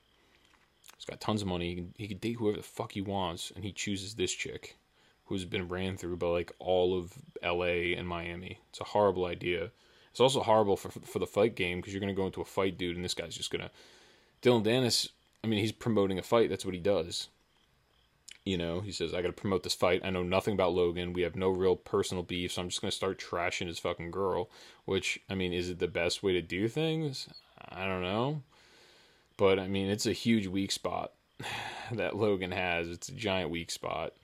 He's 0.97 1.07
got 1.07 1.21
tons 1.21 1.43
of 1.43 1.49
money. 1.49 1.71
He 1.71 1.75
can, 1.75 1.95
he 1.97 2.09
can 2.09 2.19
date 2.19 2.37
whoever 2.37 2.59
the 2.59 2.63
fuck 2.63 2.93
he 2.93 3.01
wants, 3.01 3.51
and 3.55 3.65
he 3.65 3.73
chooses 3.73 4.15
this 4.15 4.33
chick 4.33 4.77
who's 5.25 5.45
been 5.45 5.69
ran 5.69 5.97
through 5.97 6.17
by 6.17 6.27
like 6.27 6.53
all 6.59 6.97
of 6.99 7.15
LA 7.43 7.97
and 7.97 8.07
Miami. 8.07 8.59
It's 8.69 8.81
a 8.81 8.85
horrible 8.85 9.25
idea. 9.25 9.71
It's 10.11 10.21
also 10.21 10.41
horrible 10.41 10.77
for 10.77 10.91
for 10.91 11.19
the 11.19 11.27
fight 11.27 11.55
game 11.55 11.79
because 11.79 11.95
you're 11.95 12.01
gonna 12.01 12.13
go 12.13 12.27
into 12.27 12.43
a 12.43 12.45
fight, 12.45 12.77
dude, 12.77 12.97
and 12.97 13.05
this 13.05 13.15
guy's 13.15 13.37
just 13.37 13.51
gonna 13.51 13.71
Dillon 14.43 14.65
Danis, 14.65 15.09
I 15.43 15.47
mean, 15.47 15.61
he's 15.61 15.73
promoting 15.73 16.19
a 16.19 16.23
fight. 16.23 16.51
That's 16.51 16.65
what 16.65 16.75
he 16.75 16.81
does. 16.81 17.29
You 18.45 18.59
know, 18.59 18.81
he 18.81 18.91
says, 18.91 19.15
I 19.15 19.23
got 19.23 19.29
to 19.29 19.33
promote 19.33 19.63
this 19.63 19.75
fight. 19.75 20.03
I 20.05 20.11
know 20.11 20.25
nothing 20.25 20.55
about 20.55 20.75
Logan. 20.75 21.13
We 21.13 21.23
have 21.23 21.37
no 21.37 21.49
real 21.49 21.77
personal 21.77 22.25
beef, 22.25 22.53
so 22.53 22.63
I'm 22.63 22.69
just 22.69 22.81
going 22.81 22.91
to 22.91 22.97
start 22.97 23.21
trashing 23.21 23.69
his 23.69 23.79
fucking 23.79 24.11
girl. 24.11 24.51
Which, 24.85 25.21
I 25.31 25.35
mean, 25.35 25.53
is 25.53 25.71
it 25.71 25.79
the 25.79 25.87
best 25.87 26.23
way 26.23 26.33
to 26.33 26.43
do 26.43 26.67
things? 26.67 27.29
I 27.69 27.85
don't 27.85 28.03
know. 28.03 28.43
But, 29.37 29.61
I 29.61 29.69
mean, 29.69 29.89
it's 29.89 30.07
a 30.07 30.13
huge 30.13 30.49
weak 30.49 30.73
spot 30.73 31.13
that 31.93 32.17
Logan 32.17 32.51
has. 32.51 32.89
It's 32.89 33.09
a 33.09 33.15
giant 33.15 33.51
weak 33.51 33.71
spot. 33.71 34.15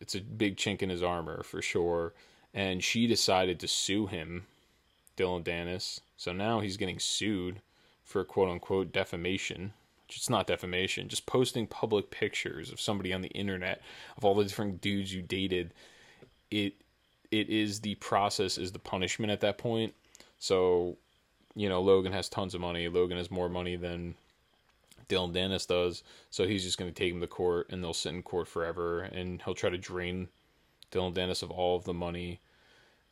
It's 0.00 0.14
a 0.14 0.20
big 0.20 0.56
chink 0.56 0.80
in 0.80 0.90
his 0.90 1.02
armor, 1.02 1.42
for 1.42 1.60
sure. 1.60 2.14
And 2.54 2.82
she 2.84 3.08
decided 3.08 3.58
to 3.60 3.68
sue 3.68 4.06
him, 4.06 4.46
Dillon 5.16 5.42
Danis. 5.42 6.00
So 6.16 6.32
now 6.32 6.60
he's 6.60 6.76
getting 6.76 7.00
sued 7.00 7.60
for 8.04 8.24
quote 8.24 8.48
unquote 8.48 8.92
defamation, 8.92 9.72
it's 10.08 10.30
not 10.30 10.46
defamation, 10.46 11.08
just 11.08 11.26
posting 11.26 11.66
public 11.66 12.10
pictures 12.10 12.72
of 12.72 12.80
somebody 12.80 13.12
on 13.12 13.20
the 13.20 13.28
internet 13.28 13.82
of 14.16 14.24
all 14.24 14.34
the 14.34 14.44
different 14.44 14.80
dudes 14.80 15.12
you 15.12 15.22
dated. 15.22 15.74
It 16.50 16.74
it 17.30 17.50
is 17.50 17.80
the 17.80 17.94
process 17.96 18.56
is 18.56 18.72
the 18.72 18.78
punishment 18.78 19.30
at 19.30 19.40
that 19.40 19.58
point. 19.58 19.94
So, 20.38 20.96
you 21.54 21.68
know, 21.68 21.82
Logan 21.82 22.12
has 22.12 22.28
tons 22.28 22.54
of 22.54 22.60
money. 22.60 22.88
Logan 22.88 23.18
has 23.18 23.30
more 23.30 23.48
money 23.48 23.76
than 23.76 24.14
Dillon 25.08 25.32
Danis 25.32 25.66
does. 25.66 26.02
So 26.30 26.46
he's 26.46 26.64
just 26.64 26.78
going 26.78 26.90
to 26.90 26.94
take 26.94 27.12
him 27.12 27.20
to 27.20 27.26
court 27.26 27.68
and 27.70 27.82
they'll 27.82 27.92
sit 27.92 28.14
in 28.14 28.22
court 28.22 28.48
forever. 28.48 29.02
And 29.02 29.42
he'll 29.42 29.54
try 29.54 29.68
to 29.68 29.76
drain 29.78 30.28
Dillon 30.90 31.12
Danis 31.12 31.42
of 31.42 31.50
all 31.50 31.76
of 31.76 31.84
the 31.84 31.92
money 31.94 32.40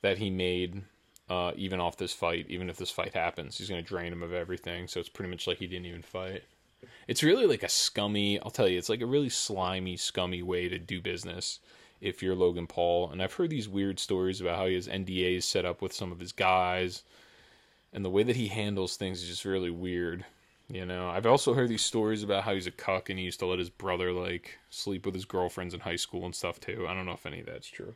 that 0.02 0.18
he 0.18 0.30
made 0.30 0.82
uh, 1.28 1.52
even 1.56 1.80
off 1.80 1.96
this 1.96 2.12
fight, 2.12 2.46
even 2.48 2.70
if 2.70 2.76
this 2.76 2.90
fight 2.90 3.14
happens. 3.14 3.58
He's 3.58 3.68
going 3.68 3.82
to 3.82 3.88
drain 3.88 4.12
him 4.12 4.22
of 4.22 4.32
everything. 4.32 4.88
So 4.88 5.00
it's 5.00 5.08
pretty 5.08 5.30
much 5.30 5.46
like 5.46 5.58
he 5.58 5.66
didn't 5.66 5.86
even 5.86 6.02
fight. 6.02 6.44
It's 7.08 7.22
really 7.22 7.46
like 7.46 7.62
a 7.62 7.68
scummy, 7.68 8.40
I'll 8.40 8.50
tell 8.50 8.68
you, 8.68 8.78
it's 8.78 8.88
like 8.88 9.00
a 9.00 9.06
really 9.06 9.28
slimy, 9.28 9.96
scummy 9.96 10.42
way 10.42 10.68
to 10.68 10.78
do 10.78 11.00
business 11.00 11.60
if 12.00 12.22
you're 12.22 12.34
Logan 12.34 12.66
Paul. 12.66 13.10
And 13.10 13.22
I've 13.22 13.34
heard 13.34 13.50
these 13.50 13.68
weird 13.68 13.98
stories 13.98 14.40
about 14.40 14.56
how 14.56 14.66
he 14.66 14.74
has 14.74 14.88
NDAs 14.88 15.44
set 15.44 15.64
up 15.64 15.82
with 15.82 15.92
some 15.92 16.12
of 16.12 16.20
his 16.20 16.32
guys. 16.32 17.02
And 17.92 18.04
the 18.04 18.10
way 18.10 18.22
that 18.22 18.36
he 18.36 18.48
handles 18.48 18.96
things 18.96 19.22
is 19.22 19.28
just 19.28 19.44
really 19.44 19.70
weird. 19.70 20.24
You 20.68 20.84
know, 20.84 21.08
I've 21.08 21.26
also 21.26 21.54
heard 21.54 21.68
these 21.68 21.84
stories 21.84 22.22
about 22.22 22.42
how 22.42 22.54
he's 22.54 22.66
a 22.66 22.72
cuck 22.72 23.08
and 23.08 23.18
he 23.18 23.24
used 23.24 23.38
to 23.38 23.46
let 23.46 23.60
his 23.60 23.70
brother 23.70 24.12
like 24.12 24.58
sleep 24.68 25.06
with 25.06 25.14
his 25.14 25.24
girlfriends 25.24 25.74
in 25.74 25.80
high 25.80 25.96
school 25.96 26.24
and 26.24 26.34
stuff 26.34 26.58
too. 26.58 26.86
I 26.88 26.94
don't 26.94 27.06
know 27.06 27.12
if 27.12 27.24
any 27.24 27.40
of 27.40 27.46
that's 27.46 27.68
true. 27.68 27.94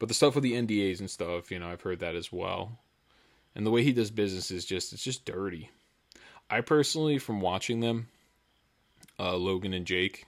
But 0.00 0.08
the 0.08 0.14
stuff 0.14 0.34
with 0.34 0.42
the 0.42 0.54
NDAs 0.54 0.98
and 0.98 1.08
stuff, 1.10 1.50
you 1.50 1.58
know, 1.58 1.68
I've 1.68 1.82
heard 1.82 2.00
that 2.00 2.16
as 2.16 2.32
well. 2.32 2.78
And 3.54 3.64
the 3.64 3.70
way 3.70 3.84
he 3.84 3.92
does 3.92 4.10
business 4.10 4.50
is 4.50 4.64
just 4.64 4.92
it's 4.92 5.04
just 5.04 5.24
dirty. 5.24 5.70
I 6.48 6.62
personally, 6.62 7.18
from 7.18 7.40
watching 7.40 7.78
them, 7.80 8.08
uh, 9.20 9.36
Logan 9.36 9.74
and 9.74 9.86
Jake, 9.86 10.26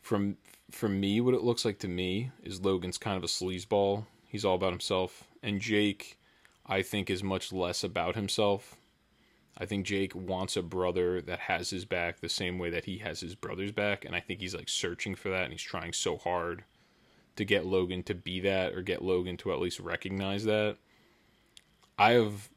from 0.00 0.36
from 0.70 0.98
me, 0.98 1.20
what 1.20 1.34
it 1.34 1.42
looks 1.42 1.64
like 1.64 1.78
to 1.78 1.88
me 1.88 2.32
is 2.42 2.64
Logan's 2.64 2.98
kind 2.98 3.16
of 3.16 3.22
a 3.22 3.28
sleazeball. 3.28 4.06
He's 4.26 4.44
all 4.44 4.56
about 4.56 4.72
himself, 4.72 5.24
and 5.40 5.60
Jake, 5.60 6.18
I 6.66 6.82
think, 6.82 7.08
is 7.08 7.22
much 7.22 7.52
less 7.52 7.84
about 7.84 8.16
himself. 8.16 8.74
I 9.56 9.66
think 9.66 9.86
Jake 9.86 10.12
wants 10.16 10.56
a 10.56 10.62
brother 10.62 11.20
that 11.20 11.38
has 11.40 11.70
his 11.70 11.84
back 11.84 12.18
the 12.18 12.28
same 12.28 12.58
way 12.58 12.70
that 12.70 12.86
he 12.86 12.98
has 12.98 13.20
his 13.20 13.36
brother's 13.36 13.70
back, 13.70 14.04
and 14.04 14.16
I 14.16 14.20
think 14.20 14.40
he's 14.40 14.56
like 14.56 14.68
searching 14.68 15.14
for 15.14 15.28
that, 15.28 15.44
and 15.44 15.52
he's 15.52 15.62
trying 15.62 15.92
so 15.92 16.16
hard 16.16 16.64
to 17.36 17.44
get 17.44 17.64
Logan 17.64 18.02
to 18.04 18.14
be 18.14 18.40
that 18.40 18.74
or 18.74 18.82
get 18.82 19.02
Logan 19.02 19.36
to 19.38 19.52
at 19.52 19.60
least 19.60 19.78
recognize 19.78 20.44
that. 20.44 20.78
I 21.96 22.12
have 22.12 22.48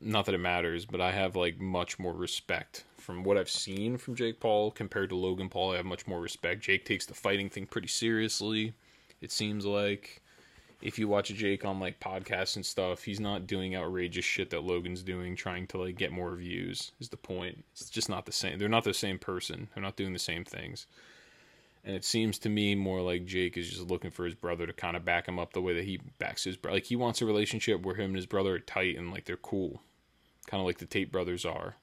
not 0.00 0.24
that 0.24 0.34
it 0.34 0.38
matters, 0.38 0.86
but 0.86 1.02
I 1.02 1.12
have 1.12 1.36
like 1.36 1.60
much 1.60 1.98
more 1.98 2.14
respect 2.14 2.84
from 3.08 3.22
what 3.22 3.38
I've 3.38 3.48
seen 3.48 3.96
from 3.96 4.16
Jake 4.16 4.38
Paul 4.38 4.70
compared 4.70 5.08
to 5.08 5.16
Logan 5.16 5.48
Paul. 5.48 5.72
I 5.72 5.76
have 5.78 5.86
much 5.86 6.06
more 6.06 6.20
respect. 6.20 6.60
Jake 6.60 6.84
takes 6.84 7.06
the 7.06 7.14
fighting 7.14 7.48
thing 7.48 7.64
pretty 7.64 7.88
seriously. 7.88 8.74
It 9.22 9.32
seems 9.32 9.64
like 9.64 10.20
if 10.82 10.98
you 10.98 11.08
watch 11.08 11.28
Jake 11.28 11.64
on 11.64 11.80
like 11.80 12.00
podcasts 12.00 12.56
and 12.56 12.66
stuff, 12.66 13.04
he's 13.04 13.18
not 13.18 13.46
doing 13.46 13.74
outrageous 13.74 14.26
shit 14.26 14.50
that 14.50 14.62
Logan's 14.62 15.02
doing, 15.02 15.36
trying 15.36 15.66
to 15.68 15.78
like 15.78 15.96
get 15.96 16.12
more 16.12 16.34
views. 16.34 16.92
Is 17.00 17.08
the 17.08 17.16
point? 17.16 17.64
It's 17.72 17.88
just 17.88 18.10
not 18.10 18.26
the 18.26 18.32
same. 18.32 18.58
They're 18.58 18.68
not 18.68 18.84
the 18.84 18.92
same 18.92 19.18
person. 19.18 19.68
They're 19.72 19.82
not 19.82 19.96
doing 19.96 20.12
the 20.12 20.18
same 20.18 20.44
things. 20.44 20.86
And 21.86 21.96
it 21.96 22.04
seems 22.04 22.38
to 22.40 22.50
me 22.50 22.74
more 22.74 23.00
like 23.00 23.24
Jake 23.24 23.56
is 23.56 23.70
just 23.70 23.88
looking 23.88 24.10
for 24.10 24.26
his 24.26 24.34
brother 24.34 24.66
to 24.66 24.74
kind 24.74 24.98
of 24.98 25.06
back 25.06 25.26
him 25.26 25.38
up 25.38 25.54
the 25.54 25.62
way 25.62 25.72
that 25.72 25.84
he 25.84 25.98
backs 26.18 26.44
his 26.44 26.58
brother. 26.58 26.76
Like 26.76 26.84
he 26.84 26.96
wants 26.96 27.22
a 27.22 27.26
relationship 27.26 27.86
where 27.86 27.94
him 27.94 28.10
and 28.10 28.16
his 28.16 28.26
brother 28.26 28.56
are 28.56 28.58
tight 28.58 28.98
and 28.98 29.10
like 29.10 29.24
they're 29.24 29.38
cool, 29.38 29.80
kind 30.46 30.60
of 30.60 30.66
like 30.66 30.76
the 30.76 30.84
Tate 30.84 31.10
brothers 31.10 31.46
are. 31.46 31.76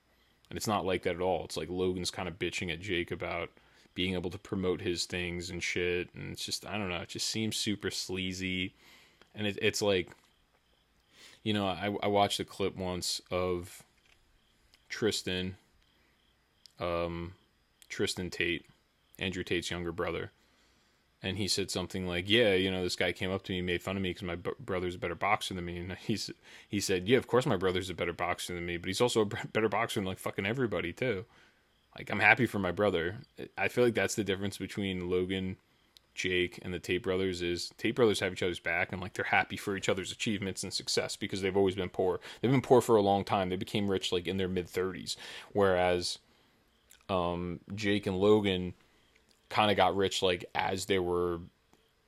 And 0.49 0.57
it's 0.57 0.67
not 0.67 0.85
like 0.85 1.03
that 1.03 1.15
at 1.15 1.21
all. 1.21 1.43
It's 1.45 1.57
like 1.57 1.69
Logan's 1.69 2.11
kind 2.11 2.27
of 2.27 2.39
bitching 2.39 2.71
at 2.71 2.79
Jake 2.79 3.11
about 3.11 3.49
being 3.95 4.13
able 4.13 4.29
to 4.29 4.37
promote 4.37 4.81
his 4.81 5.05
things 5.05 5.49
and 5.49 5.63
shit. 5.63 6.13
And 6.13 6.33
it's 6.33 6.45
just 6.45 6.65
I 6.65 6.77
don't 6.77 6.89
know. 6.89 7.01
It 7.01 7.09
just 7.09 7.29
seems 7.29 7.57
super 7.57 7.89
sleazy, 7.89 8.73
and 9.33 9.47
it, 9.47 9.57
it's 9.61 9.81
like, 9.81 10.11
you 11.43 11.53
know, 11.53 11.65
I 11.65 11.95
I 12.03 12.07
watched 12.07 12.39
a 12.39 12.45
clip 12.45 12.75
once 12.75 13.21
of 13.31 13.83
Tristan, 14.89 15.55
um, 16.79 17.33
Tristan 17.89 18.29
Tate 18.29 18.65
Andrew 19.19 19.43
Tate's 19.43 19.71
younger 19.71 19.91
brother. 19.91 20.31
And 21.21 21.37
he 21.37 21.47
said 21.47 21.71
something 21.71 22.07
like, 22.07 22.29
"Yeah, 22.29 22.53
you 22.53 22.69
know, 22.69 22.83
this 22.83 22.95
guy 22.95 23.11
came 23.11 23.31
up 23.31 23.43
to 23.43 23.51
me, 23.51 23.61
made 23.61 23.81
fun 23.81 23.95
of 23.97 24.03
me 24.03 24.09
because 24.09 24.23
my 24.23 24.35
b- 24.35 24.51
brother's 24.59 24.95
a 24.95 24.99
better 24.99 25.15
boxer 25.15 25.53
than 25.53 25.65
me." 25.65 25.77
And 25.77 25.93
he 26.69 26.79
said, 26.79 27.07
"Yeah, 27.07 27.17
of 27.17 27.27
course 27.27 27.45
my 27.45 27.57
brother's 27.57 27.89
a 27.89 27.93
better 27.93 28.13
boxer 28.13 28.53
than 28.53 28.65
me, 28.65 28.77
but 28.77 28.87
he's 28.87 29.01
also 29.01 29.21
a 29.21 29.25
b- 29.25 29.37
better 29.53 29.69
boxer 29.69 29.99
than 29.99 30.07
like 30.07 30.19
fucking 30.19 30.45
everybody 30.45 30.93
too." 30.93 31.25
Like 31.97 32.09
I'm 32.09 32.19
happy 32.19 32.45
for 32.45 32.59
my 32.59 32.71
brother. 32.71 33.19
I 33.57 33.69
feel 33.69 33.83
like 33.85 33.93
that's 33.93 34.15
the 34.15 34.23
difference 34.23 34.57
between 34.57 35.09
Logan, 35.09 35.55
Jake, 36.13 36.59
and 36.61 36.73
the 36.73 36.79
Tate 36.79 37.03
brothers 37.03 37.41
is 37.41 37.71
Tate 37.77 37.95
brothers 37.95 38.19
have 38.19 38.33
each 38.33 38.43
other's 38.43 38.59
back 38.59 38.91
and 38.91 39.01
like 39.01 39.13
they're 39.13 39.25
happy 39.25 39.55
for 39.55 39.77
each 39.77 39.87
other's 39.87 40.11
achievements 40.11 40.63
and 40.63 40.73
success 40.73 41.15
because 41.15 41.41
they've 41.41 41.55
always 41.55 41.75
been 41.75 41.89
poor. 41.89 42.19
They've 42.41 42.51
been 42.51 42.61
poor 42.61 42.81
for 42.81 42.97
a 42.97 43.01
long 43.01 43.23
time. 43.23 43.49
They 43.49 43.55
became 43.55 43.89
rich 43.89 44.11
like 44.11 44.27
in 44.27 44.37
their 44.37 44.49
mid 44.49 44.67
30s, 44.67 45.15
whereas 45.53 46.19
um, 47.07 47.61
Jake 47.73 48.07
and 48.07 48.17
Logan 48.17 48.73
kind 49.49 49.71
of 49.71 49.77
got 49.77 49.95
rich 49.95 50.21
like 50.21 50.45
as 50.55 50.85
they 50.85 50.99
were 50.99 51.39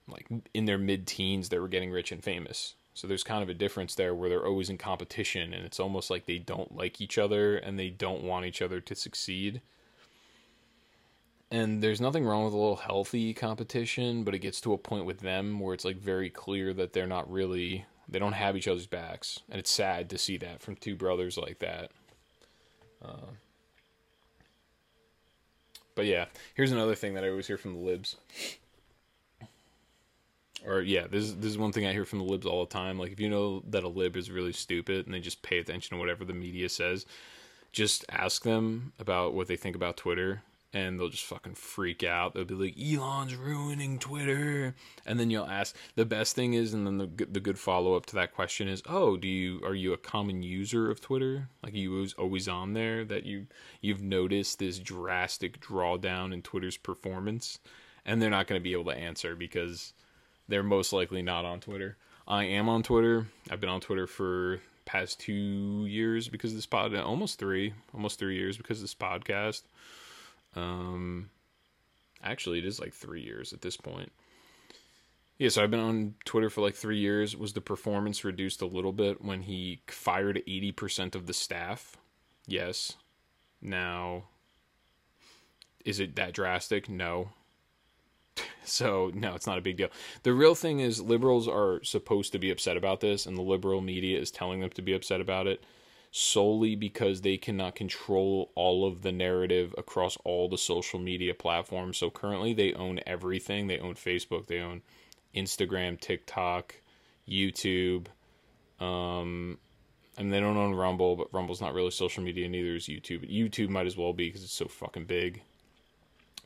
like 0.07 0.27
in 0.53 0.65
their 0.65 0.77
mid 0.77 1.05
teens 1.05 1.49
they 1.49 1.59
were 1.59 1.67
getting 1.67 1.91
rich 1.91 2.11
and 2.11 2.23
famous. 2.23 2.75
So 2.93 3.07
there's 3.07 3.23
kind 3.23 3.43
of 3.43 3.49
a 3.49 3.53
difference 3.53 3.93
there 3.93 4.15
where 4.15 4.27
they're 4.27 4.45
always 4.45 4.69
in 4.69 4.77
competition 4.77 5.53
and 5.53 5.63
it's 5.63 5.79
almost 5.79 6.09
like 6.09 6.25
they 6.25 6.39
don't 6.39 6.75
like 6.75 6.99
each 6.99 7.17
other 7.17 7.57
and 7.57 7.77
they 7.77 7.89
don't 7.89 8.23
want 8.23 8.45
each 8.45 8.61
other 8.61 8.81
to 8.81 8.95
succeed. 8.95 9.61
And 11.51 11.81
there's 11.81 12.01
nothing 12.01 12.25
wrong 12.25 12.43
with 12.43 12.53
a 12.53 12.57
little 12.57 12.75
healthy 12.77 13.33
competition 13.33 14.23
but 14.23 14.33
it 14.33 14.39
gets 14.39 14.59
to 14.61 14.73
a 14.73 14.77
point 14.77 15.05
with 15.05 15.19
them 15.19 15.59
where 15.59 15.73
it's 15.73 15.85
like 15.85 15.97
very 15.97 16.29
clear 16.29 16.73
that 16.73 16.93
they're 16.93 17.07
not 17.07 17.31
really 17.31 17.85
they 18.09 18.19
don't 18.19 18.33
have 18.33 18.55
each 18.55 18.67
other's 18.67 18.87
backs. 18.87 19.41
And 19.49 19.59
it's 19.59 19.71
sad 19.71 20.09
to 20.09 20.17
see 20.17 20.37
that 20.37 20.61
from 20.61 20.75
two 20.75 20.95
brothers 20.95 21.37
like 21.37 21.59
that. 21.59 21.91
Uh, 23.03 23.27
but 25.97 26.05
yeah, 26.05 26.25
here's 26.53 26.71
another 26.71 26.93
thing 26.93 27.15
that 27.15 27.23
I 27.23 27.29
always 27.29 27.47
hear 27.47 27.57
from 27.57 27.73
the 27.73 27.79
libs. 27.79 28.17
Or 30.63 30.79
yeah, 30.81 31.07
this 31.07 31.23
is 31.23 31.35
this 31.37 31.49
is 31.49 31.57
one 31.57 31.71
thing 31.71 31.87
I 31.87 31.91
hear 31.91 32.05
from 32.05 32.19
the 32.19 32.25
libs 32.25 32.45
all 32.45 32.63
the 32.63 32.71
time. 32.71 32.99
Like 32.99 33.11
if 33.11 33.19
you 33.19 33.29
know 33.29 33.63
that 33.69 33.83
a 33.83 33.87
lib 33.87 34.15
is 34.15 34.29
really 34.29 34.53
stupid 34.53 35.07
and 35.07 35.13
they 35.13 35.19
just 35.19 35.41
pay 35.41 35.57
attention 35.57 35.97
to 35.97 35.99
whatever 35.99 36.23
the 36.23 36.33
media 36.33 36.69
says, 36.69 37.07
just 37.71 38.05
ask 38.09 38.43
them 38.43 38.93
about 38.99 39.33
what 39.33 39.47
they 39.47 39.55
think 39.55 39.75
about 39.75 39.97
Twitter 39.97 40.43
and 40.73 40.99
they'll 40.99 41.09
just 41.09 41.23
fucking 41.23 41.55
freak 41.55 42.03
out. 42.03 42.33
They'll 42.33 42.45
be 42.45 42.53
like, 42.53 42.77
"Elon's 42.79 43.35
ruining 43.35 43.99
Twitter," 43.99 44.75
and 45.05 45.19
then 45.19 45.29
you'll 45.29 45.45
ask. 45.45 45.75
The 45.95 46.05
best 46.05 46.35
thing 46.35 46.53
is, 46.53 46.73
and 46.73 46.85
then 46.85 46.97
the 46.97 47.25
the 47.25 47.39
good 47.39 47.59
follow 47.59 47.95
up 47.95 48.05
to 48.07 48.15
that 48.15 48.33
question 48.33 48.67
is, 48.67 48.83
"Oh, 48.85 49.17
do 49.17 49.27
you 49.27 49.61
are 49.63 49.75
you 49.75 49.93
a 49.93 49.97
common 49.97 50.43
user 50.43 50.91
of 50.91 51.01
Twitter? 51.01 51.49
Like, 51.63 51.73
you 51.73 51.91
was 51.91 52.13
always 52.13 52.47
on 52.47 52.73
there 52.73 53.05
that 53.05 53.25
you 53.25 53.47
you've 53.81 54.01
noticed 54.01 54.59
this 54.59 54.79
drastic 54.79 55.59
drawdown 55.59 56.33
in 56.33 56.41
Twitter's 56.41 56.77
performance?" 56.77 57.59
And 58.05 58.21
they're 58.21 58.29
not 58.29 58.47
going 58.47 58.59
to 58.59 58.63
be 58.63 58.71
able 58.71 58.85
to 58.85 58.97
answer 58.97 59.35
because 59.35 59.93
they're 60.47 60.63
most 60.63 60.93
likely 60.93 61.21
not 61.21 61.43
on 61.43 61.59
Twitter. 61.59 61.97
I 62.27 62.45
am 62.45 62.69
on 62.69 62.83
Twitter. 62.83 63.27
I've 63.49 63.59
been 63.59 63.69
on 63.69 63.81
Twitter 63.81 64.07
for 64.07 64.61
past 64.85 65.19
two 65.19 65.85
years 65.85 66.29
because 66.29 66.51
of 66.51 66.57
this 66.57 66.65
pod, 66.65 66.95
almost 66.95 67.39
three, 67.39 67.73
almost 67.93 68.19
three 68.19 68.37
years 68.37 68.57
because 68.57 68.79
of 68.79 68.83
this 68.83 68.95
podcast. 68.95 69.63
Um, 70.57 71.29
actually, 72.23 72.59
it 72.59 72.65
is 72.65 72.79
like 72.79 72.93
three 72.93 73.21
years 73.21 73.53
at 73.53 73.61
this 73.61 73.77
point. 73.77 74.11
Yeah, 75.37 75.49
so 75.49 75.63
I've 75.63 75.71
been 75.71 75.79
on 75.79 76.15
Twitter 76.25 76.49
for 76.49 76.61
like 76.61 76.73
three 76.73 76.97
years. 76.97 77.37
Was 77.37 77.53
the 77.53 77.61
performance 77.61 78.23
reduced 78.23 78.61
a 78.61 78.65
little 78.65 78.91
bit 78.91 79.23
when 79.23 79.43
he 79.43 79.81
fired 79.87 80.41
80% 80.47 81.13
of 81.13 81.27
the 81.27 81.33
staff? 81.33 81.95
Yes. 82.47 82.93
Now, 83.61 84.23
is 85.85 85.99
it 85.99 86.15
that 86.15 86.33
drastic? 86.33 86.89
No. 86.89 87.29
so, 88.63 89.11
no, 89.13 89.35
it's 89.35 89.45
not 89.45 89.59
a 89.59 89.61
big 89.61 89.77
deal. 89.77 89.89
The 90.23 90.33
real 90.33 90.55
thing 90.55 90.79
is, 90.79 91.01
liberals 91.01 91.47
are 91.47 91.83
supposed 91.83 92.31
to 92.31 92.39
be 92.39 92.49
upset 92.49 92.77
about 92.77 93.01
this, 93.01 93.27
and 93.27 93.37
the 93.37 93.43
liberal 93.43 93.81
media 93.81 94.19
is 94.19 94.31
telling 94.31 94.61
them 94.61 94.71
to 94.71 94.81
be 94.81 94.93
upset 94.93 95.21
about 95.21 95.45
it 95.45 95.63
solely 96.17 96.75
because 96.75 97.21
they 97.21 97.37
cannot 97.37 97.75
control 97.75 98.51
all 98.55 98.87
of 98.87 99.03
the 99.03 99.11
narrative 99.11 99.75
across 99.77 100.17
all 100.23 100.49
the 100.49 100.57
social 100.57 100.97
media 100.97 101.31
platforms. 101.31 101.95
So 101.97 102.09
currently 102.09 102.55
they 102.55 102.73
own 102.73 102.99
everything. 103.05 103.67
They 103.67 103.77
own 103.77 103.93
Facebook, 103.93 104.47
they 104.47 104.59
own 104.59 104.81
Instagram, 105.35 105.99
TikTok, 105.99 106.73
YouTube. 107.29 108.07
Um, 108.79 109.59
and 110.17 110.33
they 110.33 110.39
don't 110.39 110.57
own 110.57 110.73
Rumble, 110.73 111.15
but 111.15 111.31
Rumble's 111.31 111.61
not 111.61 111.75
really 111.75 111.91
social 111.91 112.23
media, 112.23 112.49
neither 112.49 112.75
is 112.75 112.87
YouTube. 112.87 113.31
YouTube 113.31 113.69
might 113.69 113.85
as 113.85 113.95
well 113.95 114.11
be 114.11 114.29
because 114.29 114.43
it's 114.43 114.51
so 114.51 114.65
fucking 114.65 115.05
big. 115.05 115.43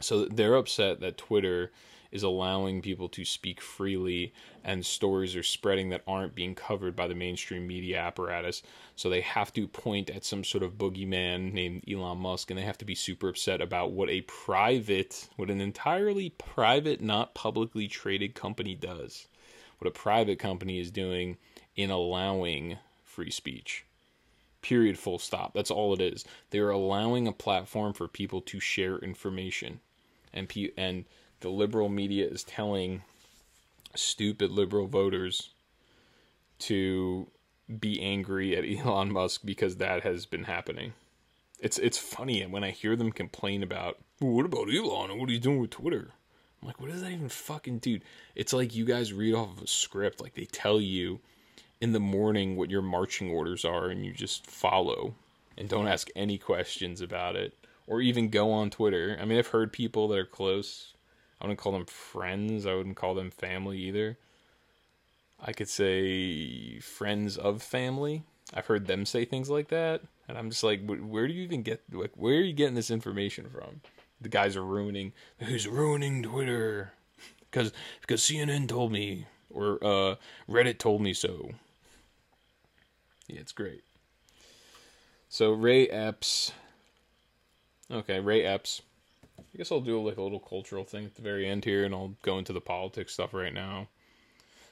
So 0.01 0.25
they're 0.25 0.55
upset 0.55 0.99
that 0.99 1.17
Twitter 1.17 1.71
is 2.11 2.23
allowing 2.23 2.81
people 2.81 3.07
to 3.09 3.23
speak 3.23 3.61
freely 3.61 4.33
and 4.63 4.85
stories 4.85 5.35
are 5.35 5.43
spreading 5.43 5.89
that 5.89 6.03
aren't 6.05 6.35
being 6.35 6.53
covered 6.53 6.95
by 6.95 7.07
the 7.07 7.15
mainstream 7.15 7.65
media 7.65 7.99
apparatus. 7.99 8.61
So 8.95 9.09
they 9.09 9.21
have 9.21 9.53
to 9.53 9.67
point 9.67 10.09
at 10.09 10.25
some 10.25 10.43
sort 10.43 10.63
of 10.63 10.77
boogeyman 10.77 11.53
named 11.53 11.83
Elon 11.89 12.17
Musk 12.17 12.51
and 12.51 12.59
they 12.59 12.63
have 12.63 12.77
to 12.79 12.85
be 12.85 12.95
super 12.95 13.29
upset 13.29 13.61
about 13.61 13.91
what 13.91 14.09
a 14.09 14.21
private, 14.21 15.29
what 15.37 15.49
an 15.49 15.61
entirely 15.61 16.31
private, 16.31 17.01
not 17.01 17.33
publicly 17.33 17.87
traded 17.87 18.35
company 18.35 18.75
does. 18.75 19.27
What 19.79 19.87
a 19.87 19.91
private 19.91 20.37
company 20.37 20.79
is 20.79 20.91
doing 20.91 21.37
in 21.75 21.89
allowing 21.89 22.77
free 23.03 23.31
speech. 23.31 23.85
Period, 24.61 24.99
full 24.99 25.17
stop. 25.17 25.53
That's 25.53 25.71
all 25.71 25.93
it 25.93 26.01
is. 26.01 26.23
They're 26.51 26.69
allowing 26.69 27.27
a 27.27 27.31
platform 27.31 27.93
for 27.93 28.07
people 28.07 28.41
to 28.41 28.59
share 28.59 28.99
information. 28.99 29.79
And, 30.33 30.47
pe- 30.47 30.71
and 30.77 31.05
the 31.41 31.49
liberal 31.49 31.89
media 31.89 32.27
is 32.27 32.43
telling 32.43 33.01
stupid 33.95 34.51
liberal 34.51 34.87
voters 34.87 35.49
to 36.59 37.27
be 37.79 38.01
angry 38.01 38.55
at 38.55 38.65
Elon 38.85 39.11
Musk 39.11 39.41
because 39.43 39.77
that 39.77 40.03
has 40.03 40.25
been 40.25 40.45
happening. 40.45 40.93
It's 41.59 41.77
it's 41.77 41.97
funny 41.97 42.43
when 42.45 42.63
I 42.63 42.71
hear 42.71 42.95
them 42.95 43.11
complain 43.11 43.61
about 43.61 43.99
well, 44.19 44.31
what 44.31 44.45
about 44.45 44.73
Elon 44.73 45.11
and 45.11 45.19
what 45.19 45.29
he's 45.29 45.39
doing 45.39 45.59
with 45.59 45.71
Twitter. 45.71 46.11
I'm 46.61 46.67
like, 46.67 46.79
what 46.79 46.91
does 46.91 47.01
that 47.01 47.11
even 47.11 47.29
fucking 47.29 47.79
dude? 47.79 48.03
It's 48.35 48.53
like 48.53 48.75
you 48.75 48.85
guys 48.85 49.13
read 49.13 49.33
off 49.33 49.57
of 49.57 49.63
a 49.63 49.67
script, 49.67 50.21
like 50.21 50.35
they 50.35 50.45
tell 50.45 50.79
you 50.79 51.19
in 51.79 51.91
the 51.91 51.99
morning 51.99 52.55
what 52.55 52.69
your 52.69 52.83
marching 52.83 53.31
orders 53.31 53.65
are 53.65 53.87
and 53.87 54.05
you 54.05 54.13
just 54.13 54.45
follow 54.45 55.15
and 55.57 55.67
don't 55.67 55.87
ask 55.87 56.09
any 56.15 56.37
questions 56.37 57.01
about 57.01 57.35
it 57.35 57.55
or 57.87 57.99
even 57.99 58.29
go 58.29 58.51
on 58.51 58.69
Twitter. 58.69 59.17
I 59.19 59.25
mean, 59.25 59.39
I've 59.39 59.47
heard 59.47 59.73
people 59.73 60.07
that 60.09 60.19
are 60.19 60.25
close 60.25 60.93
I 61.41 61.45
wouldn't 61.45 61.59
call 61.59 61.71
them 61.71 61.85
friends. 61.85 62.67
I 62.67 62.75
wouldn't 62.75 62.97
call 62.97 63.15
them 63.15 63.31
family 63.31 63.79
either. 63.79 64.17
I 65.39 65.53
could 65.53 65.67
say 65.67 66.77
friends 66.79 67.35
of 67.35 67.63
family. 67.63 68.23
I've 68.53 68.67
heard 68.67 68.85
them 68.85 69.07
say 69.07 69.25
things 69.25 69.49
like 69.49 69.69
that, 69.69 70.01
and 70.27 70.37
I'm 70.37 70.51
just 70.51 70.63
like, 70.63 70.85
where 70.85 71.27
do 71.27 71.33
you 71.33 71.41
even 71.41 71.63
get 71.63 71.81
like 71.91 72.11
where 72.15 72.35
are 72.35 72.41
you 72.41 72.53
getting 72.53 72.75
this 72.75 72.91
information 72.91 73.49
from? 73.49 73.81
The 74.19 74.29
guys 74.29 74.55
are 74.55 74.63
ruining. 74.63 75.13
Who's 75.39 75.67
ruining 75.67 76.23
Twitter? 76.23 76.93
Because 77.51 77.73
because 77.99 78.21
CNN 78.21 78.69
told 78.69 78.93
me 78.93 79.25
or 79.49 79.77
uh, 79.83 80.15
Reddit 80.49 80.77
told 80.77 81.01
me 81.01 81.13
so. 81.13 81.49
Yeah, 83.27 83.41
it's 83.41 83.51
great. 83.51 83.83
So 85.27 85.51
Ray 85.51 85.87
Epps. 85.89 86.53
Okay, 87.91 88.21
Ray 88.21 88.45
Epps 88.45 88.83
I 89.53 89.57
guess 89.57 89.71
I'll 89.71 89.81
do 89.81 90.01
like 90.01 90.17
a 90.17 90.21
little 90.21 90.39
cultural 90.39 90.83
thing 90.83 91.05
at 91.05 91.15
the 91.15 91.21
very 91.21 91.47
end 91.47 91.65
here, 91.65 91.83
and 91.85 91.93
I'll 91.93 92.15
go 92.21 92.37
into 92.37 92.53
the 92.53 92.61
politics 92.61 93.13
stuff 93.13 93.33
right 93.33 93.53
now. 93.53 93.87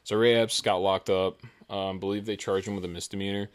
So 0.04 0.16
Ray 0.16 0.36
Epps 0.36 0.62
got 0.62 0.78
locked 0.78 1.10
up. 1.10 1.42
Um, 1.70 2.00
believe 2.00 2.26
they 2.26 2.36
charged 2.36 2.68
him 2.68 2.76
with 2.76 2.86
a 2.86 2.90
misdemeanor. 2.90 3.50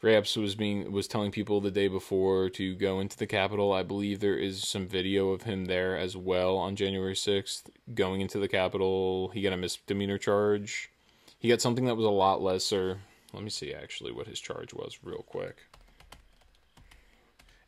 Ray 0.00 0.16
Epps 0.16 0.36
was 0.36 0.54
being 0.54 0.92
was 0.92 1.08
telling 1.08 1.32
people 1.32 1.60
the 1.60 1.70
day 1.70 1.88
before 1.88 2.50
to 2.50 2.74
go 2.74 3.00
into 3.00 3.16
the 3.16 3.26
Capitol. 3.26 3.72
I 3.72 3.82
believe 3.82 4.20
there 4.20 4.38
is 4.38 4.66
some 4.66 4.86
video 4.86 5.30
of 5.30 5.42
him 5.42 5.64
there 5.64 5.96
as 5.96 6.16
well 6.16 6.56
on 6.56 6.76
January 6.76 7.16
sixth, 7.16 7.68
going 7.94 8.20
into 8.20 8.38
the 8.38 8.48
Capitol. 8.48 9.28
He 9.30 9.42
got 9.42 9.52
a 9.52 9.56
misdemeanor 9.56 10.18
charge. 10.18 10.90
He 11.38 11.48
got 11.48 11.60
something 11.60 11.86
that 11.86 11.96
was 11.96 12.06
a 12.06 12.10
lot 12.10 12.42
lesser. 12.42 12.98
Let 13.32 13.42
me 13.42 13.50
see 13.50 13.74
actually 13.74 14.12
what 14.12 14.26
his 14.26 14.40
charge 14.40 14.72
was 14.72 14.98
real 15.02 15.24
quick 15.26 15.56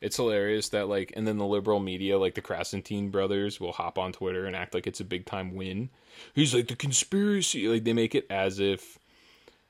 it's 0.01 0.17
hilarious 0.17 0.69
that 0.69 0.89
like 0.89 1.13
and 1.15 1.27
then 1.27 1.37
the 1.37 1.45
liberal 1.45 1.79
media 1.79 2.17
like 2.17 2.33
the 2.33 2.41
Krassenstein 2.41 3.11
brothers 3.11 3.59
will 3.59 3.71
hop 3.71 3.99
on 3.99 4.11
Twitter 4.11 4.45
and 4.45 4.55
act 4.55 4.73
like 4.73 4.87
it's 4.87 4.99
a 4.99 5.05
big 5.05 5.25
time 5.25 5.55
win. 5.55 5.89
He's 6.33 6.53
like 6.53 6.67
the 6.67 6.75
conspiracy 6.75 7.67
like 7.67 7.83
they 7.83 7.93
make 7.93 8.15
it 8.15 8.25
as 8.29 8.59
if 8.59 8.97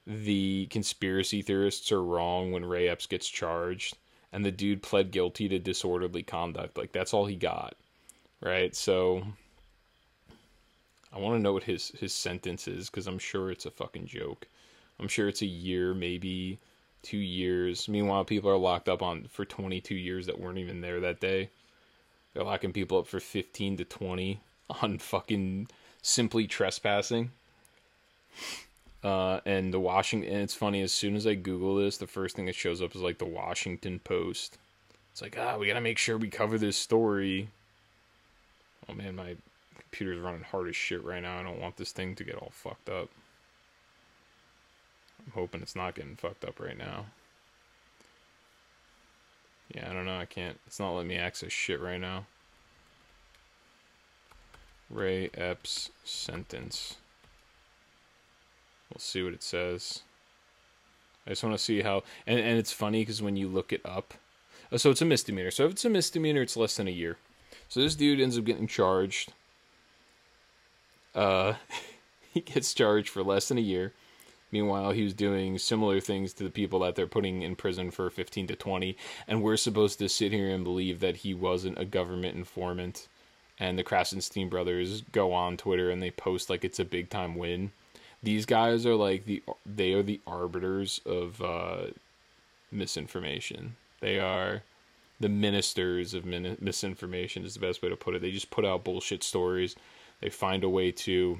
the 0.07 0.67
conspiracy 0.71 1.41
theorists 1.41 1.91
are 1.91 2.03
wrong 2.03 2.51
when 2.51 2.65
Ray 2.65 2.87
Epps 2.87 3.05
gets 3.05 3.27
charged 3.27 3.97
and 4.31 4.45
the 4.45 4.51
dude 4.51 4.81
pled 4.81 5.11
guilty 5.11 5.49
to 5.49 5.59
disorderly 5.59 6.23
conduct. 6.23 6.77
Like 6.77 6.93
that's 6.93 7.13
all 7.13 7.25
he 7.25 7.35
got. 7.35 7.75
Right? 8.41 8.73
So 8.75 9.23
I 11.13 11.19
want 11.19 11.35
to 11.35 11.41
know 11.41 11.53
what 11.53 11.63
his 11.63 11.89
his 11.99 12.13
sentence 12.13 12.69
is 12.69 12.89
cuz 12.89 13.05
I'm 13.05 13.19
sure 13.19 13.51
it's 13.51 13.65
a 13.65 13.71
fucking 13.71 14.07
joke. 14.07 14.47
I'm 14.97 15.09
sure 15.09 15.27
it's 15.27 15.41
a 15.41 15.45
year 15.45 15.93
maybe 15.93 16.59
two 17.03 17.17
years. 17.17 17.87
Meanwhile, 17.87 18.25
people 18.25 18.49
are 18.49 18.57
locked 18.57 18.89
up 18.89 19.01
on 19.01 19.25
for 19.25 19.45
22 19.45 19.95
years 19.95 20.25
that 20.27 20.39
weren't 20.39 20.57
even 20.57 20.81
there 20.81 20.99
that 20.99 21.19
day. 21.19 21.49
They're 22.33 22.43
locking 22.43 22.73
people 22.73 22.99
up 22.99 23.07
for 23.07 23.19
15 23.19 23.77
to 23.77 23.85
20 23.85 24.39
on 24.81 24.97
fucking 24.99 25.67
simply 26.01 26.47
trespassing. 26.47 27.31
Uh, 29.03 29.39
and 29.45 29.73
the 29.73 29.79
Washington, 29.79 30.31
and 30.31 30.41
it's 30.43 30.53
funny. 30.53 30.81
As 30.81 30.91
soon 30.91 31.15
as 31.15 31.25
I 31.25 31.33
Google 31.33 31.75
this, 31.75 31.97
the 31.97 32.07
first 32.07 32.35
thing 32.35 32.45
that 32.45 32.55
shows 32.55 32.81
up 32.81 32.95
is 32.95 33.01
like 33.01 33.17
the 33.17 33.25
Washington 33.25 33.99
Post. 33.99 34.57
It's 35.11 35.21
like, 35.21 35.37
ah, 35.39 35.57
we 35.57 35.67
gotta 35.67 35.81
make 35.81 35.97
sure 35.97 36.17
we 36.17 36.29
cover 36.29 36.57
this 36.57 36.77
story. 36.77 37.49
Oh 38.87 38.93
man, 38.93 39.15
my 39.15 39.35
computer's 39.77 40.19
running 40.19 40.43
hard 40.43 40.69
as 40.69 40.75
shit 40.75 41.03
right 41.03 41.21
now. 41.21 41.39
I 41.39 41.43
don't 41.43 41.59
want 41.59 41.77
this 41.77 41.91
thing 41.91 42.15
to 42.15 42.23
get 42.23 42.35
all 42.35 42.51
fucked 42.53 42.89
up. 42.89 43.09
I'm 45.25 45.33
hoping 45.33 45.61
it's 45.61 45.75
not 45.75 45.95
getting 45.95 46.15
fucked 46.15 46.45
up 46.45 46.59
right 46.59 46.77
now. 46.77 47.05
Yeah, 49.73 49.89
I 49.89 49.93
don't 49.93 50.05
know. 50.05 50.17
I 50.17 50.25
can't. 50.25 50.59
It's 50.67 50.79
not 50.79 50.91
letting 50.91 51.09
me 51.09 51.17
access 51.17 51.51
shit 51.51 51.79
right 51.79 51.99
now. 51.99 52.25
Ray 54.89 55.29
Epps 55.33 55.91
sentence. 56.03 56.97
We'll 58.89 58.99
see 58.99 59.23
what 59.23 59.33
it 59.33 59.43
says. 59.43 60.01
I 61.25 61.29
just 61.29 61.43
want 61.43 61.55
to 61.57 61.63
see 61.63 61.81
how, 61.81 62.03
and 62.27 62.39
and 62.39 62.57
it's 62.57 62.73
funny 62.73 63.01
because 63.01 63.21
when 63.21 63.37
you 63.37 63.47
look 63.47 63.71
it 63.71 63.81
up, 63.85 64.15
oh, 64.71 64.77
so 64.77 64.89
it's 64.89 65.01
a 65.01 65.05
misdemeanor. 65.05 65.51
So 65.51 65.65
if 65.65 65.71
it's 65.71 65.85
a 65.85 65.89
misdemeanor, 65.89 66.41
it's 66.41 66.57
less 66.57 66.75
than 66.75 66.87
a 66.87 66.91
year. 66.91 67.17
So 67.69 67.79
this 67.79 67.95
dude 67.95 68.19
ends 68.19 68.37
up 68.37 68.43
getting 68.43 68.67
charged. 68.67 69.31
Uh, 71.15 71.53
he 72.33 72.41
gets 72.41 72.73
charged 72.73 73.09
for 73.09 73.23
less 73.23 73.47
than 73.47 73.57
a 73.57 73.61
year. 73.61 73.93
Meanwhile, 74.51 74.91
he 74.91 75.03
was 75.03 75.13
doing 75.13 75.57
similar 75.57 75.99
things 75.99 76.33
to 76.33 76.43
the 76.43 76.49
people 76.49 76.79
that 76.79 76.95
they're 76.95 77.07
putting 77.07 77.41
in 77.41 77.55
prison 77.55 77.89
for 77.89 78.09
15 78.09 78.47
to 78.47 78.55
20, 78.55 78.97
and 79.27 79.41
we're 79.41 79.57
supposed 79.57 79.99
to 79.99 80.09
sit 80.09 80.31
here 80.31 80.49
and 80.49 80.63
believe 80.63 80.99
that 80.99 81.17
he 81.17 81.33
wasn't 81.33 81.79
a 81.79 81.85
government 81.85 82.35
informant. 82.35 83.07
And 83.59 83.77
the 83.77 83.83
Krassenstein 83.83 84.49
brothers 84.49 85.01
go 85.11 85.33
on 85.33 85.55
Twitter 85.55 85.91
and 85.91 86.01
they 86.01 86.09
post 86.09 86.49
like 86.49 86.65
it's 86.65 86.79
a 86.79 86.85
big 86.85 87.09
time 87.09 87.35
win. 87.35 87.71
These 88.23 88.45
guys 88.47 88.85
are 88.85 88.95
like 88.95 89.25
the 89.25 89.43
they 89.65 89.93
are 89.93 90.01
the 90.01 90.19
arbiters 90.25 90.99
of 91.05 91.41
uh, 91.41 91.87
misinformation. 92.71 93.75
They 93.99 94.19
are 94.19 94.63
the 95.19 95.29
ministers 95.29 96.15
of 96.15 96.25
min- 96.25 96.57
misinformation 96.59 97.45
is 97.45 97.53
the 97.53 97.59
best 97.59 97.83
way 97.83 97.89
to 97.89 97.95
put 97.95 98.15
it. 98.15 98.21
They 98.21 98.31
just 98.31 98.49
put 98.49 98.65
out 98.65 98.83
bullshit 98.83 99.23
stories. 99.23 99.75
They 100.21 100.29
find 100.29 100.63
a 100.63 100.69
way 100.69 100.91
to 100.91 101.37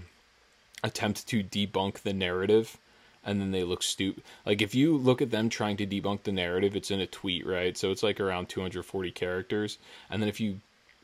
attempt 0.83 1.27
to 1.27 1.43
debunk 1.43 2.01
the 2.01 2.13
narrative 2.13 2.77
and 3.23 3.39
then 3.39 3.51
they 3.51 3.63
look 3.63 3.83
stupid. 3.83 4.23
Like 4.45 4.61
if 4.61 4.73
you 4.73 4.97
look 4.97 5.21
at 5.21 5.31
them 5.31 5.49
trying 5.49 5.77
to 5.77 5.87
debunk 5.87 6.23
the 6.23 6.31
narrative, 6.31 6.75
it's 6.75 6.91
in 6.91 7.01
a 7.01 7.07
tweet, 7.07 7.45
right? 7.45 7.77
So 7.77 7.91
it's 7.91 8.03
like 8.03 8.19
around 8.19 8.49
240 8.49 9.11
characters. 9.11 9.77
And 10.09 10.21
then 10.21 10.29
if 10.29 10.39
you 10.39 10.59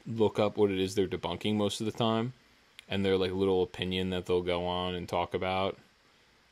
look 0.08 0.40
up 0.40 0.58
what 0.58 0.72
it 0.72 0.80
is 0.80 0.96
they're 0.96 1.08
debunking 1.08 1.56
most 1.56 1.82
of 1.82 1.86
the 1.86 1.92
time 1.92 2.34
and 2.88 3.04
their 3.04 3.18
like 3.18 3.34
little 3.34 3.62
opinion 3.62 4.10
that 4.12 4.26
they'll 4.26 4.42
go 4.42 4.66
on 4.66 4.96
and 4.96 5.08
talk 5.08 5.34
about, 5.34 5.78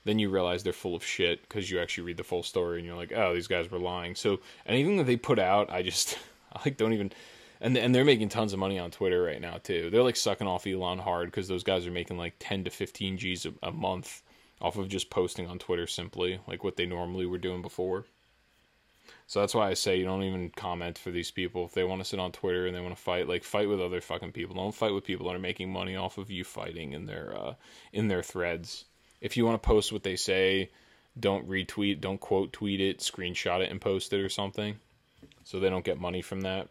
then 0.04 0.20
you 0.20 0.30
realize 0.30 0.64
they're 0.64 0.74
full 0.74 0.96
of 0.96 1.04
shit 1.04 1.42
because 1.42 1.72
you 1.72 1.80
actually 1.80 2.04
read 2.04 2.18
the 2.18 2.24
full 2.24 2.44
story 2.44 2.78
and 2.78 2.86
you're 2.86 2.98
like, 2.98 3.12
oh, 3.14 3.34
these 3.34 3.48
guys 3.48 3.72
were 3.72 3.80
lying. 3.80 4.14
So 4.14 4.40
anything 4.68 4.98
that 4.98 5.06
they 5.06 5.18
put 5.18 5.40
out, 5.40 5.72
I 5.72 5.82
just 5.82 6.18
I 6.54 6.62
like 6.66 6.78
don't 6.78 6.94
even. 6.94 7.12
And 7.62 7.76
and 7.78 7.96
they're 7.96 8.06
making 8.06 8.30
tons 8.30 8.54
of 8.54 8.60
money 8.60 8.78
on 8.78 8.92
Twitter 8.92 9.24
right 9.24 9.42
now 9.42 9.58
too. 9.64 9.90
They're 9.90 10.04
like 10.04 10.18
sucking 10.18 10.46
off 10.46 10.68
Elon 10.68 11.00
hard 11.00 11.28
because 11.32 11.48
those 11.48 11.64
guys 11.64 11.88
are 11.88 11.92
making 11.92 12.18
like 12.18 12.36
10 12.40 12.66
to 12.66 12.70
15 12.70 13.18
G's 13.18 13.46
a, 13.48 13.54
a 13.64 13.72
month 13.72 14.22
off 14.66 14.78
of 14.78 14.90
just 14.90 15.12
posting 15.12 15.48
on 15.48 15.60
Twitter 15.60 15.86
simply, 15.86 16.40
like 16.48 16.64
what 16.64 16.76
they 16.76 16.88
normally 16.88 17.28
were 17.28 17.38
doing 17.38 17.62
before. 17.62 18.06
So 19.28 19.40
that's 19.40 19.54
why 19.54 19.70
I 19.70 19.76
say 19.76 19.98
you 19.98 20.06
don't 20.06 20.24
even 20.24 20.50
comment 20.50 20.98
for 20.98 21.12
these 21.12 21.30
people. 21.30 21.66
If 21.66 21.74
they 21.74 21.84
want 21.84 22.02
to 22.02 22.06
sit 22.06 22.20
on 22.20 22.32
Twitter 22.32 22.66
and 22.66 22.76
they 22.76 22.82
want 22.82 22.96
to 22.96 23.02
fight, 23.02 23.28
like 23.28 23.44
fight 23.44 23.70
with 23.70 23.80
other 23.80 24.02
fucking 24.02 24.32
people. 24.32 24.56
Don't 24.56 24.74
fight 24.74 24.94
with 24.94 25.04
people 25.04 25.28
that 25.28 25.36
are 25.36 25.40
making 25.40 25.72
money 25.72 25.96
off 25.96 26.18
of 26.18 26.32
you 26.32 26.44
fighting 26.44 26.94
in 26.94 27.06
their 27.06 27.36
uh, 27.38 27.54
in 27.94 28.08
their 28.08 28.24
threads. 28.24 28.86
If 29.22 29.38
you 29.38 29.46
want 29.46 29.62
to 29.62 29.68
post 29.68 29.92
what 29.92 30.04
they 30.04 30.16
say, 30.16 30.72
don't 31.20 31.48
retweet, 31.48 32.02
don't 32.02 32.20
quote 32.20 32.52
tweet 32.52 32.82
it, 32.82 33.00
screenshot 33.00 33.62
it 33.62 33.70
and 33.72 33.80
post 33.80 34.14
it 34.14 34.20
or 34.20 34.30
something, 34.30 34.78
so 35.44 35.60
they 35.60 35.70
don't 35.70 35.86
get 35.86 36.00
money 36.00 36.24
from 36.24 36.42
that. 36.42 36.70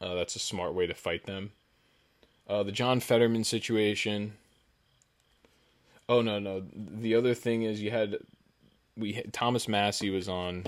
Uh, 0.00 0.14
that's 0.14 0.34
a 0.34 0.40
smart 0.40 0.74
way 0.74 0.88
to 0.88 0.94
fight 0.94 1.24
them. 1.24 1.52
Uh, 2.48 2.64
the 2.64 2.72
John 2.72 2.98
Fetterman 2.98 3.44
situation. 3.44 4.32
Oh 6.10 6.22
no, 6.22 6.40
no. 6.40 6.64
The 6.74 7.14
other 7.14 7.34
thing 7.34 7.62
is 7.62 7.80
you 7.80 7.92
had 7.92 8.18
we 8.96 9.22
Thomas 9.30 9.68
Massie 9.68 10.10
was 10.10 10.28
on 10.28 10.64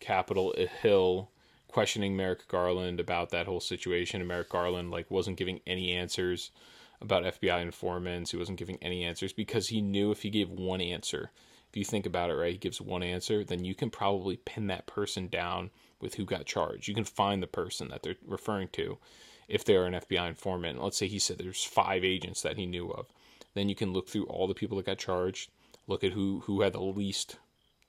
Capitol 0.00 0.54
Hill 0.80 1.30
questioning 1.68 2.16
Merrick 2.16 2.48
Garland 2.48 2.98
about 2.98 3.28
that 3.28 3.44
whole 3.44 3.60
situation, 3.60 4.22
and 4.22 4.28
Merrick 4.28 4.48
Garland 4.48 4.90
like 4.90 5.10
wasn't 5.10 5.36
giving 5.36 5.60
any 5.66 5.92
answers 5.92 6.50
about 7.02 7.22
FBI 7.22 7.60
informants. 7.60 8.30
He 8.30 8.38
wasn't 8.38 8.58
giving 8.58 8.78
any 8.80 9.04
answers 9.04 9.34
because 9.34 9.68
he 9.68 9.82
knew 9.82 10.10
if 10.10 10.22
he 10.22 10.30
gave 10.30 10.48
one 10.48 10.80
answer, 10.80 11.32
if 11.68 11.76
you 11.76 11.84
think 11.84 12.06
about 12.06 12.30
it, 12.30 12.34
right, 12.34 12.52
he 12.52 12.58
gives 12.58 12.80
one 12.80 13.02
answer, 13.02 13.44
then 13.44 13.66
you 13.66 13.74
can 13.74 13.90
probably 13.90 14.38
pin 14.38 14.68
that 14.68 14.86
person 14.86 15.28
down 15.28 15.70
with 16.00 16.14
who 16.14 16.24
got 16.24 16.46
charged. 16.46 16.88
You 16.88 16.94
can 16.94 17.04
find 17.04 17.42
the 17.42 17.46
person 17.46 17.88
that 17.88 18.02
they're 18.02 18.16
referring 18.26 18.68
to 18.68 18.96
if 19.48 19.66
they're 19.66 19.84
an 19.84 19.92
FBI 19.92 20.28
informant. 20.28 20.82
Let's 20.82 20.96
say 20.96 21.08
he 21.08 21.18
said 21.18 21.36
there's 21.36 21.62
five 21.62 22.04
agents 22.04 22.40
that 22.40 22.56
he 22.56 22.64
knew 22.64 22.90
of. 22.90 23.12
Then 23.54 23.68
you 23.68 23.74
can 23.74 23.92
look 23.92 24.08
through 24.08 24.24
all 24.24 24.46
the 24.46 24.54
people 24.54 24.76
that 24.76 24.86
got 24.86 24.98
charged, 24.98 25.50
look 25.86 26.04
at 26.04 26.12
who 26.12 26.40
who 26.40 26.62
had 26.62 26.72
the 26.72 26.80
least 26.80 27.36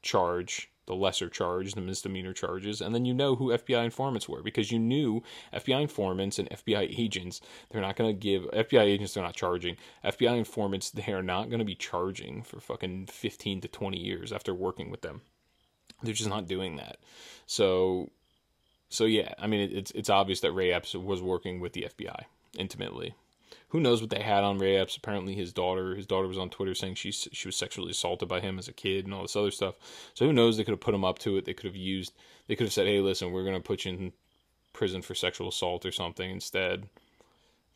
charge, 0.01 0.71
the 0.85 0.95
lesser 0.95 1.29
charge, 1.29 1.73
the 1.73 1.81
misdemeanor 1.81 2.33
charges, 2.33 2.81
and 2.81 2.95
then 2.95 3.05
you 3.05 3.13
know 3.13 3.35
who 3.35 3.49
FBI 3.49 3.85
informants 3.85 4.27
were 4.27 4.41
because 4.41 4.71
you 4.71 4.79
knew 4.79 5.21
FBI 5.53 5.81
informants 5.81 6.39
and 6.39 6.49
FBI 6.49 6.99
agents. 6.99 7.41
They're 7.69 7.81
not 7.81 7.95
going 7.95 8.09
to 8.09 8.19
give 8.19 8.43
FBI 8.51 8.81
agents. 8.81 9.13
They're 9.13 9.23
not 9.23 9.35
charging 9.35 9.77
FBI 10.03 10.37
informants. 10.37 10.89
They 10.89 11.13
are 11.13 11.23
not 11.23 11.49
going 11.49 11.59
to 11.59 11.65
be 11.65 11.75
charging 11.75 12.41
for 12.41 12.59
fucking 12.59 13.07
fifteen 13.07 13.61
to 13.61 13.67
twenty 13.67 13.99
years 13.99 14.33
after 14.33 14.53
working 14.53 14.89
with 14.89 15.01
them. 15.01 15.21
They're 16.01 16.13
just 16.13 16.29
not 16.29 16.47
doing 16.47 16.77
that. 16.77 16.97
So, 17.45 18.09
so 18.89 19.05
yeah, 19.05 19.33
I 19.37 19.47
mean, 19.47 19.61
it, 19.61 19.73
it's 19.73 19.91
it's 19.91 20.09
obvious 20.09 20.39
that 20.41 20.53
Ray 20.53 20.71
Epps 20.71 20.95
was 20.95 21.21
working 21.21 21.59
with 21.59 21.73
the 21.73 21.87
FBI 21.95 22.23
intimately 22.57 23.13
who 23.69 23.79
knows 23.79 24.01
what 24.01 24.09
they 24.09 24.21
had 24.21 24.43
on 24.43 24.57
Ray 24.57 24.77
Epps? 24.77 24.97
Apparently, 24.97 25.35
his 25.35 25.53
daughter, 25.53 25.95
his 25.95 26.05
daughter 26.05 26.27
was 26.27 26.37
on 26.37 26.49
Twitter 26.49 26.73
saying 26.75 26.95
she 26.95 27.11
she 27.11 27.47
was 27.47 27.55
sexually 27.55 27.91
assaulted 27.91 28.27
by 28.27 28.39
him 28.39 28.59
as 28.59 28.67
a 28.67 28.73
kid 28.73 29.05
and 29.05 29.13
all 29.13 29.21
this 29.21 29.35
other 29.35 29.51
stuff. 29.51 29.75
So 30.13 30.25
who 30.25 30.33
knows? 30.33 30.57
They 30.57 30.63
could 30.63 30.73
have 30.73 30.79
put 30.79 30.95
him 30.95 31.05
up 31.05 31.19
to 31.19 31.37
it. 31.37 31.45
They 31.45 31.53
could 31.53 31.67
have 31.67 31.75
used. 31.75 32.13
They 32.47 32.55
could 32.55 32.67
have 32.67 32.73
said, 32.73 32.87
"Hey, 32.87 32.99
listen, 32.99 33.31
we're 33.31 33.45
gonna 33.45 33.59
put 33.59 33.85
you 33.85 33.91
in 33.91 34.13
prison 34.73 35.01
for 35.01 35.15
sexual 35.15 35.49
assault 35.49 35.85
or 35.85 35.91
something 35.91 36.29
instead. 36.29 36.89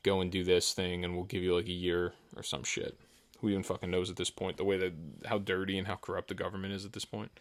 Go 0.02 0.20
and 0.20 0.32
do 0.32 0.44
this 0.44 0.74
thing, 0.74 1.06
and 1.06 1.16
we'll 1.16 1.26
give 1.26 1.44
you 1.44 1.56
like 1.56 1.68
a 1.68 1.72
year 1.72 2.14
or 2.36 2.44
some 2.44 2.64
shit." 2.64 3.00
Who 3.40 3.50
even 3.50 3.64
fucking 3.64 3.92
knows 3.92 4.10
at 4.10 4.16
this 4.16 4.30
point? 4.30 4.58
The 4.58 4.64
way 4.64 4.78
that 4.78 4.94
how 5.26 5.38
dirty 5.38 5.78
and 5.78 5.88
how 5.88 5.96
corrupt 5.96 6.30
the 6.30 6.34
government 6.34 6.74
is 6.74 6.86
at 6.86 6.94
this 6.94 7.06
point. 7.06 7.32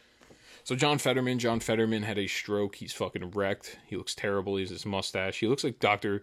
So 0.65 0.77
John 0.77 0.99
Fetterman, 0.99 1.39
John 1.39 1.61
Fetterman 1.61 2.03
had 2.03 2.19
a 2.19 2.27
stroke. 2.27 2.77
He's 2.77 2.93
fucking 2.93 3.31
wrecked. 3.31 3.79
He 3.87 3.97
looks 3.97 4.15
terrible. 4.15 4.57
He 4.57 4.63
has 4.63 4.71
his 4.71 4.87
mustache. 4.87 5.41
He 5.41 5.49
looks 5.49 5.65
like 5.65 5.81
Doctor 5.81 6.23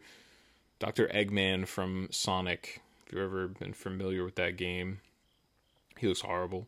Dr. 0.80 1.08
Eggman 1.08 1.68
from 1.68 2.08
Sonic. 2.10 2.82
If 3.06 3.14
you've 3.14 3.22
ever 3.22 3.48
been 3.48 3.74
familiar 3.74 4.24
with 4.24 4.36
that 4.36 4.56
game, 4.56 5.02
he 5.98 6.08
looks 6.08 6.22
horrible. 6.22 6.68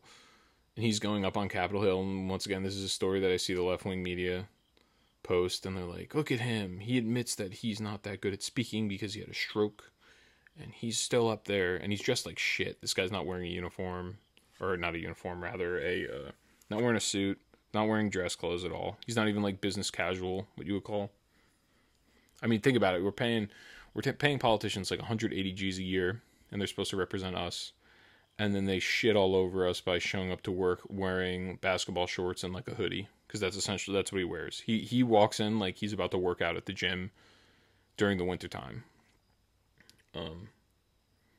And 0.76 0.84
he's 0.84 0.98
going 0.98 1.24
up 1.24 1.36
on 1.36 1.48
Capitol 1.48 1.82
Hill. 1.82 2.00
And 2.00 2.28
once 2.28 2.46
again, 2.46 2.62
this 2.62 2.76
is 2.76 2.84
a 2.84 2.88
story 2.88 3.20
that 3.20 3.30
I 3.30 3.36
see 3.38 3.54
the 3.54 3.62
left 3.62 3.84
wing 3.84 4.02
media 4.02 4.46
post. 5.22 5.64
And 5.64 5.76
they're 5.76 5.84
like, 5.84 6.14
look 6.14 6.30
at 6.30 6.40
him. 6.40 6.80
He 6.80 6.98
admits 6.98 7.34
that 7.36 7.54
he's 7.54 7.80
not 7.80 8.02
that 8.02 8.20
good 8.20 8.34
at 8.34 8.42
speaking 8.42 8.86
because 8.86 9.14
he 9.14 9.20
had 9.20 9.30
a 9.30 9.34
stroke. 9.34 9.90
And 10.60 10.72
he's 10.72 10.98
still 10.98 11.28
up 11.30 11.46
there. 11.46 11.76
And 11.76 11.90
he's 11.90 12.02
dressed 12.02 12.26
like 12.26 12.38
shit. 12.38 12.80
This 12.82 12.94
guy's 12.94 13.12
not 13.12 13.26
wearing 13.26 13.46
a 13.46 13.54
uniform. 13.54 14.18
Or 14.60 14.76
not 14.76 14.94
a 14.94 14.98
uniform, 14.98 15.42
rather. 15.42 15.78
a 15.80 16.06
uh, 16.06 16.30
Not 16.70 16.80
wearing 16.82 16.96
a 16.96 17.00
suit. 17.00 17.40
Not 17.72 17.88
wearing 17.88 18.10
dress 18.10 18.34
clothes 18.34 18.64
at 18.64 18.72
all. 18.72 18.98
He's 19.06 19.16
not 19.16 19.28
even 19.28 19.42
like 19.42 19.62
business 19.62 19.90
casual, 19.90 20.46
what 20.56 20.66
you 20.66 20.74
would 20.74 20.84
call. 20.84 21.10
I 22.42 22.46
mean, 22.46 22.60
think 22.60 22.76
about 22.76 22.94
it. 22.94 23.02
We're 23.02 23.12
paying 23.12 23.48
we're 23.94 24.02
t- 24.02 24.12
paying 24.12 24.38
politicians 24.38 24.90
like 24.90 25.00
180 25.00 25.52
G's 25.52 25.78
a 25.78 25.82
year, 25.82 26.22
and 26.50 26.60
they're 26.60 26.68
supposed 26.68 26.90
to 26.90 26.96
represent 26.96 27.36
us, 27.36 27.72
and 28.38 28.54
then 28.54 28.64
they 28.64 28.78
shit 28.78 29.16
all 29.16 29.34
over 29.34 29.66
us 29.66 29.80
by 29.80 29.98
showing 29.98 30.32
up 30.32 30.42
to 30.42 30.52
work 30.52 30.80
wearing 30.88 31.56
basketball 31.56 32.06
shorts 32.06 32.44
and 32.44 32.54
like 32.54 32.68
a 32.68 32.74
hoodie, 32.74 33.08
because 33.26 33.40
that's 33.40 33.56
essentially 33.56 33.94
that's 33.96 34.12
what 34.12 34.18
he 34.18 34.24
wears. 34.24 34.60
He 34.60 34.80
he 34.80 35.02
walks 35.02 35.40
in 35.40 35.58
like 35.58 35.76
he's 35.76 35.92
about 35.92 36.10
to 36.12 36.18
work 36.18 36.40
out 36.40 36.56
at 36.56 36.66
the 36.66 36.72
gym 36.72 37.10
during 37.96 38.18
the 38.18 38.24
winter 38.24 38.48
time. 38.48 38.84
Um, 40.14 40.48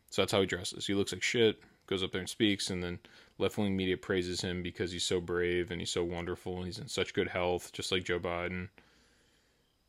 so 0.10 0.22
that's 0.22 0.32
how 0.32 0.42
he 0.42 0.48
dresses. 0.48 0.86
He 0.86 0.94
looks 0.94 1.12
like 1.12 1.24
shit. 1.24 1.60
Goes 1.86 2.02
up 2.02 2.14
there 2.14 2.22
and 2.22 2.30
speaks, 2.30 2.70
and 2.70 2.82
then 2.82 3.00
left 3.38 3.58
wing 3.58 3.76
media 3.76 3.98
praises 3.98 4.42
him 4.42 4.64
because 4.64 4.92
he's 4.92 5.04
so 5.04 5.20
brave 5.20 5.70
and 5.70 5.82
he's 5.82 5.90
so 5.90 6.04
wonderful 6.04 6.58
and 6.58 6.66
he's 6.66 6.80
in 6.80 6.88
such 6.88 7.14
good 7.14 7.28
health, 7.28 7.74
just 7.74 7.92
like 7.92 8.06
Joe 8.06 8.20
Biden 8.20 8.70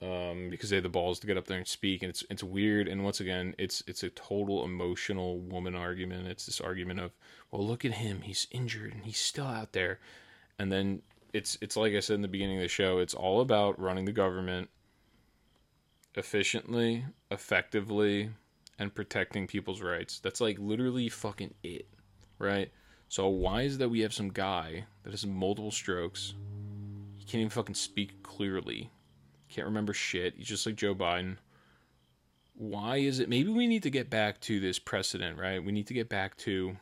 um, 0.05 0.51
because 0.51 0.71
they 0.71 0.77
have 0.77 0.83
the 0.83 0.89
balls 0.89 1.19
to 1.21 1.27
get 1.27 1.37
up 1.39 1.47
there 1.47 1.59
and 1.59 1.67
speak, 1.67 2.03
and 2.03 2.11
it's 2.11 2.25
it's 2.29 2.43
weird. 2.43 2.89
And 2.89 3.05
once 3.05 3.21
again, 3.21 3.55
it's 3.59 3.83
it's 3.87 4.03
a 4.03 4.11
total 4.11 4.65
emotional 4.65 5.39
woman 5.39 5.75
argument. 5.75 6.29
It's 6.29 6.47
this 6.47 6.61
argument 6.61 7.01
of, 7.01 7.13
well, 7.51 7.67
look 7.67 7.85
at 7.85 7.93
him, 7.93 8.21
he's 8.23 8.47
injured 8.51 8.93
and 8.93 9.05
he's 9.05 9.19
still 9.19 9.47
out 9.47 9.73
there, 9.73 10.01
and 10.59 10.71
then 10.71 11.03
it's 11.33 11.57
it's 11.61 11.77
like 11.77 11.95
I 11.95 12.01
said 12.01 12.15
in 12.15 12.23
the 12.23 12.29
beginning 12.29 12.59
of 12.59 12.63
the 12.63 12.69
show, 12.69 12.99
it's 12.99 13.15
all 13.15 13.41
about 13.41 13.81
running 13.81 14.05
the 14.05 14.13
government 14.13 14.69
efficiently, 16.17 17.05
effectively, 17.31 18.31
and 18.79 18.95
protecting 18.95 19.47
people's 19.47 19.81
rights. 19.81 20.19
That's 20.19 20.41
like 20.41 20.59
literally 20.59 21.09
fucking 21.09 21.55
it, 21.63 21.89
right? 22.39 22.71
So 23.09 23.29
why 23.29 23.63
is 23.63 23.79
that 23.79 23.89
we 23.89 24.01
have 24.01 24.13
some 24.15 24.31
guy 24.31 24.85
that 25.03 25.11
has 25.11 25.27
multiple 25.27 25.71
strokes? 25.71 26.35
He 27.17 27.25
can't 27.25 27.41
even 27.41 27.51
fucking 27.51 27.75
speak 27.75 28.23
clearly. 28.23 28.91
Can't 29.55 29.69
remember 29.69 29.93
shit. 29.93 30.35
He's 30.37 30.49
just 30.49 30.67
like 30.67 30.75
Joe 30.75 30.97
Biden. 30.97 31.37
Why 32.57 32.97
is 32.97 33.21
it? 33.21 33.29
Maybe 33.29 33.51
we 33.51 33.69
need 33.69 33.85
to 33.85 33.91
get 33.91 34.11
back 34.11 34.41
to 34.43 34.59
this 34.59 34.81
precedent, 34.81 35.39
right? 35.39 35.65
We 35.65 35.71
need 35.71 35.87
to 35.87 35.95
get 35.95 36.09
back 36.09 36.37
to 36.39 36.77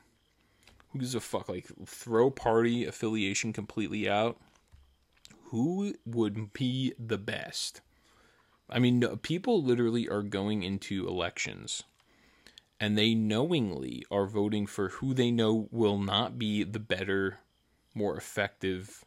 who 0.89 0.99
gives 0.99 1.15
a 1.15 1.21
fuck? 1.21 1.51
Like 1.51 1.67
throw 1.85 2.31
party 2.31 2.87
affiliation 2.87 3.53
completely 3.53 4.09
out. 4.09 4.39
Who 5.51 5.93
would 6.07 6.55
be 6.55 6.95
the 6.99 7.19
best? 7.19 7.83
I 8.71 8.79
mean, 8.79 9.07
people 9.19 9.63
literally 9.63 10.09
are 10.09 10.23
going 10.23 10.63
into 10.63 11.07
elections 11.07 11.83
and 12.81 12.97
they 12.97 13.15
knowingly 13.15 14.07
are 14.11 14.25
voting 14.25 14.67
for 14.67 14.89
who 14.89 15.13
they 15.13 15.31
know 15.31 15.69
will 15.71 15.99
not 15.99 16.39
be 16.39 16.65
the 16.65 16.81
better, 16.81 17.41
more 17.95 18.17
effective, 18.17 19.05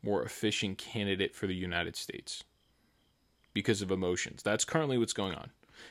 more 0.00 0.22
efficient 0.22 0.78
candidate 0.78 1.34
for 1.34 1.48
the 1.48 1.56
United 1.56 1.96
States 1.96 2.44
because 3.52 3.82
of 3.82 3.90
emotions. 3.90 4.42
That's 4.42 4.64
currently 4.64 4.98
what's 4.98 5.12
going 5.12 5.34
on. 5.34 5.50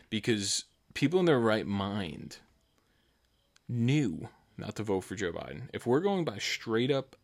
Because 0.10 0.66
people 0.94 1.20
in 1.20 1.26
their 1.26 1.40
right 1.40 1.68
mind 1.68 2.38
knew 3.68 4.30
not 4.58 4.76
to 4.76 4.84
vote 4.84 5.02
for 5.02 5.16
Joe 5.16 5.32
Biden. 5.32 5.64
If 5.74 5.86
we're 5.86 6.00
going 6.00 6.26
by 6.26 6.38
straight 6.38 6.92
up 6.92 7.16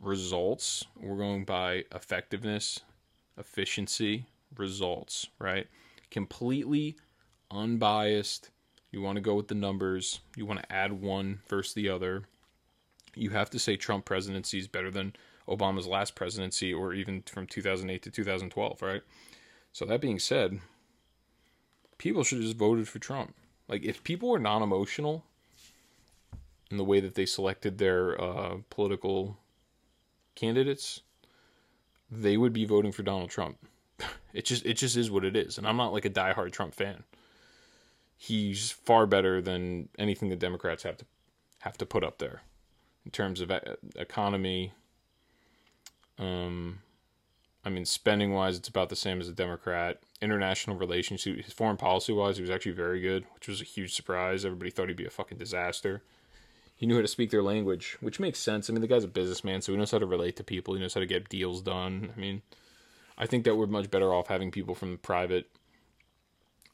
results, 0.00 0.84
we're 1.00 1.16
going 1.16 1.44
by 1.44 1.84
effectiveness, 1.94 2.80
efficiency, 3.38 4.26
results, 4.56 5.28
right? 5.38 5.66
Completely 6.10 6.96
unbiased. 7.50 8.50
You 8.92 9.00
want 9.00 9.16
to 9.16 9.22
go 9.22 9.34
with 9.34 9.48
the 9.48 9.54
numbers. 9.54 10.20
You 10.36 10.46
want 10.46 10.60
to 10.60 10.72
add 10.72 10.92
one 10.92 11.40
versus 11.48 11.74
the 11.74 11.88
other. 11.88 12.24
You 13.16 13.30
have 13.30 13.50
to 13.50 13.58
say 13.58 13.76
Trump 13.76 14.04
presidency 14.04 14.58
is 14.58 14.68
better 14.68 14.90
than 14.90 15.14
Obama's 15.48 15.86
last 15.86 16.14
presidency 16.14 16.72
or 16.72 16.94
even 16.94 17.22
from 17.22 17.46
2008 17.46 18.02
to 18.02 18.10
2012, 18.10 18.82
right? 18.82 19.02
So 19.74 19.84
that 19.86 20.00
being 20.00 20.20
said, 20.20 20.60
people 21.98 22.22
should 22.22 22.38
have 22.38 22.46
just 22.46 22.56
voted 22.56 22.86
for 22.88 23.00
Trump. 23.00 23.34
Like 23.68 23.82
if 23.82 24.04
people 24.04 24.28
were 24.28 24.38
non-emotional 24.38 25.24
in 26.70 26.76
the 26.76 26.84
way 26.84 27.00
that 27.00 27.16
they 27.16 27.26
selected 27.26 27.76
their 27.76 28.18
uh, 28.22 28.58
political 28.70 29.36
candidates, 30.36 31.00
they 32.08 32.36
would 32.36 32.52
be 32.52 32.64
voting 32.64 32.92
for 32.92 33.02
Donald 33.02 33.30
Trump. 33.30 33.58
It 34.32 34.46
just 34.46 34.66
it 34.66 34.74
just 34.74 34.96
is 34.96 35.12
what 35.12 35.24
it 35.24 35.36
is, 35.36 35.58
and 35.58 35.66
I'm 35.66 35.76
not 35.76 35.92
like 35.92 36.04
a 36.04 36.10
diehard 36.10 36.50
Trump 36.50 36.74
fan. 36.74 37.04
He's 38.16 38.72
far 38.72 39.06
better 39.06 39.40
than 39.40 39.88
anything 39.96 40.28
the 40.28 40.34
Democrats 40.34 40.82
have 40.82 40.96
to 40.96 41.04
have 41.60 41.78
to 41.78 41.86
put 41.86 42.02
up 42.02 42.18
there 42.18 42.42
in 43.04 43.12
terms 43.12 43.40
of 43.40 43.52
economy. 43.94 44.72
Um, 46.18 46.80
I 47.64 47.70
mean, 47.70 47.86
spending 47.86 48.32
wise, 48.32 48.58
it's 48.58 48.68
about 48.68 48.90
the 48.90 48.96
same 48.96 49.20
as 49.20 49.28
a 49.28 49.32
Democrat. 49.32 50.00
International 50.20 50.76
relations, 50.76 51.24
his 51.24 51.52
foreign 51.52 51.78
policy 51.78 52.12
wise, 52.12 52.36
he 52.36 52.42
was 52.42 52.50
actually 52.50 52.72
very 52.72 53.00
good, 53.00 53.24
which 53.34 53.48
was 53.48 53.60
a 53.60 53.64
huge 53.64 53.94
surprise. 53.94 54.44
Everybody 54.44 54.70
thought 54.70 54.88
he'd 54.88 54.96
be 54.96 55.06
a 55.06 55.10
fucking 55.10 55.38
disaster. 55.38 56.02
He 56.76 56.86
knew 56.86 56.96
how 56.96 57.02
to 57.02 57.08
speak 57.08 57.30
their 57.30 57.42
language, 57.42 57.96
which 58.00 58.20
makes 58.20 58.38
sense. 58.38 58.68
I 58.68 58.72
mean, 58.72 58.82
the 58.82 58.88
guy's 58.88 59.04
a 59.04 59.08
businessman, 59.08 59.62
so 59.62 59.72
he 59.72 59.78
knows 59.78 59.92
how 59.92 59.98
to 59.98 60.06
relate 60.06 60.36
to 60.36 60.44
people. 60.44 60.74
He 60.74 60.80
knows 60.80 60.94
how 60.94 61.00
to 61.00 61.06
get 61.06 61.28
deals 61.28 61.62
done. 61.62 62.12
I 62.14 62.20
mean, 62.20 62.42
I 63.16 63.26
think 63.26 63.44
that 63.44 63.56
we're 63.56 63.66
much 63.66 63.90
better 63.90 64.12
off 64.12 64.26
having 64.26 64.50
people 64.50 64.74
from 64.74 64.92
the 64.92 64.98
private 64.98 65.48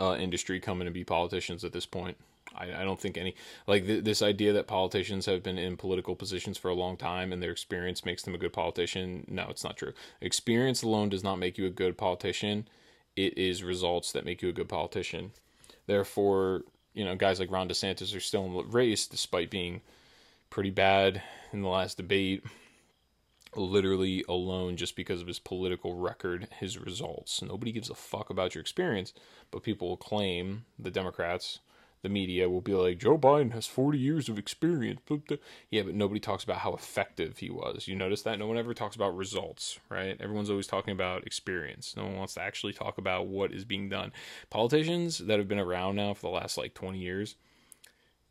uh, 0.00 0.16
industry 0.16 0.58
come 0.58 0.80
in 0.80 0.86
and 0.86 0.94
be 0.94 1.04
politicians 1.04 1.64
at 1.64 1.72
this 1.72 1.86
point. 1.86 2.16
I, 2.54 2.80
I 2.80 2.84
don't 2.84 3.00
think 3.00 3.16
any 3.16 3.34
like 3.66 3.86
th- 3.86 4.04
this 4.04 4.22
idea 4.22 4.52
that 4.52 4.66
politicians 4.66 5.26
have 5.26 5.42
been 5.42 5.58
in 5.58 5.76
political 5.76 6.14
positions 6.14 6.58
for 6.58 6.68
a 6.68 6.74
long 6.74 6.96
time 6.96 7.32
and 7.32 7.42
their 7.42 7.52
experience 7.52 8.04
makes 8.04 8.22
them 8.22 8.34
a 8.34 8.38
good 8.38 8.52
politician. 8.52 9.24
No, 9.28 9.46
it's 9.48 9.64
not 9.64 9.76
true. 9.76 9.92
Experience 10.20 10.82
alone 10.82 11.08
does 11.08 11.24
not 11.24 11.38
make 11.38 11.58
you 11.58 11.66
a 11.66 11.70
good 11.70 11.96
politician. 11.96 12.68
It 13.16 13.36
is 13.36 13.62
results 13.62 14.12
that 14.12 14.24
make 14.24 14.42
you 14.42 14.48
a 14.48 14.52
good 14.52 14.68
politician. 14.68 15.32
Therefore, 15.86 16.62
you 16.94 17.04
know, 17.04 17.14
guys 17.16 17.40
like 17.40 17.50
Ron 17.50 17.68
DeSantis 17.68 18.16
are 18.16 18.20
still 18.20 18.44
in 18.46 18.54
the 18.54 18.64
race 18.64 19.06
despite 19.06 19.50
being 19.50 19.80
pretty 20.48 20.70
bad 20.70 21.22
in 21.52 21.62
the 21.62 21.68
last 21.68 21.96
debate 21.96 22.44
literally 23.56 24.24
alone 24.28 24.76
just 24.76 24.94
because 24.96 25.20
of 25.20 25.26
his 25.26 25.38
political 25.38 25.94
record, 25.94 26.48
his 26.58 26.78
results. 26.78 27.42
Nobody 27.42 27.72
gives 27.72 27.90
a 27.90 27.94
fuck 27.94 28.30
about 28.30 28.54
your 28.54 28.60
experience, 28.60 29.12
but 29.50 29.62
people 29.62 29.88
will 29.88 29.96
claim, 29.96 30.64
the 30.78 30.90
Democrats, 30.90 31.58
the 32.02 32.08
media 32.08 32.48
will 32.48 32.60
be 32.60 32.74
like, 32.74 32.98
Joe 32.98 33.18
Biden 33.18 33.52
has 33.52 33.66
40 33.66 33.98
years 33.98 34.28
of 34.28 34.38
experience. 34.38 35.00
Yeah, 35.70 35.82
but 35.82 35.94
nobody 35.94 36.20
talks 36.20 36.44
about 36.44 36.58
how 36.58 36.74
effective 36.74 37.38
he 37.38 37.50
was. 37.50 37.86
You 37.86 37.94
notice 37.94 38.22
that? 38.22 38.38
No 38.38 38.46
one 38.46 38.56
ever 38.56 38.72
talks 38.72 38.96
about 38.96 39.16
results, 39.16 39.78
right? 39.90 40.16
Everyone's 40.18 40.50
always 40.50 40.66
talking 40.66 40.92
about 40.92 41.26
experience. 41.26 41.94
No 41.96 42.04
one 42.04 42.16
wants 42.16 42.34
to 42.34 42.42
actually 42.42 42.72
talk 42.72 42.96
about 42.96 43.26
what 43.26 43.52
is 43.52 43.64
being 43.64 43.88
done. 43.88 44.12
Politicians 44.48 45.18
that 45.18 45.38
have 45.38 45.48
been 45.48 45.58
around 45.58 45.96
now 45.96 46.14
for 46.14 46.22
the 46.22 46.36
last 46.36 46.56
like 46.56 46.72
20 46.72 46.98
years, 46.98 47.36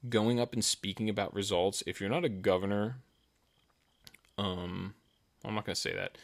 going 0.07 0.39
up 0.39 0.53
and 0.53 0.65
speaking 0.65 1.09
about 1.09 1.33
results, 1.35 1.83
if 1.85 2.01
you're 2.01 2.09
not 2.09 2.25
a 2.25 2.29
governor, 2.29 2.97
um, 4.37 4.95
I'm 5.45 5.53
not 5.53 5.65
going 5.65 5.75
to 5.75 5.81
say 5.81 5.93
that. 5.93 6.17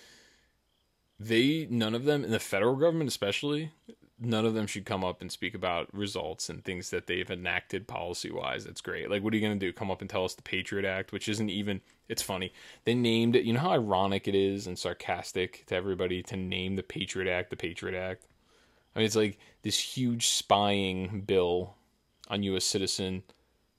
They, 1.20 1.68
none 1.70 1.93
of 1.93 2.06
them, 2.06 2.26
in 2.26 2.32
the 2.32 2.39
federal 2.39 2.76
government 2.76 3.08
especially, 3.08 3.72
none 4.20 4.45
of 4.45 4.53
them 4.53 4.68
should 4.68 4.86
come 4.86 5.03
up 5.03 5.22
and 5.22 5.32
speak 5.32 5.53
about 5.53 5.93
results 5.93 6.49
and 6.49 6.63
things 6.63 6.89
that 6.89 7.07
they've 7.07 7.30
enacted 7.30 7.88
policy 7.88 8.32
wise. 8.32 8.66
That's 8.66 8.82
great. 8.82 9.09
Like, 9.09 9.24
what 9.24 9.34
are 9.34 9.36
you 9.36 9.45
going 9.45 9.59
to 9.59 9.66
do? 9.66 9.74
Come 9.74 9.91
up 9.91 10.01
and 10.01 10.09
tell 10.09 10.24
us 10.24 10.36
the 10.36 10.41
Patriot 10.41 10.86
Act, 10.86 11.11
which 11.11 11.28
isn't 11.28 11.49
even, 11.49 11.82
it's 12.07 12.22
funny. 12.22 12.53
They 12.86 12.93
named 12.93 13.36
it, 13.36 13.43
you 13.43 13.53
know 13.53 13.59
how 13.59 13.72
ironic 13.72 14.28
it 14.28 14.36
is 14.36 14.68
and 14.68 14.80
sarcastic 14.80 15.66
to 15.68 15.76
everybody 15.76 16.24
to 16.24 16.38
name 16.38 16.76
the 16.76 16.84
Patriot 16.84 17.30
Act 17.30 17.49
the 17.49 17.57
Patriot 17.57 17.97
Act? 17.97 18.26
I 18.95 18.99
mean, 18.99 19.05
it's 19.05 19.18
like 19.18 19.38
this 19.63 19.78
huge 19.78 20.28
spying 20.28 21.22
bill 21.22 21.76
on 22.30 22.43
U.S. 22.43 22.63
citizen, 22.63 23.24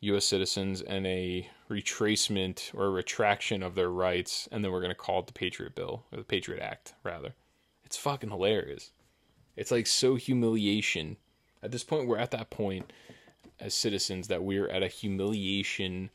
U.S. 0.01 0.26
citizens, 0.26 0.82
and 0.82 1.07
a 1.07 1.49
retracement 1.70 2.74
or 2.74 2.87
a 2.87 2.91
retraction 2.91 3.62
of 3.62 3.74
their 3.74 3.91
rights, 3.91 4.49
and 4.53 4.62
then 4.62 4.70
we're 4.70 4.80
going 4.80 4.91
to 4.91 4.95
call 4.95 5.20
it 5.20 5.26
the 5.26 5.32
Patriot 5.32 5.74
Bill 5.74 6.05
or 6.12 6.18
the 6.18 6.24
Patriot 6.24 6.62
Act, 6.62 6.93
rather. 7.03 7.34
It's 7.84 7.97
fucking 7.97 8.30
hilarious. 8.30 8.91
It's 9.57 9.71
like 9.71 9.87
so 9.87 10.17
humiliation. 10.17 11.17
At 11.63 11.73
this 11.73 11.85
point, 11.85 12.07
we're 12.07 12.19
at 12.19 12.31
that 12.33 12.51
point 12.51 12.93
as 13.59 13.75
citizens 13.75 14.29
that 14.29 14.43
we're 14.43 14.69
at 14.69 14.83
a 14.83 14.89
humiliation 14.89 16.11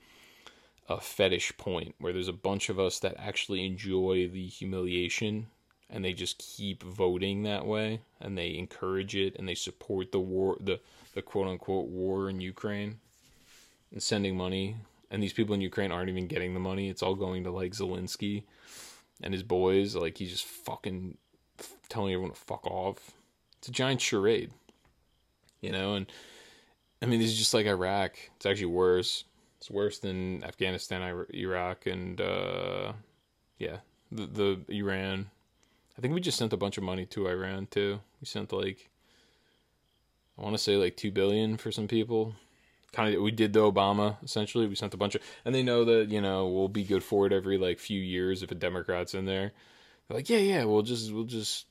a 0.90 1.00
fetish 1.00 1.56
point 1.58 1.96
where 2.00 2.12
there's 2.12 2.28
a 2.28 2.34
bunch 2.34 2.70
of 2.70 2.80
us 2.80 3.00
that 3.00 3.16
actually 3.18 3.66
enjoy 3.66 4.28
the 4.28 4.46
humiliation 4.48 5.48
and 5.90 6.04
they 6.04 6.14
just 6.14 6.38
keep 6.38 6.84
voting 6.84 7.44
that 7.44 7.66
way 7.66 8.02
and 8.20 8.38
they 8.38 8.56
encourage 8.58 9.16
it 9.16 9.36
and 9.38 9.48
they 9.48 9.56
support 9.56 10.12
the 10.12 10.20
war 10.20 10.58
the 10.60 10.80
the 11.14 11.22
quote 11.22 11.48
unquote 11.48 11.88
war 11.88 12.30
in 12.30 12.42
Ukraine 12.42 13.00
and 13.92 14.04
sending 14.04 14.36
money 14.36 14.76
and 15.10 15.22
these 15.22 15.34
people 15.34 15.54
in 15.54 15.62
Ukraine 15.62 15.92
aren't 15.92 16.10
even 16.10 16.28
getting 16.28 16.54
the 16.54 16.60
money. 16.60 16.90
It's 16.90 17.04
all 17.04 17.16
going 17.16 17.44
to 17.44 17.52
like 17.52 17.74
Zelensky 17.74 18.44
and 19.22 19.34
his 19.34 19.44
boys. 19.44 19.94
Like 19.94 20.18
he's 20.18 20.32
just 20.32 20.46
fucking 20.46 21.18
telling 21.90 22.14
everyone 22.14 22.34
to 22.34 22.40
fuck 22.40 22.66
off. 22.66 23.12
It's 23.62 23.70
a 23.70 23.72
giant 23.72 24.02
charade, 24.02 24.50
you 25.62 25.72
know. 25.72 25.94
And 25.94 26.12
I 27.00 27.06
mean, 27.06 27.20
this 27.20 27.30
is 27.30 27.38
just 27.38 27.54
like 27.54 27.68
Iraq. 27.68 28.18
It's 28.36 28.46
actually 28.46 28.66
worse. 28.66 29.24
It's 29.60 29.70
worse 29.70 30.00
than 30.00 30.44
Afghanistan, 30.44 31.26
Iraq, 31.32 31.86
and 31.86 32.20
uh, 32.20 32.94
yeah, 33.60 33.78
the 34.12 34.26
the 34.26 34.76
Iran. 34.76 35.30
I 35.96 36.02
think 36.02 36.16
we 36.16 36.22
just 36.22 36.40
sent 36.40 36.54
a 36.54 36.58
bunch 36.58 36.78
of 36.80 36.84
money 36.84 37.06
to 37.08 37.28
Iran 37.28 37.68
too. 37.68 38.00
We 38.20 38.26
sent 38.26 38.52
like 38.52 38.90
I 40.40 40.42
want 40.42 40.56
to 40.56 40.64
say 40.64 40.76
like 40.78 40.98
two 40.98 41.12
billion 41.12 41.58
for 41.58 41.72
some 41.72 41.88
people 41.88 42.34
kind 42.92 43.16
of 43.16 43.22
we 43.22 43.32
did 43.32 43.54
the 43.54 43.60
Obama 43.60 44.18
essentially. 44.24 44.68
We 44.68 44.76
sent 44.76 44.94
a 44.94 44.98
bunch 44.98 45.16
of, 45.16 45.22
and 45.46 45.56
they 45.56 45.64
know 45.64 45.86
that 45.86 46.10
you 46.10 46.22
know 46.22 46.48
we'll 46.48 46.68
be 46.68 46.84
good 46.84 47.04
for 47.04 47.26
it 47.26 47.34
every 47.34 47.58
like 47.58 47.80
few 47.80 48.00
years 48.00 48.44
if 48.44 48.52
a 48.52 48.56
Democrat's 48.56 49.14
in 49.14 49.26
there. 49.26 49.52
They're 50.08 50.18
like, 50.18 50.30
yeah, 50.30 50.38
yeah, 50.38 50.64
we'll 50.66 50.82
just 50.82 51.14
we'll 51.14 51.24
just 51.24 51.66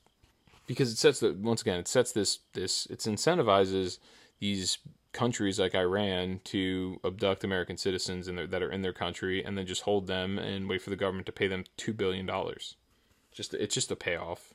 because 0.71 0.91
it 0.91 0.97
sets 0.97 1.19
the 1.19 1.33
once 1.33 1.61
again 1.61 1.79
it 1.79 1.87
sets 1.87 2.11
this 2.11 2.39
this 2.53 2.85
it 2.87 2.99
incentivizes 2.99 3.99
these 4.39 4.77
countries 5.13 5.59
like 5.59 5.75
Iran 5.75 6.39
to 6.45 6.99
abduct 7.03 7.43
American 7.43 7.75
citizens 7.75 8.29
in 8.29 8.37
their, 8.37 8.47
that 8.47 8.63
are 8.63 8.71
in 8.71 8.81
their 8.81 8.93
country 8.93 9.43
and 9.43 9.57
then 9.57 9.65
just 9.65 9.81
hold 9.81 10.07
them 10.07 10.39
and 10.39 10.69
wait 10.69 10.81
for 10.81 10.89
the 10.89 10.95
government 10.95 11.25
to 11.25 11.33
pay 11.33 11.47
them 11.47 11.65
two 11.75 11.93
billion 11.93 12.25
dollars. 12.25 12.75
Just 13.31 13.53
it's 13.53 13.75
just 13.75 13.91
a 13.91 13.95
payoff 13.95 14.53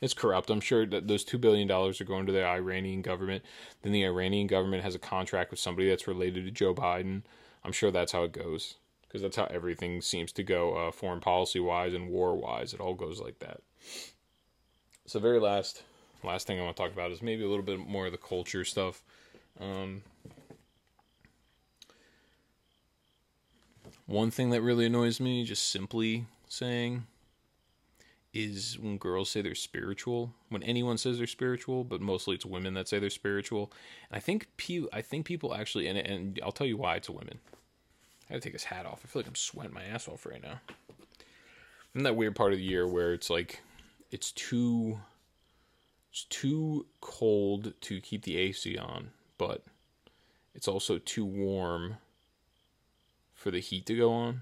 it's 0.00 0.14
corrupt. 0.14 0.50
I'm 0.50 0.60
sure 0.60 0.86
that 0.86 1.08
those 1.08 1.24
two 1.24 1.38
billion 1.38 1.68
dollars 1.68 2.00
are 2.00 2.04
going 2.04 2.26
to 2.26 2.32
the 2.32 2.44
Iranian 2.44 3.02
government. 3.02 3.44
Then 3.82 3.92
the 3.92 4.04
Iranian 4.04 4.46
government 4.46 4.82
has 4.82 4.94
a 4.94 4.98
contract 4.98 5.50
with 5.50 5.60
somebody 5.60 5.88
that's 5.88 6.08
related 6.08 6.44
to 6.46 6.50
Joe 6.50 6.74
Biden. 6.74 7.22
I'm 7.64 7.72
sure 7.72 7.90
that's 7.90 8.12
how 8.12 8.24
it 8.24 8.32
goes 8.32 8.76
because 9.02 9.22
that's 9.22 9.36
how 9.36 9.44
everything 9.46 10.00
seems 10.00 10.32
to 10.32 10.42
go, 10.42 10.74
uh, 10.74 10.92
foreign 10.92 11.20
policy 11.20 11.60
wise 11.60 11.92
and 11.92 12.08
war 12.08 12.34
wise. 12.34 12.72
It 12.72 12.80
all 12.80 12.94
goes 12.94 13.20
like 13.20 13.40
that. 13.40 13.60
So, 15.10 15.18
very 15.18 15.40
last, 15.40 15.82
last 16.22 16.46
thing 16.46 16.60
I 16.60 16.62
want 16.62 16.76
to 16.76 16.82
talk 16.84 16.92
about 16.92 17.10
is 17.10 17.20
maybe 17.20 17.42
a 17.42 17.48
little 17.48 17.64
bit 17.64 17.80
more 17.80 18.06
of 18.06 18.12
the 18.12 18.16
culture 18.16 18.64
stuff. 18.64 19.02
Um, 19.58 20.02
one 24.06 24.30
thing 24.30 24.50
that 24.50 24.62
really 24.62 24.86
annoys 24.86 25.18
me, 25.18 25.42
just 25.42 25.68
simply 25.68 26.26
saying, 26.46 27.08
is 28.32 28.78
when 28.78 28.98
girls 28.98 29.30
say 29.30 29.42
they're 29.42 29.56
spiritual. 29.56 30.32
When 30.48 30.62
anyone 30.62 30.96
says 30.96 31.18
they're 31.18 31.26
spiritual, 31.26 31.82
but 31.82 32.00
mostly 32.00 32.36
it's 32.36 32.46
women 32.46 32.74
that 32.74 32.86
say 32.86 33.00
they're 33.00 33.10
spiritual. 33.10 33.72
And 34.10 34.16
I 34.16 34.20
think 34.20 34.46
pe- 34.58 34.86
I 34.92 35.02
think 35.02 35.26
people 35.26 35.56
actually, 35.56 35.88
and 35.88 35.98
and 35.98 36.38
I'll 36.40 36.52
tell 36.52 36.68
you 36.68 36.76
why 36.76 36.94
it's 36.94 37.10
women. 37.10 37.40
I 38.28 38.34
gotta 38.34 38.42
take 38.42 38.52
this 38.52 38.62
hat 38.62 38.86
off. 38.86 39.00
I 39.02 39.08
feel 39.08 39.22
like 39.22 39.28
I'm 39.28 39.34
sweating 39.34 39.74
my 39.74 39.82
ass 39.82 40.06
off 40.06 40.24
right 40.24 40.40
now. 40.40 40.60
I'm 41.96 42.04
that 42.04 42.14
weird 42.14 42.36
part 42.36 42.52
of 42.52 42.60
the 42.60 42.64
year 42.64 42.86
where 42.86 43.12
it's 43.12 43.28
like 43.28 43.60
it's 44.10 44.32
too 44.32 44.98
it's 46.10 46.24
too 46.24 46.86
cold 47.00 47.72
to 47.80 48.00
keep 48.00 48.22
the 48.22 48.36
AC 48.36 48.76
on, 48.76 49.10
but 49.38 49.64
it's 50.54 50.66
also 50.66 50.98
too 50.98 51.24
warm 51.24 51.98
for 53.32 53.50
the 53.50 53.60
heat 53.60 53.86
to 53.86 53.96
go 53.96 54.12
on. 54.12 54.40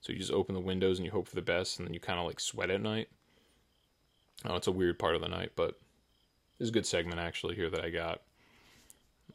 So 0.00 0.12
you 0.12 0.18
just 0.18 0.32
open 0.32 0.54
the 0.54 0.60
windows 0.60 0.98
and 0.98 1.04
you 1.04 1.12
hope 1.12 1.28
for 1.28 1.34
the 1.34 1.42
best, 1.42 1.78
and 1.78 1.86
then 1.86 1.94
you 1.94 2.00
kind 2.00 2.18
of 2.18 2.26
like 2.26 2.40
sweat 2.40 2.70
at 2.70 2.80
night. 2.80 3.08
Oh, 4.44 4.56
it's 4.56 4.66
a 4.66 4.72
weird 4.72 4.98
part 4.98 5.14
of 5.14 5.20
the 5.20 5.28
night, 5.28 5.52
but 5.56 5.78
this 6.58 6.66
is 6.66 6.70
a 6.70 6.72
good 6.72 6.86
segment 6.86 7.20
actually 7.20 7.54
here 7.54 7.70
that 7.70 7.84
I 7.84 7.90
got. 7.90 8.22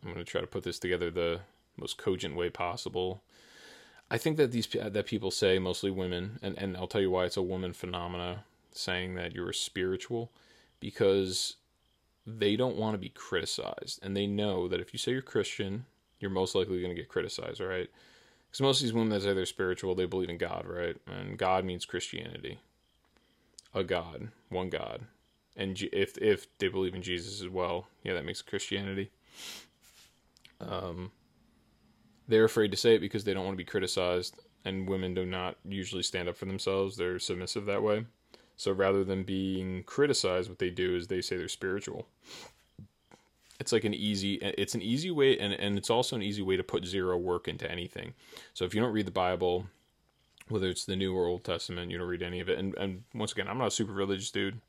I'm 0.04 0.12
gonna 0.12 0.24
try 0.24 0.42
to 0.42 0.48
put 0.48 0.64
this 0.64 0.80
together 0.80 1.12
the 1.12 1.42
most 1.78 1.98
cogent 1.98 2.36
way 2.36 2.50
possible. 2.50 3.22
I 4.12 4.18
think 4.18 4.38
that 4.38 4.52
these 4.52 4.68
that 4.68 5.06
people 5.06 5.30
say 5.30 5.60
mostly 5.60 5.92
women, 5.92 6.40
and 6.42 6.58
and 6.58 6.76
I'll 6.76 6.88
tell 6.88 7.02
you 7.02 7.12
why 7.12 7.26
it's 7.26 7.38
a 7.38 7.44
woman 7.44 7.74
phenomena 7.74 8.44
saying 8.72 9.16
that 9.16 9.34
you're 9.34 9.54
spiritual, 9.54 10.32
because 10.80 11.56
they 12.26 12.56
don't 12.56 12.76
want 12.76 12.94
to 12.94 13.00
be 13.00 13.10
criticized, 13.10 14.00
and 14.04 14.16
they 14.16 14.28
know 14.28 14.68
that 14.68 14.80
if 14.80 14.94
you 14.94 15.00
say 15.00 15.12
you're 15.12 15.22
Christian, 15.22 15.86
you're 16.20 16.32
most 16.32 16.56
likely 16.56 16.82
going 16.82 16.94
to 16.94 17.02
get 17.02 17.10
criticized, 17.10 17.60
right? 17.60 17.90
Because 18.48 18.62
most 18.62 18.80
of 18.80 18.84
these 18.84 18.94
women 18.94 19.10
that 19.10 19.22
say 19.22 19.34
they're 19.34 19.46
spiritual, 19.46 19.96
they 19.96 20.06
believe 20.06 20.30
in 20.30 20.38
God, 20.38 20.66
right? 20.68 20.98
And 21.08 21.38
God 21.38 21.66
means 21.66 21.86
Christianity, 21.86 22.60
a 23.74 23.84
God, 23.84 24.30
one 24.50 24.70
God, 24.70 25.02
and 25.56 25.80
if 25.92 26.18
if 26.18 26.48
they 26.58 26.70
believe 26.70 26.96
in 26.96 27.02
Jesus 27.02 27.42
as 27.42 27.50
well, 27.50 27.88
yeah, 28.04 28.14
that 28.14 28.26
makes 28.26 28.42
Christianity. 28.42 29.12
Um, 30.62 31.12
they're 32.28 32.46
afraid 32.46 32.72
to 32.72 32.78
say 32.78 32.96
it 32.96 33.02
because 33.02 33.24
they 33.24 33.34
don't 33.34 33.46
want 33.46 33.56
to 33.56 33.64
be 33.64 33.70
criticized, 33.70 34.40
and 34.64 34.88
women 34.88 35.14
do 35.14 35.26
not 35.26 35.58
usually 35.66 36.04
stand 36.04 36.30
up 36.30 36.38
for 36.38 36.46
themselves. 36.46 36.96
They're 36.96 37.20
submissive 37.20 37.66
that 37.66 37.84
way. 37.84 38.06
So 38.60 38.74
rather 38.74 39.06
than 39.06 39.24
being 39.24 39.84
criticized, 39.84 40.50
what 40.50 40.60
they 40.60 40.70
do 40.70 40.94
is 40.94 41.08
they 41.08 41.22
say 41.22 41.38
they're 41.38 41.48
spiritual. 41.48 42.08
It's 43.58 43.72
like 43.72 43.86
an 43.86 43.94
easy, 43.94 44.34
it's 44.34 44.76
an 44.76 44.82
easy 44.82 45.12
way, 45.12 45.40
and, 45.40 45.54
and 45.54 45.78
it's 45.78 45.90
also 45.90 46.18
an 46.18 46.22
easy 46.22 46.42
way 46.42 46.58
to 46.58 46.64
put 46.64 46.84
zero 46.84 47.18
work 47.18 47.48
into 47.48 47.72
anything. 47.72 48.16
So 48.54 48.66
if 48.66 48.76
you 48.76 48.82
don't 48.82 48.92
read 48.92 49.06
the 49.06 49.12
Bible, 49.12 49.68
whether 50.50 50.68
it's 50.68 50.84
the 50.84 50.98
New 50.98 51.16
or 51.16 51.26
Old 51.26 51.46
Testament, 51.46 51.90
you 51.90 51.98
don't 51.98 52.10
read 52.10 52.22
any 52.22 52.42
of 52.42 52.50
it. 52.50 52.60
And, 52.60 52.76
and 52.76 53.04
once 53.14 53.32
again, 53.32 53.48
I'm 53.48 53.58
not 53.58 53.68
a 53.68 53.72
super 53.72 53.94
religious 53.94 54.30
dude. 54.30 54.60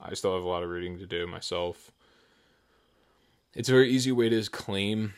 I 0.00 0.14
still 0.14 0.34
have 0.34 0.42
a 0.42 0.48
lot 0.48 0.64
of 0.64 0.70
reading 0.70 0.98
to 0.98 1.06
do 1.06 1.24
myself. 1.28 1.92
It's 3.54 3.68
a 3.68 3.72
very 3.72 3.92
easy 3.92 4.10
way 4.10 4.28
to 4.28 4.42
claim 4.50 5.14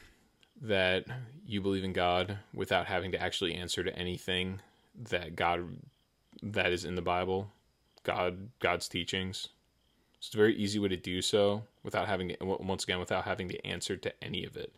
that 0.60 1.06
you 1.46 1.62
believe 1.62 1.82
in 1.82 1.94
God 1.94 2.36
without 2.52 2.84
having 2.84 3.10
to 3.12 3.22
actually 3.22 3.54
answer 3.54 3.82
to 3.82 3.98
anything 3.98 4.60
that 5.08 5.34
God 5.34 5.66
that 6.42 6.72
is 6.72 6.84
in 6.84 6.94
the 6.94 7.00
Bible. 7.00 7.50
God 8.08 8.48
God's 8.58 8.88
teachings. 8.88 9.48
It's 10.16 10.32
a 10.32 10.36
very 10.38 10.56
easy 10.56 10.78
way 10.78 10.88
to 10.88 10.96
do 10.96 11.20
so 11.20 11.64
without 11.82 12.08
having 12.08 12.34
once 12.40 12.84
again 12.84 12.98
without 12.98 13.24
having 13.24 13.50
to 13.50 13.66
answer 13.66 13.98
to 13.98 14.24
any 14.24 14.46
of 14.46 14.56
it. 14.56 14.74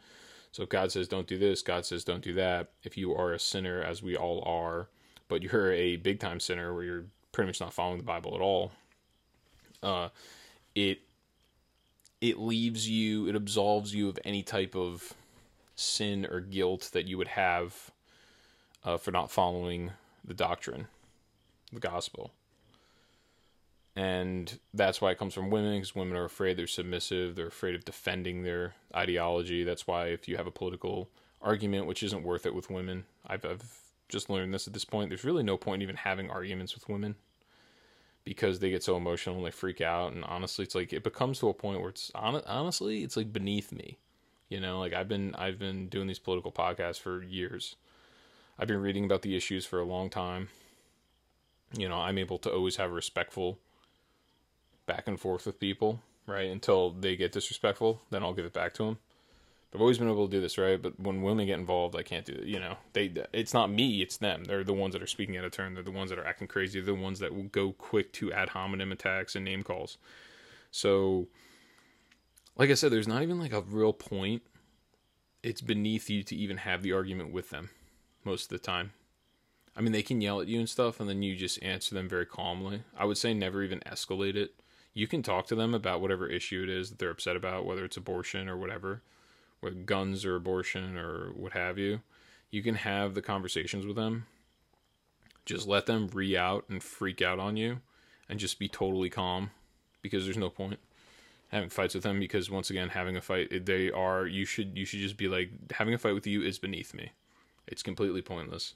So 0.51 0.65
if 0.65 0.69
God 0.69 0.91
says 0.91 1.07
don't 1.07 1.29
do 1.29 1.39
this, 1.39 1.63
God 1.63 1.87
says 1.87 2.03
don't 2.03 2.25
do 2.25 2.35
that. 2.35 2.73
If 2.83 2.99
you 2.99 3.15
are 3.15 3.33
a 3.33 3.39
sinner, 3.39 3.81
as 3.85 4.03
we 4.03 4.17
all 4.17 4.43
are, 4.45 4.89
but 5.29 5.45
you're 5.45 5.73
a 5.73 5.95
big 5.95 6.19
time 6.19 6.41
sinner 6.41 6.75
where 6.75 6.83
you're 6.83 7.05
pretty 7.31 7.47
much 7.47 7.61
not 7.61 7.73
following 7.73 7.99
the 7.99 8.05
Bible 8.05 8.35
at 8.35 8.41
all, 8.41 8.73
uh, 9.81 10.09
it 10.75 11.03
it 12.21 12.37
leaves 12.37 12.91
you, 12.91 13.29
it 13.29 13.37
absolves 13.37 13.95
you 13.95 14.09
of 14.09 14.19
any 14.25 14.43
type 14.43 14.75
of 14.75 15.15
sin 15.77 16.27
or 16.29 16.41
guilt 16.41 16.91
that 16.95 17.07
you 17.07 17.17
would 17.17 17.29
have 17.29 17.93
uh, 18.85 18.97
for 18.97 19.13
not 19.13 19.31
following 19.31 19.93
the 20.25 20.35
doctrine, 20.35 20.89
the 21.73 21.79
gospel 21.79 22.33
and 23.97 24.59
that's 24.73 25.01
why 25.01 25.11
it 25.11 25.19
comes 25.19 25.35
from 25.35 25.51
women 25.51 25.75
because 25.75 25.95
women 25.95 26.17
are 26.17 26.25
afraid 26.25 26.57
they're 26.57 26.67
submissive 26.67 27.35
they're 27.35 27.49
afraid 27.49 27.75
of 27.75 27.85
defending 27.85 28.43
their 28.43 28.75
ideology. 28.95 29.65
That's 29.65 29.87
why 29.87 30.07
if 30.07 30.29
you 30.29 30.37
have 30.37 30.47
a 30.47 30.53
political 30.53 31.09
argument 31.43 31.87
which 31.87 32.03
isn't 32.03 32.23
worth 32.23 32.45
it 32.45 32.55
with 32.55 32.69
women 32.71 33.05
i've, 33.27 33.45
I've 33.47 33.65
just 34.11 34.29
learned 34.29 34.53
this 34.53 34.67
at 34.67 34.75
this 34.75 34.85
point 34.85 35.09
there's 35.09 35.25
really 35.25 35.43
no 35.43 35.57
point 35.57 35.83
even 35.83 35.97
having 35.97 36.31
arguments 36.31 36.75
with 36.75 36.89
women 36.89 37.15
because 38.25 38.59
they 38.59 38.71
get 38.71 38.83
so 38.83 38.97
emotional 38.97 39.37
and 39.37 39.47
they 39.47 39.51
freak 39.51 39.81
out. 39.81 40.13
And 40.13 40.25
honestly 40.25 40.65
it's 40.65 40.75
like 40.75 40.93
it 40.93 41.03
becomes 41.03 41.39
to 41.41 41.49
a 41.49 41.55
point 41.55 41.81
where 41.81 41.91
it's 41.91 42.13
honestly 42.15 43.03
it's 43.03 43.17
like 43.17 43.33
beneath 43.33 43.73
me 43.73 43.99
you 44.49 44.61
know? 44.61 44.79
Like 44.79 44.93
i've 44.93 45.09
been 45.09 45.35
i've 45.37 45.59
been 45.59 45.89
doing 45.89 46.07
these 46.07 46.19
political 46.19 46.53
podcasts 46.53 47.01
for 47.01 47.23
years. 47.23 47.77
I've 48.59 48.69
been 48.69 48.83
reading 48.83 49.07
about 49.07 49.23
the 49.23 49.35
issues 49.35 49.65
for 49.65 49.81
a 49.81 49.85
long 49.85 50.11
time. 50.11 50.49
You 51.73 51.89
know 51.89 51.97
i'm 51.97 52.19
able 52.19 52.39
to 52.39 52.51
always 52.53 52.77
have 52.77 52.91
respectful 52.91 53.59
back 54.91 55.07
and 55.07 55.21
forth 55.21 55.47
with 55.47 55.61
people, 55.61 56.01
right? 56.27 56.51
Until 56.51 56.91
they 56.91 57.15
get 57.15 57.31
disrespectful, 57.31 58.03
then 58.11 58.25
I'll 58.25 58.33
give 58.33 58.45
it 58.45 58.53
back 58.53 58.75
to 58.75 58.85
them. 58.85 58.99
I've 59.73 59.81
always 59.81 59.99
been 59.99 60.11
able 60.11 60.27
to 60.27 60.37
do 60.37 60.41
this, 60.41 60.59
right? 60.59 60.83
But 60.83 60.99
when 60.99 61.23
women 61.23 61.47
get 61.47 61.61
involved, 61.61 61.95
I 61.95 62.03
can't 62.03 62.27
do 62.27 62.33
it. 62.33 62.45
You 62.45 62.59
know, 62.59 62.77
they 62.93 63.13
it's 63.33 63.55
not 63.55 63.71
me, 63.71 64.03
it's 64.03 64.17
them. 64.17 64.45
They're 64.45 64.65
the 64.65 64.73
ones 64.73 64.95
that 64.95 65.03
are 65.03 65.07
speaking 65.07 65.37
out 65.37 65.45
of 65.45 65.53
turn. 65.53 65.75
They're 65.75 65.85
the 65.85 65.93
ones 65.93 66.11
that 66.11 66.19
are 66.19 66.27
acting 66.27 66.49
crazy. 66.49 66.81
They're 66.81 66.93
the 66.97 67.01
ones 67.01 67.21
that 67.21 67.33
will 67.33 67.45
go 67.45 67.71
quick 67.71 68.13
to 68.15 68.33
ad 68.33 68.49
hominem 68.49 68.91
attacks 68.91 69.37
and 69.37 69.45
name 69.45 69.63
calls. 69.63 69.97
So, 70.73 71.29
like 72.57 72.71
I 72.71 72.75
said, 72.75 72.91
there's 72.91 73.07
not 73.07 73.23
even 73.23 73.39
like 73.39 73.53
a 73.53 73.61
real 73.61 73.93
point. 73.93 74.43
It's 75.45 75.61
beneath 75.61 76.11
you 76.11 76.25
to 76.25 76.35
even 76.35 76.57
have 76.57 76.83
the 76.83 76.93
argument 76.93 77.33
with 77.33 77.51
them 77.51 77.71
most 78.25 78.45
of 78.45 78.49
the 78.49 78.67
time. 78.67 78.91
I 79.77 79.83
mean, 79.83 79.93
they 79.93 80.03
can 80.03 80.21
yell 80.21 80.41
at 80.41 80.49
you 80.49 80.59
and 80.59 80.69
stuff, 80.69 80.99
and 80.99 81.09
then 81.09 81.23
you 81.23 81.37
just 81.37 81.63
answer 81.63 81.95
them 81.95 82.09
very 82.09 82.27
calmly. 82.27 82.83
I 82.99 83.05
would 83.05 83.19
say 83.19 83.33
never 83.33 83.63
even 83.63 83.79
escalate 83.87 84.35
it 84.35 84.60
you 84.95 85.07
can 85.07 85.23
talk 85.23 85.47
to 85.47 85.55
them 85.55 85.75
about 85.75 86.01
whatever 86.01 86.29
issue 86.29 86.63
it 86.63 86.69
is 86.69 86.91
that 86.91 86.99
they're 86.99 87.11
upset 87.11 87.37
about, 87.37 87.65
whether 87.65 87.85
it's 87.85 87.97
abortion 87.97 88.49
or 88.49 88.57
whatever, 88.57 89.03
with 89.61 89.87
guns 89.87 90.25
or 90.25 90.37
abortion 90.37 90.97
or 90.97 91.33
what 91.33 91.53
have 91.53 91.79
you. 91.79 92.01
You 92.51 92.63
can 92.63 92.75
have 92.75 93.15
the 93.15 93.23
conversations 93.23 93.87
with 93.87 93.97
them. 93.97 94.27
Just 95.45 95.69
let 95.69 95.87
them 95.87 96.09
re 96.13 96.37
out 96.37 96.65
and 96.69 96.83
freak 96.83 97.23
out 97.23 97.39
on 97.39 97.57
you 97.57 97.81
and 98.29 98.39
just 98.39 98.59
be 98.59 98.69
totally 98.69 99.11
calm 99.11 99.51
because 100.03 100.25
there's 100.25 100.37
no 100.37 100.51
point 100.51 100.79
having 101.51 101.69
fights 101.69 101.95
with 101.95 102.05
them 102.05 102.21
because 102.21 102.51
once 102.51 102.71
again 102.71 102.91
having 102.91 103.17
a 103.17 103.21
fight 103.21 103.67
they 103.67 103.91
are 103.91 104.27
you 104.27 104.45
should 104.45 104.79
you 104.79 104.85
should 104.85 105.01
just 105.01 105.17
be 105.17 105.27
like 105.27 105.51
having 105.73 105.93
a 105.93 105.99
fight 105.99 106.15
with 106.15 106.27
you 106.27 106.43
is 106.43 106.59
beneath 106.59 106.95
me. 106.95 107.11
It's 107.67 107.83
completely 107.83 108.23
pointless. 108.23 108.75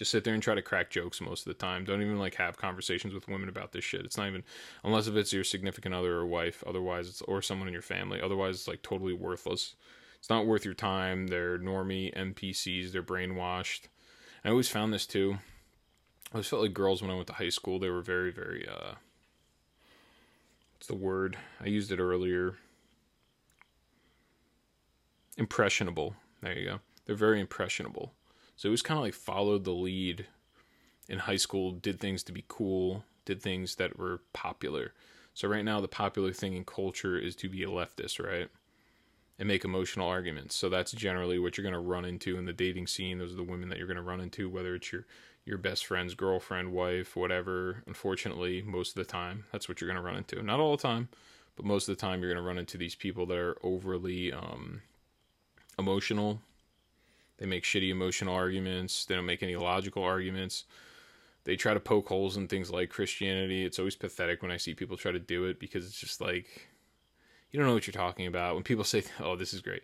Just 0.00 0.12
sit 0.12 0.24
there 0.24 0.32
and 0.32 0.42
try 0.42 0.54
to 0.54 0.62
crack 0.62 0.88
jokes 0.88 1.20
most 1.20 1.46
of 1.46 1.50
the 1.50 1.62
time. 1.62 1.84
Don't 1.84 2.00
even 2.00 2.18
like 2.18 2.36
have 2.36 2.56
conversations 2.56 3.12
with 3.12 3.28
women 3.28 3.50
about 3.50 3.72
this 3.72 3.84
shit. 3.84 4.06
It's 4.06 4.16
not 4.16 4.28
even 4.28 4.42
unless 4.82 5.08
if 5.08 5.14
it's 5.14 5.30
your 5.30 5.44
significant 5.44 5.94
other 5.94 6.14
or 6.14 6.26
wife. 6.26 6.64
Otherwise, 6.66 7.06
it's 7.06 7.20
or 7.20 7.42
someone 7.42 7.68
in 7.68 7.74
your 7.74 7.82
family. 7.82 8.18
Otherwise, 8.18 8.54
it's 8.54 8.66
like 8.66 8.80
totally 8.80 9.12
worthless. 9.12 9.74
It's 10.18 10.30
not 10.30 10.46
worth 10.46 10.64
your 10.64 10.72
time. 10.72 11.26
They're 11.26 11.58
normie 11.58 12.16
NPCs. 12.16 12.92
They're 12.92 13.02
brainwashed. 13.02 13.88
I 14.42 14.48
always 14.48 14.70
found 14.70 14.94
this 14.94 15.04
too. 15.04 15.36
I 16.32 16.36
always 16.36 16.46
felt 16.46 16.62
like 16.62 16.72
girls 16.72 17.02
when 17.02 17.10
I 17.10 17.14
went 17.14 17.26
to 17.26 17.34
high 17.34 17.50
school. 17.50 17.78
They 17.78 17.90
were 17.90 18.00
very, 18.00 18.32
very. 18.32 18.66
uh 18.66 18.94
What's 20.78 20.86
the 20.86 20.94
word? 20.94 21.36
I 21.62 21.66
used 21.66 21.92
it 21.92 22.00
earlier. 22.00 22.54
Impressionable. 25.36 26.14
There 26.40 26.58
you 26.58 26.64
go. 26.64 26.80
They're 27.04 27.14
very 27.14 27.38
impressionable 27.38 28.14
so 28.60 28.68
it 28.68 28.72
was 28.72 28.82
kind 28.82 28.98
of 28.98 29.04
like 29.04 29.14
followed 29.14 29.64
the 29.64 29.72
lead 29.72 30.26
in 31.08 31.20
high 31.20 31.36
school, 31.36 31.72
did 31.72 31.98
things 31.98 32.22
to 32.24 32.30
be 32.30 32.44
cool, 32.46 33.04
did 33.24 33.40
things 33.40 33.76
that 33.76 33.98
were 33.98 34.20
popular. 34.34 34.92
So 35.32 35.48
right 35.48 35.64
now 35.64 35.80
the 35.80 35.88
popular 35.88 36.30
thing 36.30 36.52
in 36.52 36.66
culture 36.66 37.18
is 37.18 37.34
to 37.36 37.48
be 37.48 37.62
a 37.62 37.68
leftist, 37.68 38.22
right? 38.22 38.50
And 39.38 39.48
make 39.48 39.64
emotional 39.64 40.06
arguments. 40.06 40.56
So 40.56 40.68
that's 40.68 40.92
generally 40.92 41.38
what 41.38 41.56
you're 41.56 41.62
going 41.62 41.72
to 41.72 41.80
run 41.80 42.04
into 42.04 42.36
in 42.36 42.44
the 42.44 42.52
dating 42.52 42.88
scene. 42.88 43.16
Those 43.16 43.32
are 43.32 43.36
the 43.36 43.42
women 43.42 43.70
that 43.70 43.78
you're 43.78 43.86
going 43.86 43.96
to 43.96 44.02
run 44.02 44.20
into, 44.20 44.50
whether 44.50 44.74
it's 44.74 44.92
your 44.92 45.06
your 45.46 45.56
best 45.56 45.86
friend's 45.86 46.14
girlfriend, 46.14 46.70
wife, 46.70 47.16
whatever. 47.16 47.82
Unfortunately, 47.86 48.60
most 48.60 48.90
of 48.90 48.96
the 48.96 49.10
time, 49.10 49.46
that's 49.52 49.70
what 49.70 49.80
you're 49.80 49.88
going 49.88 49.96
to 49.96 50.06
run 50.06 50.16
into. 50.16 50.42
Not 50.42 50.60
all 50.60 50.76
the 50.76 50.82
time, 50.82 51.08
but 51.56 51.64
most 51.64 51.88
of 51.88 51.96
the 51.96 52.00
time, 52.00 52.20
you're 52.20 52.30
going 52.30 52.44
to 52.44 52.46
run 52.46 52.58
into 52.58 52.76
these 52.76 52.94
people 52.94 53.24
that 53.24 53.38
are 53.38 53.56
overly 53.62 54.30
um, 54.30 54.82
emotional 55.78 56.42
they 57.40 57.46
make 57.46 57.64
shitty 57.64 57.90
emotional 57.90 58.34
arguments. 58.34 59.06
They 59.06 59.16
don't 59.16 59.26
make 59.26 59.42
any 59.42 59.56
logical 59.56 60.04
arguments. 60.04 60.64
They 61.44 61.56
try 61.56 61.74
to 61.74 61.80
poke 61.80 62.08
holes 62.08 62.36
in 62.36 62.46
things 62.46 62.70
like 62.70 62.90
Christianity. 62.90 63.64
It's 63.64 63.78
always 63.80 63.96
pathetic 63.96 64.42
when 64.42 64.52
I 64.52 64.58
see 64.58 64.74
people 64.74 64.96
try 64.96 65.10
to 65.10 65.18
do 65.18 65.46
it 65.46 65.58
because 65.58 65.86
it's 65.86 65.98
just 65.98 66.20
like 66.20 66.68
you 67.50 67.58
don't 67.58 67.66
know 67.66 67.74
what 67.74 67.86
you're 67.86 67.92
talking 67.92 68.28
about. 68.28 68.54
When 68.54 68.62
people 68.62 68.84
say, 68.94 69.02
"Oh, 69.18 69.34
this 69.34 69.52
is 69.52 69.60
great," 69.62 69.82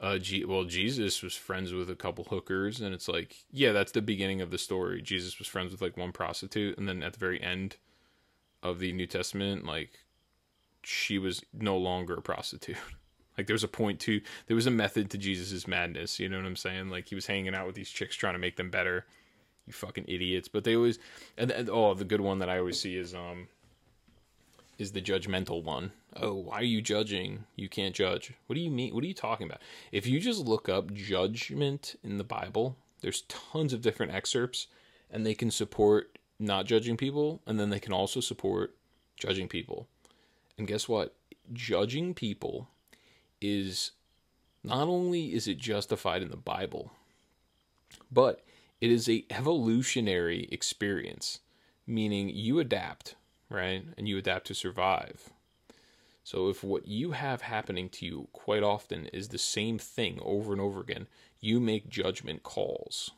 Uh, 0.00 0.18
G- 0.18 0.44
well, 0.44 0.64
Jesus 0.64 1.22
was 1.22 1.34
friends 1.34 1.72
with 1.72 1.88
a 1.88 1.94
couple 1.94 2.24
hookers, 2.24 2.80
and 2.80 2.94
it's 2.94 3.08
like, 3.08 3.36
yeah, 3.50 3.72
that's 3.72 3.92
the 3.92 4.02
beginning 4.02 4.40
of 4.40 4.50
the 4.50 4.58
story. 4.58 5.00
Jesus 5.00 5.38
was 5.38 5.48
friends 5.48 5.72
with 5.72 5.80
like 5.82 5.96
one 5.96 6.12
prostitute, 6.12 6.76
and 6.78 6.88
then 6.88 7.02
at 7.02 7.14
the 7.14 7.18
very 7.18 7.42
end 7.42 7.76
of 8.62 8.78
the 8.78 8.92
New 8.92 9.06
Testament, 9.06 9.64
like 9.64 9.90
she 10.82 11.18
was 11.18 11.42
no 11.52 11.76
longer 11.76 12.14
a 12.14 12.22
prostitute. 12.22 12.76
Like 13.36 13.46
there 13.46 13.54
was 13.54 13.64
a 13.64 13.68
point 13.68 14.00
to 14.00 14.20
there 14.46 14.54
was 14.54 14.66
a 14.66 14.70
method 14.70 15.10
to 15.10 15.18
Jesus's 15.18 15.66
madness. 15.66 16.20
You 16.20 16.28
know 16.28 16.36
what 16.36 16.46
I'm 16.46 16.56
saying? 16.56 16.90
Like 16.90 17.08
he 17.08 17.14
was 17.14 17.26
hanging 17.26 17.54
out 17.54 17.66
with 17.66 17.74
these 17.74 17.90
chicks 17.90 18.16
trying 18.16 18.34
to 18.34 18.38
make 18.38 18.56
them 18.56 18.70
better. 18.70 19.06
You 19.66 19.72
fucking 19.72 20.04
idiots. 20.08 20.48
But 20.48 20.64
they 20.64 20.76
always 20.76 20.98
and, 21.36 21.50
and 21.50 21.68
oh 21.68 21.94
the 21.94 22.04
good 22.04 22.20
one 22.20 22.38
that 22.38 22.48
I 22.48 22.58
always 22.58 22.80
see 22.80 22.96
is 22.96 23.14
um 23.14 23.48
is 24.78 24.92
the 24.92 25.00
judgmental 25.00 25.62
one. 25.62 25.92
Oh, 26.16 26.34
why 26.34 26.56
are 26.56 26.64
you 26.64 26.82
judging? 26.82 27.44
You 27.56 27.68
can't 27.68 27.94
judge. 27.94 28.32
What 28.46 28.54
do 28.54 28.60
you 28.60 28.70
mean? 28.70 28.94
What 28.94 29.04
are 29.04 29.08
you 29.08 29.14
talking 29.14 29.46
about? 29.46 29.60
If 29.92 30.06
you 30.06 30.20
just 30.20 30.40
look 30.40 30.68
up 30.68 30.92
judgment 30.92 31.96
in 32.02 32.18
the 32.18 32.24
Bible, 32.24 32.76
there's 33.00 33.22
tons 33.22 33.72
of 33.72 33.82
different 33.82 34.12
excerpts 34.12 34.66
and 35.10 35.24
they 35.24 35.34
can 35.34 35.50
support 35.50 36.18
not 36.38 36.66
judging 36.66 36.96
people 36.96 37.40
and 37.46 37.58
then 37.58 37.70
they 37.70 37.80
can 37.80 37.92
also 37.92 38.20
support 38.20 38.74
judging 39.16 39.48
people. 39.48 39.86
And 40.58 40.66
guess 40.66 40.88
what? 40.88 41.14
Judging 41.52 42.14
people 42.14 42.68
is 43.44 43.92
not 44.62 44.88
only 44.88 45.34
is 45.34 45.46
it 45.46 45.58
justified 45.58 46.22
in 46.22 46.30
the 46.30 46.36
Bible, 46.36 46.92
but 48.10 48.40
it 48.80 48.90
is 48.90 49.08
a 49.08 49.24
evolutionary 49.30 50.48
experience, 50.50 51.40
meaning 51.86 52.30
you 52.30 52.58
adapt, 52.58 53.16
right? 53.48 53.84
And 53.96 54.08
you 54.08 54.18
adapt 54.18 54.46
to 54.48 54.54
survive. 54.54 55.30
So 56.22 56.48
if 56.48 56.64
what 56.64 56.88
you 56.88 57.12
have 57.12 57.42
happening 57.42 57.90
to 57.90 58.06
you 58.06 58.28
quite 58.32 58.62
often 58.62 59.06
is 59.06 59.28
the 59.28 59.38
same 59.38 59.78
thing 59.78 60.18
over 60.22 60.52
and 60.52 60.60
over 60.60 60.80
again, 60.80 61.06
you 61.40 61.60
make 61.60 61.90
judgment 61.90 62.42
calls 62.42 63.10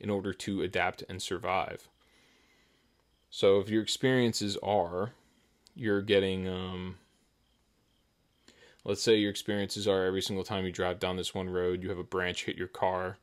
in 0.00 0.08
order 0.08 0.32
to 0.32 0.62
adapt 0.62 1.04
and 1.08 1.20
survive. 1.20 1.88
So 3.28 3.60
if 3.60 3.68
your 3.68 3.82
experiences 3.82 4.56
are 4.62 5.12
you're 5.74 6.02
getting 6.02 6.48
um, 6.48 6.96
let's 8.84 9.02
say 9.02 9.16
your 9.16 9.30
experiences 9.30 9.88
are 9.88 10.04
every 10.04 10.22
single 10.22 10.44
time 10.44 10.64
you 10.64 10.72
drive 10.72 10.98
down 10.98 11.16
this 11.16 11.34
one 11.34 11.50
road, 11.50 11.82
you 11.82 11.88
have 11.88 11.98
a 11.98 12.04
branch 12.04 12.44
hit 12.44 12.56
your 12.56 12.68
car 12.68 13.18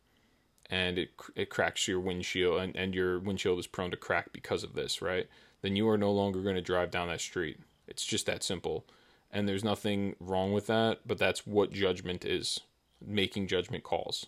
and 0.69 0.97
it 0.97 1.09
it 1.35 1.49
cracks 1.49 1.87
your 1.87 1.99
windshield 1.99 2.61
and, 2.61 2.75
and 2.75 2.95
your 2.95 3.19
windshield 3.19 3.59
is 3.59 3.67
prone 3.67 3.91
to 3.91 3.97
crack 3.97 4.31
because 4.33 4.63
of 4.63 4.73
this, 4.73 5.01
right? 5.01 5.27
Then 5.61 5.75
you 5.75 5.87
are 5.89 5.97
no 5.97 6.11
longer 6.11 6.41
going 6.41 6.55
to 6.55 6.61
drive 6.61 6.89
down 6.91 7.09
that 7.09 7.21
street. 7.21 7.59
It's 7.87 8.05
just 8.05 8.25
that 8.25 8.43
simple. 8.43 8.85
And 9.31 9.47
there's 9.47 9.63
nothing 9.63 10.15
wrong 10.19 10.51
with 10.51 10.67
that, 10.67 10.99
but 11.05 11.17
that's 11.17 11.45
what 11.45 11.71
judgment 11.71 12.25
is 12.25 12.61
making 13.05 13.47
judgment 13.47 13.83
calls 13.83 14.25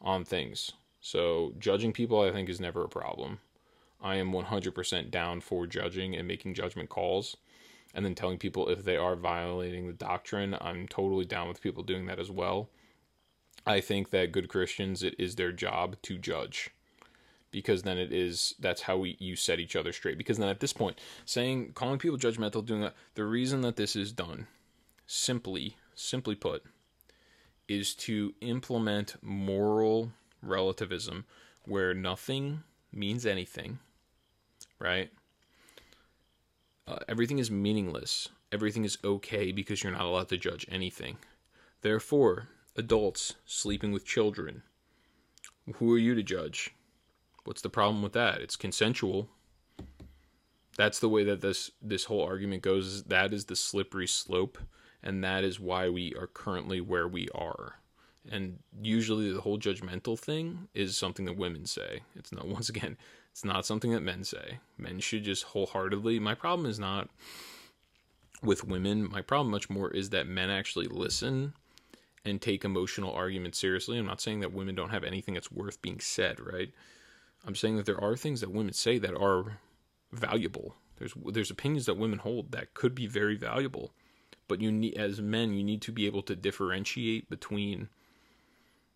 on 0.00 0.24
things. 0.24 0.72
So, 1.00 1.52
judging 1.58 1.92
people, 1.92 2.20
I 2.20 2.30
think, 2.30 2.48
is 2.48 2.60
never 2.60 2.84
a 2.84 2.88
problem. 2.88 3.38
I 4.02 4.16
am 4.16 4.32
100% 4.32 5.10
down 5.10 5.40
for 5.40 5.66
judging 5.66 6.14
and 6.14 6.28
making 6.28 6.54
judgment 6.54 6.88
calls 6.88 7.36
and 7.94 8.04
then 8.04 8.14
telling 8.14 8.38
people 8.38 8.68
if 8.68 8.84
they 8.84 8.96
are 8.96 9.16
violating 9.16 9.86
the 9.86 9.92
doctrine. 9.92 10.56
I'm 10.60 10.88
totally 10.88 11.24
down 11.24 11.48
with 11.48 11.62
people 11.62 11.82
doing 11.82 12.06
that 12.06 12.18
as 12.18 12.30
well. 12.30 12.68
I 13.66 13.80
think 13.80 14.10
that 14.10 14.32
good 14.32 14.48
Christians, 14.48 15.02
it 15.02 15.14
is 15.18 15.36
their 15.36 15.52
job 15.52 15.96
to 16.02 16.18
judge 16.18 16.70
because 17.54 17.84
then 17.84 17.98
it 17.98 18.12
is 18.12 18.56
that's 18.58 18.82
how 18.82 18.96
we 18.96 19.16
you 19.20 19.36
set 19.36 19.60
each 19.60 19.76
other 19.76 19.92
straight 19.92 20.18
because 20.18 20.38
then 20.38 20.48
at 20.48 20.58
this 20.58 20.72
point 20.72 20.98
saying 21.24 21.70
calling 21.72 22.00
people 22.00 22.18
judgmental 22.18 22.66
doing 22.66 22.80
that 22.80 22.96
the 23.14 23.24
reason 23.24 23.60
that 23.60 23.76
this 23.76 23.94
is 23.94 24.10
done 24.10 24.48
simply 25.06 25.76
simply 25.94 26.34
put 26.34 26.64
is 27.68 27.94
to 27.94 28.34
implement 28.40 29.14
moral 29.22 30.10
relativism 30.42 31.24
where 31.64 31.94
nothing 31.94 32.64
means 32.92 33.24
anything 33.24 33.78
right 34.80 35.12
uh, 36.86 36.98
everything 37.08 37.38
is 37.38 37.50
meaningless. 37.50 38.28
Everything 38.52 38.84
is 38.84 38.98
okay 39.04 39.52
because 39.52 39.82
you're 39.82 39.92
not 39.92 40.02
allowed 40.02 40.28
to 40.28 40.36
judge 40.36 40.66
anything. 40.70 41.18
Therefore, 41.82 42.48
adults 42.76 43.34
sleeping 43.46 43.92
with 43.92 44.04
children, 44.04 44.62
who 45.76 45.92
are 45.92 45.98
you 45.98 46.14
to 46.14 46.22
judge? 46.22 46.74
What's 47.44 47.62
the 47.62 47.70
problem 47.70 48.02
with 48.02 48.12
that? 48.12 48.40
It's 48.40 48.56
consensual. 48.56 49.28
That's 50.76 50.98
the 50.98 51.08
way 51.08 51.24
that 51.24 51.40
this 51.40 51.70
this 51.80 52.04
whole 52.04 52.22
argument 52.22 52.62
goes. 52.62 53.04
That 53.04 53.32
is 53.32 53.46
the 53.46 53.56
slippery 53.56 54.06
slope, 54.06 54.58
and 55.02 55.22
that 55.22 55.44
is 55.44 55.60
why 55.60 55.88
we 55.88 56.14
are 56.14 56.26
currently 56.26 56.80
where 56.80 57.06
we 57.06 57.28
are. 57.34 57.76
And 58.30 58.58
usually, 58.82 59.30
the 59.32 59.42
whole 59.42 59.58
judgmental 59.58 60.18
thing 60.18 60.68
is 60.74 60.96
something 60.96 61.26
that 61.26 61.36
women 61.36 61.66
say. 61.66 62.00
It's 62.16 62.32
not 62.32 62.48
once 62.56 62.68
again 62.68 62.96
it's 63.34 63.44
not 63.44 63.66
something 63.66 63.90
that 63.90 64.04
men 64.04 64.22
say. 64.22 64.60
Men 64.78 65.00
should 65.00 65.24
just 65.24 65.42
wholeheartedly. 65.42 66.20
My 66.20 66.36
problem 66.36 66.70
is 66.70 66.78
not 66.78 67.08
with 68.44 68.62
women. 68.62 69.10
My 69.10 69.22
problem 69.22 69.50
much 69.50 69.68
more 69.68 69.90
is 69.90 70.10
that 70.10 70.28
men 70.28 70.50
actually 70.50 70.86
listen 70.86 71.52
and 72.24 72.40
take 72.40 72.64
emotional 72.64 73.12
arguments 73.12 73.58
seriously. 73.58 73.98
I'm 73.98 74.06
not 74.06 74.20
saying 74.20 74.38
that 74.38 74.52
women 74.52 74.76
don't 74.76 74.90
have 74.90 75.02
anything 75.02 75.34
that's 75.34 75.50
worth 75.50 75.82
being 75.82 75.98
said, 75.98 76.38
right? 76.38 76.72
I'm 77.44 77.56
saying 77.56 77.76
that 77.76 77.86
there 77.86 78.00
are 78.00 78.14
things 78.14 78.40
that 78.40 78.52
women 78.52 78.72
say 78.72 78.98
that 78.98 79.16
are 79.16 79.58
valuable. 80.12 80.76
There's 80.98 81.14
there's 81.24 81.50
opinions 81.50 81.86
that 81.86 81.98
women 81.98 82.20
hold 82.20 82.52
that 82.52 82.72
could 82.72 82.94
be 82.94 83.08
very 83.08 83.34
valuable. 83.34 83.94
But 84.46 84.60
you 84.60 84.70
need 84.70 84.96
as 84.96 85.20
men, 85.20 85.54
you 85.54 85.64
need 85.64 85.82
to 85.82 85.90
be 85.90 86.06
able 86.06 86.22
to 86.22 86.36
differentiate 86.36 87.28
between 87.28 87.88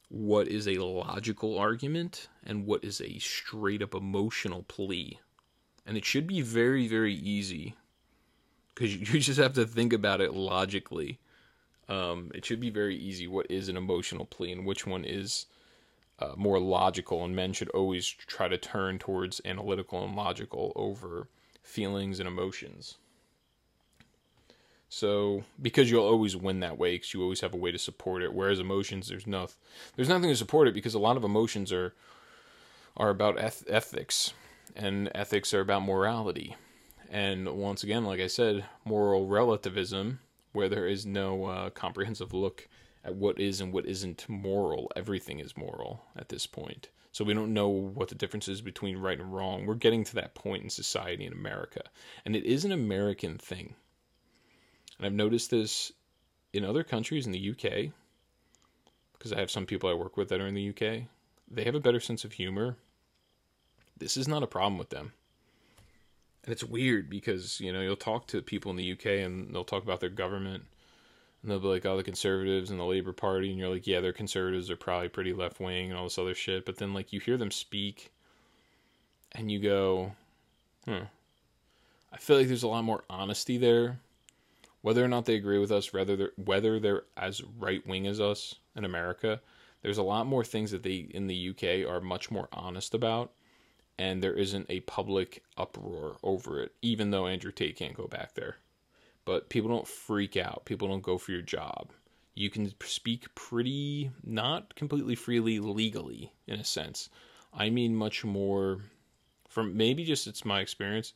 what 0.08 0.48
is 0.48 0.66
a 0.66 0.78
logical 0.78 1.58
argument 1.58 2.28
and 2.44 2.66
what 2.66 2.82
is 2.82 3.00
a 3.00 3.18
straight 3.18 3.82
up 3.82 3.94
emotional 3.94 4.62
plea. 4.62 5.18
And 5.86 5.96
it 5.96 6.04
should 6.04 6.26
be 6.26 6.40
very, 6.40 6.88
very 6.88 7.14
easy 7.14 7.76
because 8.74 8.94
you 9.12 9.20
just 9.20 9.38
have 9.38 9.54
to 9.54 9.66
think 9.66 9.92
about 9.92 10.20
it 10.20 10.34
logically. 10.34 11.18
Um, 11.88 12.30
it 12.34 12.44
should 12.44 12.60
be 12.60 12.70
very 12.70 12.96
easy 12.96 13.26
what 13.26 13.50
is 13.50 13.68
an 13.68 13.76
emotional 13.76 14.26
plea 14.26 14.52
and 14.52 14.66
which 14.66 14.86
one 14.86 15.04
is 15.04 15.46
uh, 16.18 16.34
more 16.36 16.58
logical. 16.58 17.24
And 17.24 17.34
men 17.36 17.52
should 17.52 17.70
always 17.70 18.06
try 18.06 18.48
to 18.48 18.58
turn 18.58 18.98
towards 18.98 19.40
analytical 19.44 20.04
and 20.04 20.14
logical 20.16 20.72
over 20.74 21.28
feelings 21.62 22.18
and 22.18 22.28
emotions. 22.28 22.96
So 24.88 25.44
because 25.60 25.90
you'll 25.90 26.06
always 26.06 26.34
win 26.34 26.60
that 26.60 26.78
way, 26.78 26.94
because 26.94 27.12
you 27.12 27.22
always 27.22 27.40
have 27.42 27.54
a 27.54 27.58
way 27.58 27.70
to 27.70 27.78
support 27.78 28.22
it. 28.22 28.32
Whereas 28.32 28.58
emotions, 28.58 29.08
there's 29.08 29.26
no, 29.26 29.48
there's 29.96 30.08
nothing 30.08 30.30
to 30.30 30.36
support 30.36 30.68
it 30.68 30.74
because 30.74 30.94
a 30.94 30.98
lot 30.98 31.16
of 31.16 31.24
emotions 31.24 31.72
are 31.72 31.94
are 32.96 33.10
about 33.10 33.38
eth- 33.38 33.64
ethics, 33.68 34.32
and 34.74 35.10
ethics 35.14 35.54
are 35.54 35.60
about 35.60 35.84
morality. 35.84 36.56
And 37.10 37.48
once 37.48 37.84
again, 37.84 38.04
like 38.04 38.20
I 38.20 38.26
said, 38.26 38.64
moral 38.84 39.26
relativism, 39.26 40.18
where 40.52 40.68
there 40.68 40.86
is 40.86 41.06
no 41.06 41.44
uh, 41.44 41.70
comprehensive 41.70 42.34
look 42.34 42.68
at 43.04 43.14
what 43.14 43.38
is 43.40 43.60
and 43.60 43.72
what 43.72 43.86
isn't 43.86 44.28
moral. 44.28 44.90
Everything 44.96 45.38
is 45.38 45.56
moral 45.56 46.02
at 46.16 46.28
this 46.28 46.46
point. 46.46 46.88
So 47.12 47.24
we 47.24 47.34
don't 47.34 47.54
know 47.54 47.68
what 47.68 48.08
the 48.08 48.14
difference 48.14 48.48
is 48.48 48.60
between 48.60 48.98
right 48.98 49.18
and 49.18 49.32
wrong. 49.32 49.64
We're 49.64 49.74
getting 49.74 50.04
to 50.04 50.14
that 50.16 50.34
point 50.34 50.64
in 50.64 50.70
society 50.70 51.24
in 51.24 51.32
America. 51.32 51.82
And 52.24 52.36
it 52.36 52.44
is 52.44 52.64
an 52.64 52.72
American 52.72 53.38
thing. 53.38 53.74
And 54.98 55.06
I've 55.06 55.12
noticed 55.12 55.50
this 55.50 55.92
in 56.52 56.64
other 56.64 56.82
countries 56.82 57.26
in 57.26 57.32
the 57.32 57.50
UK, 57.50 57.92
because 59.12 59.32
I 59.32 59.40
have 59.40 59.50
some 59.50 59.66
people 59.66 59.88
I 59.88 59.94
work 59.94 60.16
with 60.16 60.28
that 60.28 60.40
are 60.40 60.46
in 60.46 60.54
the 60.54 60.70
UK. 60.70 61.04
They 61.50 61.64
have 61.64 61.74
a 61.74 61.80
better 61.80 62.00
sense 62.00 62.24
of 62.24 62.32
humor. 62.32 62.76
This 63.96 64.16
is 64.16 64.28
not 64.28 64.42
a 64.42 64.46
problem 64.46 64.78
with 64.78 64.90
them. 64.90 65.12
And 66.44 66.52
it's 66.52 66.64
weird 66.64 67.10
because, 67.10 67.60
you 67.60 67.72
know, 67.72 67.80
you'll 67.80 67.96
talk 67.96 68.26
to 68.28 68.40
people 68.40 68.70
in 68.70 68.76
the 68.76 68.92
UK 68.92 69.06
and 69.06 69.54
they'll 69.54 69.64
talk 69.64 69.82
about 69.82 70.00
their 70.00 70.08
government 70.08 70.64
and 71.42 71.50
they'll 71.50 71.60
be 71.60 71.66
like, 71.68 71.84
oh, 71.84 71.96
the 71.96 72.02
conservatives 72.02 72.70
and 72.70 72.80
the 72.80 72.84
Labour 72.84 73.12
Party. 73.12 73.50
And 73.50 73.58
you're 73.58 73.68
like, 73.68 73.86
yeah, 73.86 74.00
their 74.00 74.12
conservatives 74.12 74.70
are 74.70 74.76
probably 74.76 75.08
pretty 75.08 75.32
left 75.32 75.60
wing 75.60 75.90
and 75.90 75.98
all 75.98 76.04
this 76.04 76.18
other 76.18 76.34
shit. 76.34 76.64
But 76.64 76.76
then, 76.76 76.94
like, 76.94 77.12
you 77.12 77.20
hear 77.20 77.36
them 77.36 77.50
speak 77.50 78.12
and 79.32 79.50
you 79.50 79.58
go, 79.58 80.12
hmm. 80.84 81.04
I 82.12 82.16
feel 82.16 82.38
like 82.38 82.48
there's 82.48 82.62
a 82.62 82.68
lot 82.68 82.84
more 82.84 83.04
honesty 83.10 83.58
there 83.58 84.00
whether 84.88 85.04
or 85.04 85.08
not 85.08 85.26
they 85.26 85.34
agree 85.34 85.58
with 85.58 85.70
us, 85.70 85.92
whether 85.92 86.16
they're, 86.16 86.32
whether 86.42 86.80
they're 86.80 87.02
as 87.14 87.42
right 87.58 87.86
wing 87.86 88.06
as 88.06 88.22
us 88.22 88.54
in 88.74 88.86
America, 88.86 89.38
there's 89.82 89.98
a 89.98 90.02
lot 90.02 90.26
more 90.26 90.42
things 90.42 90.70
that 90.70 90.82
they 90.82 91.06
in 91.10 91.26
the 91.26 91.50
UK 91.50 91.86
are 91.86 92.00
much 92.00 92.30
more 92.30 92.48
honest 92.54 92.94
about, 92.94 93.32
and 93.98 94.22
there 94.22 94.32
isn't 94.32 94.64
a 94.70 94.80
public 94.80 95.42
uproar 95.58 96.16
over 96.22 96.62
it, 96.62 96.72
even 96.80 97.10
though 97.10 97.26
Andrew 97.26 97.52
Tate 97.52 97.76
can't 97.76 97.98
go 97.98 98.06
back 98.06 98.34
there. 98.34 98.56
But 99.26 99.50
people 99.50 99.68
don't 99.68 99.86
freak 99.86 100.38
out. 100.38 100.64
People 100.64 100.88
don't 100.88 101.02
go 101.02 101.18
for 101.18 101.32
your 101.32 101.42
job. 101.42 101.90
You 102.34 102.48
can 102.48 102.72
speak 102.82 103.34
pretty, 103.34 104.10
not 104.24 104.74
completely 104.74 105.16
freely 105.16 105.60
legally, 105.60 106.32
in 106.46 106.60
a 106.60 106.64
sense. 106.64 107.10
I 107.52 107.68
mean, 107.68 107.94
much 107.94 108.24
more 108.24 108.78
from 109.50 109.76
maybe 109.76 110.02
just 110.02 110.26
it's 110.26 110.46
my 110.46 110.60
experience 110.60 111.12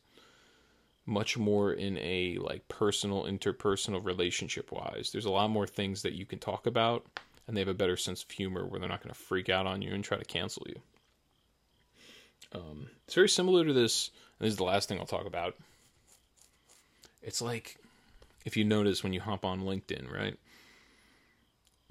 much 1.05 1.37
more 1.37 1.73
in 1.73 1.97
a 1.97 2.37
like 2.39 2.65
personal 2.69 3.23
interpersonal 3.23 4.03
relationship 4.05 4.71
wise 4.71 5.09
there's 5.11 5.25
a 5.25 5.29
lot 5.29 5.49
more 5.49 5.67
things 5.67 6.01
that 6.01 6.13
you 6.13 6.25
can 6.25 6.39
talk 6.39 6.65
about 6.65 7.05
and 7.47 7.55
they 7.55 7.61
have 7.61 7.67
a 7.67 7.73
better 7.73 7.97
sense 7.97 8.23
of 8.23 8.31
humor 8.31 8.65
where 8.65 8.79
they're 8.79 8.89
not 8.89 9.01
going 9.01 9.13
to 9.13 9.19
freak 9.19 9.49
out 9.49 9.67
on 9.67 9.81
you 9.81 9.93
and 9.93 10.03
try 10.03 10.17
to 10.17 10.25
cancel 10.25 10.65
you. 10.67 10.81
Um, 12.53 12.89
it's 13.05 13.15
very 13.15 13.29
similar 13.29 13.65
to 13.65 13.73
this. 13.73 14.11
this 14.39 14.49
is 14.49 14.57
the 14.57 14.63
last 14.63 14.87
thing 14.87 14.99
I'll 14.99 15.05
talk 15.05 15.25
about. 15.25 15.55
It's 17.21 17.41
like 17.41 17.77
if 18.45 18.55
you 18.55 18.63
notice 18.63 19.03
when 19.03 19.13
you 19.13 19.21
hop 19.21 19.45
on 19.45 19.61
LinkedIn, 19.61 20.11
right? 20.11 20.37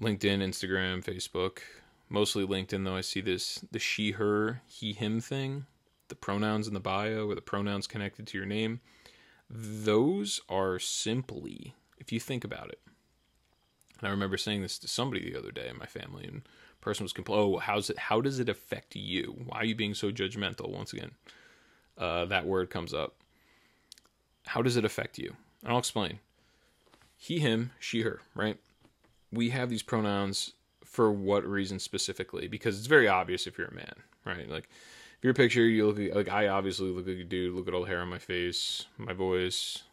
LinkedIn, 0.01 0.41
Instagram, 0.41 1.03
Facebook, 1.03 1.59
mostly 2.09 2.45
LinkedIn 2.45 2.83
though. 2.83 2.95
I 2.95 3.01
see 3.01 3.21
this 3.21 3.63
the 3.71 3.79
she, 3.79 4.11
her, 4.11 4.61
he, 4.67 4.93
him 4.93 5.21
thing, 5.21 5.65
the 6.07 6.15
pronouns 6.15 6.67
in 6.67 6.73
the 6.73 6.79
bio 6.79 7.27
or 7.27 7.35
the 7.35 7.41
pronouns 7.41 7.87
connected 7.87 8.27
to 8.27 8.37
your 8.37 8.47
name. 8.47 8.79
Those 9.49 10.41
are 10.49 10.79
simply, 10.79 11.75
if 11.97 12.11
you 12.11 12.19
think 12.19 12.43
about 12.43 12.69
it, 12.69 12.79
and 13.99 14.07
I 14.07 14.11
remember 14.11 14.37
saying 14.37 14.61
this 14.61 14.77
to 14.79 14.87
somebody 14.87 15.31
the 15.31 15.37
other 15.37 15.51
day 15.51 15.69
in 15.69 15.77
my 15.77 15.85
family, 15.85 16.25
and 16.25 16.41
person 16.81 17.05
was 17.05 17.13
complaining, 17.13 17.55
"Oh, 17.55 17.57
how's 17.59 17.89
it? 17.89 17.97
How 17.97 18.19
does 18.19 18.39
it 18.39 18.49
affect 18.49 18.95
you? 18.95 19.35
Why 19.45 19.59
are 19.59 19.65
you 19.65 19.75
being 19.75 19.93
so 19.93 20.11
judgmental?" 20.11 20.69
Once 20.69 20.91
again, 20.91 21.11
uh, 21.97 22.25
that 22.25 22.45
word 22.45 22.69
comes 22.69 22.93
up. 22.93 23.15
How 24.47 24.61
does 24.61 24.75
it 24.75 24.83
affect 24.83 25.17
you? 25.17 25.35
And 25.63 25.71
I'll 25.71 25.79
explain. 25.79 26.19
He, 27.17 27.39
him, 27.39 27.71
she, 27.79 28.01
her. 28.01 28.21
Right? 28.35 28.59
We 29.31 29.51
have 29.51 29.69
these 29.69 29.83
pronouns 29.83 30.53
for 30.83 31.11
what 31.11 31.45
reason 31.45 31.79
specifically? 31.79 32.47
Because 32.47 32.77
it's 32.77 32.87
very 32.87 33.07
obvious 33.07 33.47
if 33.47 33.57
you're 33.57 33.67
a 33.67 33.73
man, 33.73 33.95
right? 34.25 34.49
Like 34.49 34.69
your 35.23 35.33
picture, 35.33 35.65
you 35.65 35.87
look 35.87 36.15
like 36.15 36.29
I 36.29 36.47
obviously 36.49 36.89
look 36.89 37.07
like 37.07 37.17
a 37.17 37.23
dude. 37.23 37.55
Look 37.55 37.67
at 37.67 37.73
all 37.73 37.81
the 37.81 37.87
hair 37.87 38.01
on 38.01 38.09
my 38.09 38.19
face, 38.19 38.85
my 38.97 39.13
voice, 39.13 39.83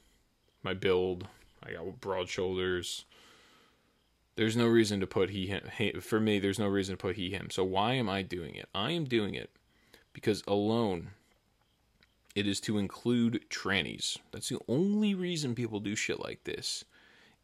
my 0.62 0.74
build. 0.74 1.26
I 1.62 1.72
got 1.72 2.00
broad 2.00 2.28
shoulders 2.28 3.04
there's 4.40 4.56
no 4.56 4.66
reason 4.66 5.00
to 5.00 5.06
put 5.06 5.28
he 5.28 5.46
him. 5.46 6.00
For 6.00 6.18
me, 6.18 6.38
there's 6.38 6.58
no 6.58 6.66
reason 6.66 6.94
to 6.94 7.00
put 7.00 7.16
he 7.16 7.28
him. 7.28 7.50
So 7.50 7.62
why 7.62 7.92
am 7.92 8.08
I 8.08 8.22
doing 8.22 8.54
it? 8.54 8.70
I 8.74 8.92
am 8.92 9.04
doing 9.04 9.34
it 9.34 9.50
because 10.14 10.42
alone 10.48 11.10
it 12.34 12.46
is 12.46 12.58
to 12.60 12.78
include 12.78 13.44
trannies. 13.50 14.16
That's 14.30 14.48
the 14.48 14.58
only 14.66 15.12
reason 15.12 15.54
people 15.54 15.78
do 15.78 15.94
shit 15.94 16.20
like 16.20 16.44
this. 16.44 16.86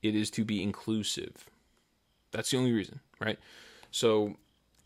It 0.00 0.14
is 0.14 0.30
to 0.30 0.44
be 0.44 0.62
inclusive. 0.62 1.50
That's 2.30 2.50
the 2.50 2.56
only 2.56 2.72
reason, 2.72 3.00
right? 3.20 3.38
So 3.90 4.36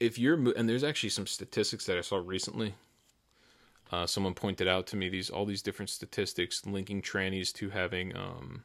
if 0.01 0.19
you're 0.19 0.35
and 0.57 0.69
there's 0.69 0.83
actually 0.83 1.11
some 1.11 1.29
statistics 1.29 1.87
that 1.87 1.97
I 1.97 2.01
saw 2.01 2.21
recently. 2.25 2.75
Uh, 3.91 4.07
someone 4.07 4.35
pointed 4.35 4.69
out 4.69 4.87
to 4.87 4.97
me 4.97 5.09
these 5.09 5.31
all 5.31 5.45
these 5.45 5.63
different 5.63 5.91
statistics 5.91 6.65
linking 6.65 7.03
trannies 7.03 7.53
to 7.53 7.71
having 7.71 8.17
um, 8.17 8.63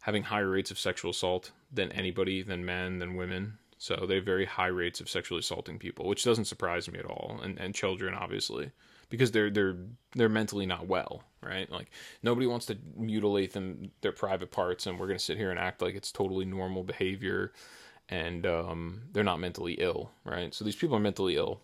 having 0.00 0.24
higher 0.24 0.50
rates 0.50 0.70
of 0.70 0.78
sexual 0.78 1.10
assault 1.10 1.52
than 1.72 1.92
anybody, 1.92 2.42
than 2.42 2.64
men, 2.64 2.98
than 2.98 3.14
women. 3.14 3.58
So 3.78 4.04
they 4.06 4.16
have 4.16 4.24
very 4.24 4.44
high 4.44 4.66
rates 4.66 5.00
of 5.00 5.08
sexually 5.08 5.38
assaulting 5.38 5.78
people, 5.78 6.06
which 6.06 6.24
doesn't 6.24 6.44
surprise 6.46 6.90
me 6.90 6.98
at 6.98 7.06
all, 7.06 7.40
and 7.42 7.58
and 7.58 7.74
children 7.74 8.14
obviously 8.14 8.72
because 9.10 9.32
they're 9.32 9.50
they're 9.50 9.76
they're 10.14 10.28
mentally 10.28 10.64
not 10.64 10.86
well, 10.86 11.24
right? 11.42 11.70
Like 11.70 11.90
nobody 12.22 12.46
wants 12.46 12.66
to 12.66 12.78
mutilate 12.96 13.52
them 13.52 13.90
their 14.00 14.12
private 14.12 14.50
parts, 14.50 14.86
and 14.86 14.98
we're 14.98 15.08
gonna 15.08 15.18
sit 15.18 15.36
here 15.36 15.50
and 15.50 15.58
act 15.58 15.82
like 15.82 15.94
it's 15.94 16.12
totally 16.12 16.44
normal 16.46 16.82
behavior, 16.82 17.52
and 18.08 18.46
um, 18.46 19.02
they're 19.12 19.24
not 19.24 19.40
mentally 19.40 19.74
ill, 19.74 20.10
right? 20.24 20.54
So 20.54 20.64
these 20.64 20.76
people 20.76 20.96
are 20.96 21.00
mentally 21.00 21.36
ill. 21.36 21.60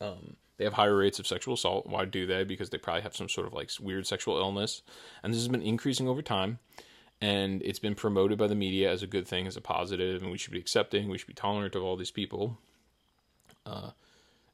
Um, 0.00 0.36
they 0.58 0.64
have 0.64 0.74
higher 0.74 0.96
rates 0.96 1.18
of 1.18 1.26
sexual 1.26 1.54
assault. 1.54 1.86
Why 1.86 2.04
do 2.04 2.26
they? 2.26 2.44
Because 2.44 2.70
they 2.70 2.78
probably 2.78 3.02
have 3.02 3.16
some 3.16 3.28
sort 3.28 3.46
of 3.46 3.54
like 3.54 3.70
weird 3.80 4.06
sexual 4.06 4.36
illness, 4.36 4.82
and 5.22 5.32
this 5.32 5.40
has 5.40 5.48
been 5.48 5.62
increasing 5.62 6.06
over 6.06 6.22
time 6.22 6.58
and 7.20 7.62
it's 7.62 7.78
been 7.78 7.94
promoted 7.94 8.38
by 8.38 8.46
the 8.46 8.54
media 8.54 8.90
as 8.90 9.02
a 9.02 9.06
good 9.06 9.26
thing, 9.26 9.46
as 9.46 9.56
a 9.56 9.60
positive, 9.60 10.22
and 10.22 10.30
we 10.30 10.38
should 10.38 10.52
be 10.52 10.58
accepting, 10.58 11.08
we 11.08 11.18
should 11.18 11.26
be 11.26 11.34
tolerant 11.34 11.74
of 11.74 11.82
all 11.82 11.96
these 11.96 12.10
people. 12.10 12.58
Uh, 13.66 13.90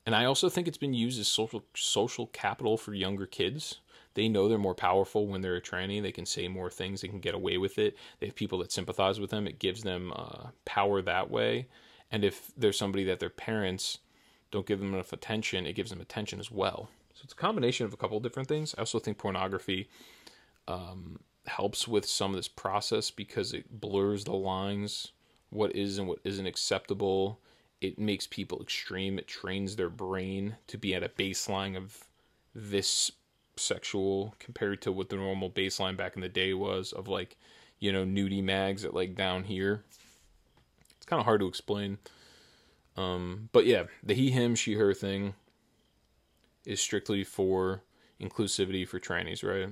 and 0.06 0.14
I 0.14 0.24
also 0.24 0.48
think 0.48 0.66
it's 0.66 0.78
been 0.78 0.94
used 0.94 1.20
as 1.20 1.28
social 1.28 1.64
social 1.74 2.26
capital 2.28 2.76
for 2.76 2.94
younger 2.94 3.26
kids. 3.26 3.80
They 4.14 4.28
know 4.28 4.48
they're 4.48 4.58
more 4.58 4.74
powerful 4.74 5.26
when 5.26 5.40
they're 5.40 5.56
a 5.56 5.62
tranny. 5.62 6.00
They 6.00 6.12
can 6.12 6.26
say 6.26 6.46
more 6.46 6.70
things. 6.70 7.00
They 7.00 7.08
can 7.08 7.20
get 7.20 7.34
away 7.34 7.58
with 7.58 7.78
it. 7.78 7.96
They 8.20 8.26
have 8.26 8.34
people 8.34 8.58
that 8.58 8.70
sympathize 8.70 9.18
with 9.18 9.30
them. 9.30 9.46
It 9.46 9.58
gives 9.58 9.82
them 9.82 10.12
uh, 10.14 10.48
power 10.64 11.02
that 11.02 11.30
way. 11.30 11.68
And 12.12 12.24
if 12.24 12.52
there's 12.56 12.78
somebody 12.78 13.04
that 13.04 13.18
their 13.18 13.30
parents 13.30 13.98
don't 14.54 14.66
give 14.66 14.78
them 14.78 14.94
enough 14.94 15.12
attention, 15.12 15.66
it 15.66 15.74
gives 15.74 15.90
them 15.90 16.00
attention 16.00 16.38
as 16.38 16.50
well. 16.50 16.88
So 17.12 17.22
it's 17.24 17.32
a 17.32 17.36
combination 17.36 17.84
of 17.84 17.92
a 17.92 17.96
couple 17.96 18.16
of 18.16 18.22
different 18.22 18.48
things. 18.48 18.74
I 18.78 18.82
also 18.82 19.00
think 19.00 19.18
pornography 19.18 19.88
um, 20.68 21.18
helps 21.46 21.88
with 21.88 22.06
some 22.06 22.30
of 22.30 22.36
this 22.36 22.48
process 22.48 23.10
because 23.10 23.52
it 23.52 23.80
blurs 23.80 24.24
the 24.24 24.32
lines 24.32 25.12
what 25.50 25.74
is 25.74 25.98
and 25.98 26.08
what 26.08 26.18
isn't 26.24 26.46
acceptable 26.46 27.38
it 27.80 27.98
makes 27.98 28.26
people 28.26 28.60
extreme 28.62 29.18
it 29.18 29.28
trains 29.28 29.76
their 29.76 29.90
brain 29.90 30.56
to 30.66 30.78
be 30.78 30.94
at 30.94 31.02
a 31.02 31.08
baseline 31.08 31.76
of 31.76 32.04
this 32.54 33.10
sexual 33.56 34.34
compared 34.38 34.80
to 34.80 34.90
what 34.90 35.10
the 35.10 35.16
normal 35.16 35.50
baseline 35.50 35.96
back 35.96 36.16
in 36.16 36.22
the 36.22 36.28
day 36.28 36.54
was 36.54 36.92
of 36.92 37.08
like 37.08 37.36
you 37.78 37.92
know 37.92 38.04
nudie 38.04 38.42
mags 38.42 38.84
at 38.84 38.94
like 38.94 39.14
down 39.14 39.44
here 39.44 39.84
it's 40.96 41.06
kind 41.06 41.20
of 41.20 41.26
hard 41.26 41.40
to 41.40 41.46
explain 41.46 41.98
um 42.96 43.48
but 43.52 43.66
yeah 43.66 43.84
the 44.02 44.14
he 44.14 44.30
him 44.30 44.54
she 44.54 44.74
her 44.74 44.94
thing 44.94 45.34
is 46.64 46.80
strictly 46.80 47.24
for 47.24 47.82
inclusivity 48.20 48.86
for 48.86 49.00
trannies 49.00 49.42
right 49.42 49.68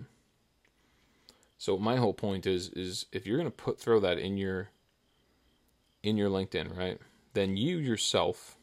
so 1.62 1.78
my 1.78 1.96
whole 1.96 2.12
point 2.12 2.44
is 2.46 2.70
is 2.70 3.06
if 3.12 3.24
you're 3.26 3.38
to 3.44 3.50
put 3.50 3.78
throw 3.78 4.00
that 4.00 4.18
in 4.18 4.36
your 4.36 4.70
in 6.02 6.16
your 6.16 6.28
LinkedIn, 6.28 6.76
right? 6.76 6.98
Then 7.34 7.56
you 7.56 7.78
yourself 7.78 8.56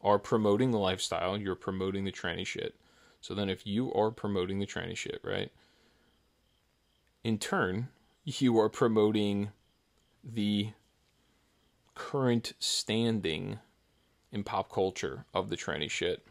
are 0.00 0.18
promoting 0.18 0.70
the 0.70 0.78
lifestyle, 0.78 1.36
you're 1.36 1.54
promoting 1.54 2.04
the 2.04 2.12
tranny 2.12 2.46
shit. 2.46 2.74
So 3.20 3.34
then 3.34 3.48
if 3.48 3.66
you 3.66 3.92
are 3.94 4.10
promoting 4.10 4.58
the 4.58 4.66
tranny 4.66 4.96
shit, 4.96 5.20
right? 5.24 5.50
In 7.24 7.38
turn, 7.38 7.88
you 8.24 8.58
are 8.58 8.68
promoting 8.68 9.50
the 10.22 10.72
current 11.94 12.52
standing 12.58 13.58
in 14.32 14.44
pop 14.44 14.70
culture 14.70 15.24
of 15.34 15.48
the 15.48 15.56
tranny 15.56 15.90
shit 15.90 16.26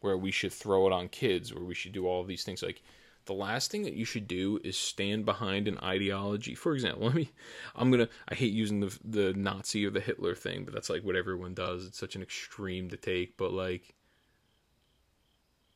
where 0.00 0.16
we 0.16 0.30
should 0.30 0.52
throw 0.52 0.86
it 0.86 0.92
on 0.92 1.08
kids, 1.08 1.54
where 1.54 1.64
we 1.64 1.74
should 1.74 1.92
do 1.92 2.06
all 2.06 2.24
these 2.24 2.44
things 2.44 2.62
like 2.62 2.82
the 3.26 3.32
last 3.32 3.70
thing 3.70 3.84
that 3.84 3.94
you 3.94 4.04
should 4.04 4.28
do 4.28 4.60
is 4.62 4.76
stand 4.76 5.24
behind 5.24 5.66
an 5.66 5.78
ideology. 5.78 6.54
For 6.54 6.74
example, 6.74 7.04
let 7.06 7.14
me 7.14 7.30
I'm 7.74 7.90
to 7.92 8.08
I 8.28 8.34
hate 8.34 8.52
using 8.52 8.80
the 8.80 8.98
the 9.04 9.32
Nazi 9.34 9.86
or 9.86 9.90
the 9.90 10.00
Hitler 10.00 10.34
thing, 10.34 10.64
but 10.64 10.74
that's 10.74 10.90
like 10.90 11.02
what 11.02 11.16
everyone 11.16 11.54
does. 11.54 11.86
It's 11.86 11.98
such 11.98 12.16
an 12.16 12.22
extreme 12.22 12.90
to 12.90 12.96
take, 12.96 13.36
but 13.36 13.52
like 13.52 13.94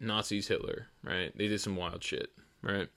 Nazis 0.01 0.49
Hitler, 0.49 0.89
right? 1.03 1.37
They 1.37 1.49
did 1.49 1.61
some 1.61 1.77
wild 1.77 2.05
shit, 2.05 2.31
right? 2.63 2.89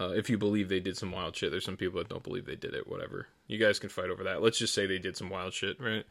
Uh, 0.00 0.10
if 0.10 0.30
you 0.30 0.38
believe 0.38 0.68
they 0.68 0.80
did 0.80 0.96
some 0.96 1.10
wild 1.10 1.34
shit, 1.34 1.50
there's 1.50 1.64
some 1.64 1.76
people 1.76 1.98
that 1.98 2.08
don't 2.08 2.22
believe 2.22 2.46
they 2.46 2.54
did 2.54 2.74
it. 2.74 2.88
Whatever. 2.88 3.26
You 3.46 3.58
guys 3.58 3.78
can 3.78 3.88
fight 3.88 4.10
over 4.10 4.24
that. 4.24 4.42
Let's 4.42 4.58
just 4.58 4.74
say 4.74 4.86
they 4.86 4.98
did 4.98 5.16
some 5.16 5.30
wild 5.30 5.52
shit, 5.52 5.80
right? 5.80 6.04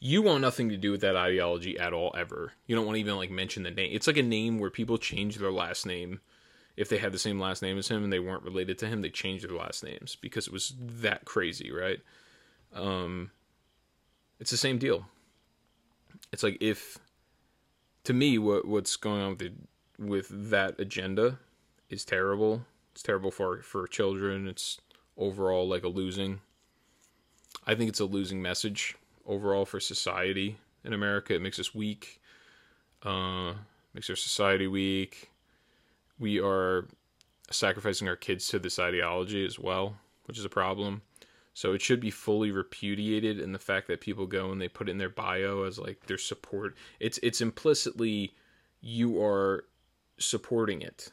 you 0.00 0.22
want 0.22 0.40
nothing 0.40 0.68
to 0.68 0.76
do 0.76 0.92
with 0.92 1.00
that 1.00 1.16
ideology 1.16 1.78
at 1.78 1.92
all 1.92 2.14
ever. 2.16 2.52
You 2.66 2.76
don't 2.76 2.86
want 2.86 2.96
to 2.96 3.00
even 3.00 3.16
like 3.16 3.30
mention 3.30 3.64
the 3.64 3.70
name. 3.70 3.90
It's 3.92 4.06
like 4.06 4.16
a 4.16 4.22
name 4.22 4.58
where 4.58 4.70
people 4.70 4.98
change 4.98 5.36
their 5.36 5.50
last 5.50 5.86
name 5.86 6.20
if 6.76 6.88
they 6.88 6.98
had 6.98 7.10
the 7.10 7.18
same 7.18 7.40
last 7.40 7.60
name 7.60 7.76
as 7.76 7.88
him 7.88 8.04
and 8.04 8.12
they 8.12 8.20
weren't 8.20 8.44
related 8.44 8.78
to 8.78 8.86
him, 8.86 9.02
they 9.02 9.10
changed 9.10 9.48
their 9.48 9.56
last 9.56 9.82
names 9.82 10.16
because 10.20 10.46
it 10.46 10.52
was 10.52 10.74
that 10.78 11.24
crazy, 11.24 11.72
right? 11.72 11.98
Um 12.72 13.32
it's 14.38 14.52
the 14.52 14.56
same 14.56 14.78
deal. 14.78 15.06
It's 16.32 16.44
like 16.44 16.58
if 16.60 16.98
to 18.04 18.12
me 18.12 18.38
what 18.38 18.66
what's 18.66 18.94
going 18.94 19.20
on 19.20 19.30
with 19.30 19.38
the, 19.40 19.52
with 19.98 20.50
that 20.50 20.78
agenda 20.78 21.40
is 21.90 22.04
terrible. 22.04 22.64
It's 22.98 23.04
terrible 23.04 23.30
for 23.30 23.62
for 23.62 23.86
children. 23.86 24.48
It's 24.48 24.80
overall 25.16 25.68
like 25.68 25.84
a 25.84 25.88
losing 25.88 26.40
I 27.64 27.76
think 27.76 27.90
it's 27.90 28.00
a 28.00 28.04
losing 28.04 28.42
message 28.42 28.96
overall 29.24 29.64
for 29.64 29.78
society 29.78 30.58
in 30.82 30.92
America. 30.92 31.32
It 31.32 31.40
makes 31.40 31.60
us 31.60 31.72
weak. 31.72 32.20
Uh, 33.04 33.52
makes 33.94 34.10
our 34.10 34.16
society 34.16 34.66
weak. 34.66 35.30
We 36.18 36.40
are 36.40 36.88
sacrificing 37.52 38.08
our 38.08 38.16
kids 38.16 38.48
to 38.48 38.58
this 38.58 38.80
ideology 38.80 39.46
as 39.46 39.60
well, 39.60 39.94
which 40.24 40.36
is 40.36 40.44
a 40.44 40.48
problem. 40.48 41.02
So 41.54 41.74
it 41.74 41.80
should 41.80 42.00
be 42.00 42.10
fully 42.10 42.50
repudiated 42.50 43.38
in 43.38 43.52
the 43.52 43.60
fact 43.60 43.86
that 43.86 44.00
people 44.00 44.26
go 44.26 44.50
and 44.50 44.60
they 44.60 44.66
put 44.66 44.88
in 44.88 44.98
their 44.98 45.08
bio 45.08 45.62
as 45.62 45.78
like 45.78 46.06
their 46.06 46.18
support. 46.18 46.76
It's 46.98 47.20
it's 47.22 47.40
implicitly 47.40 48.34
you 48.80 49.22
are 49.22 49.66
supporting 50.18 50.82
it, 50.82 51.12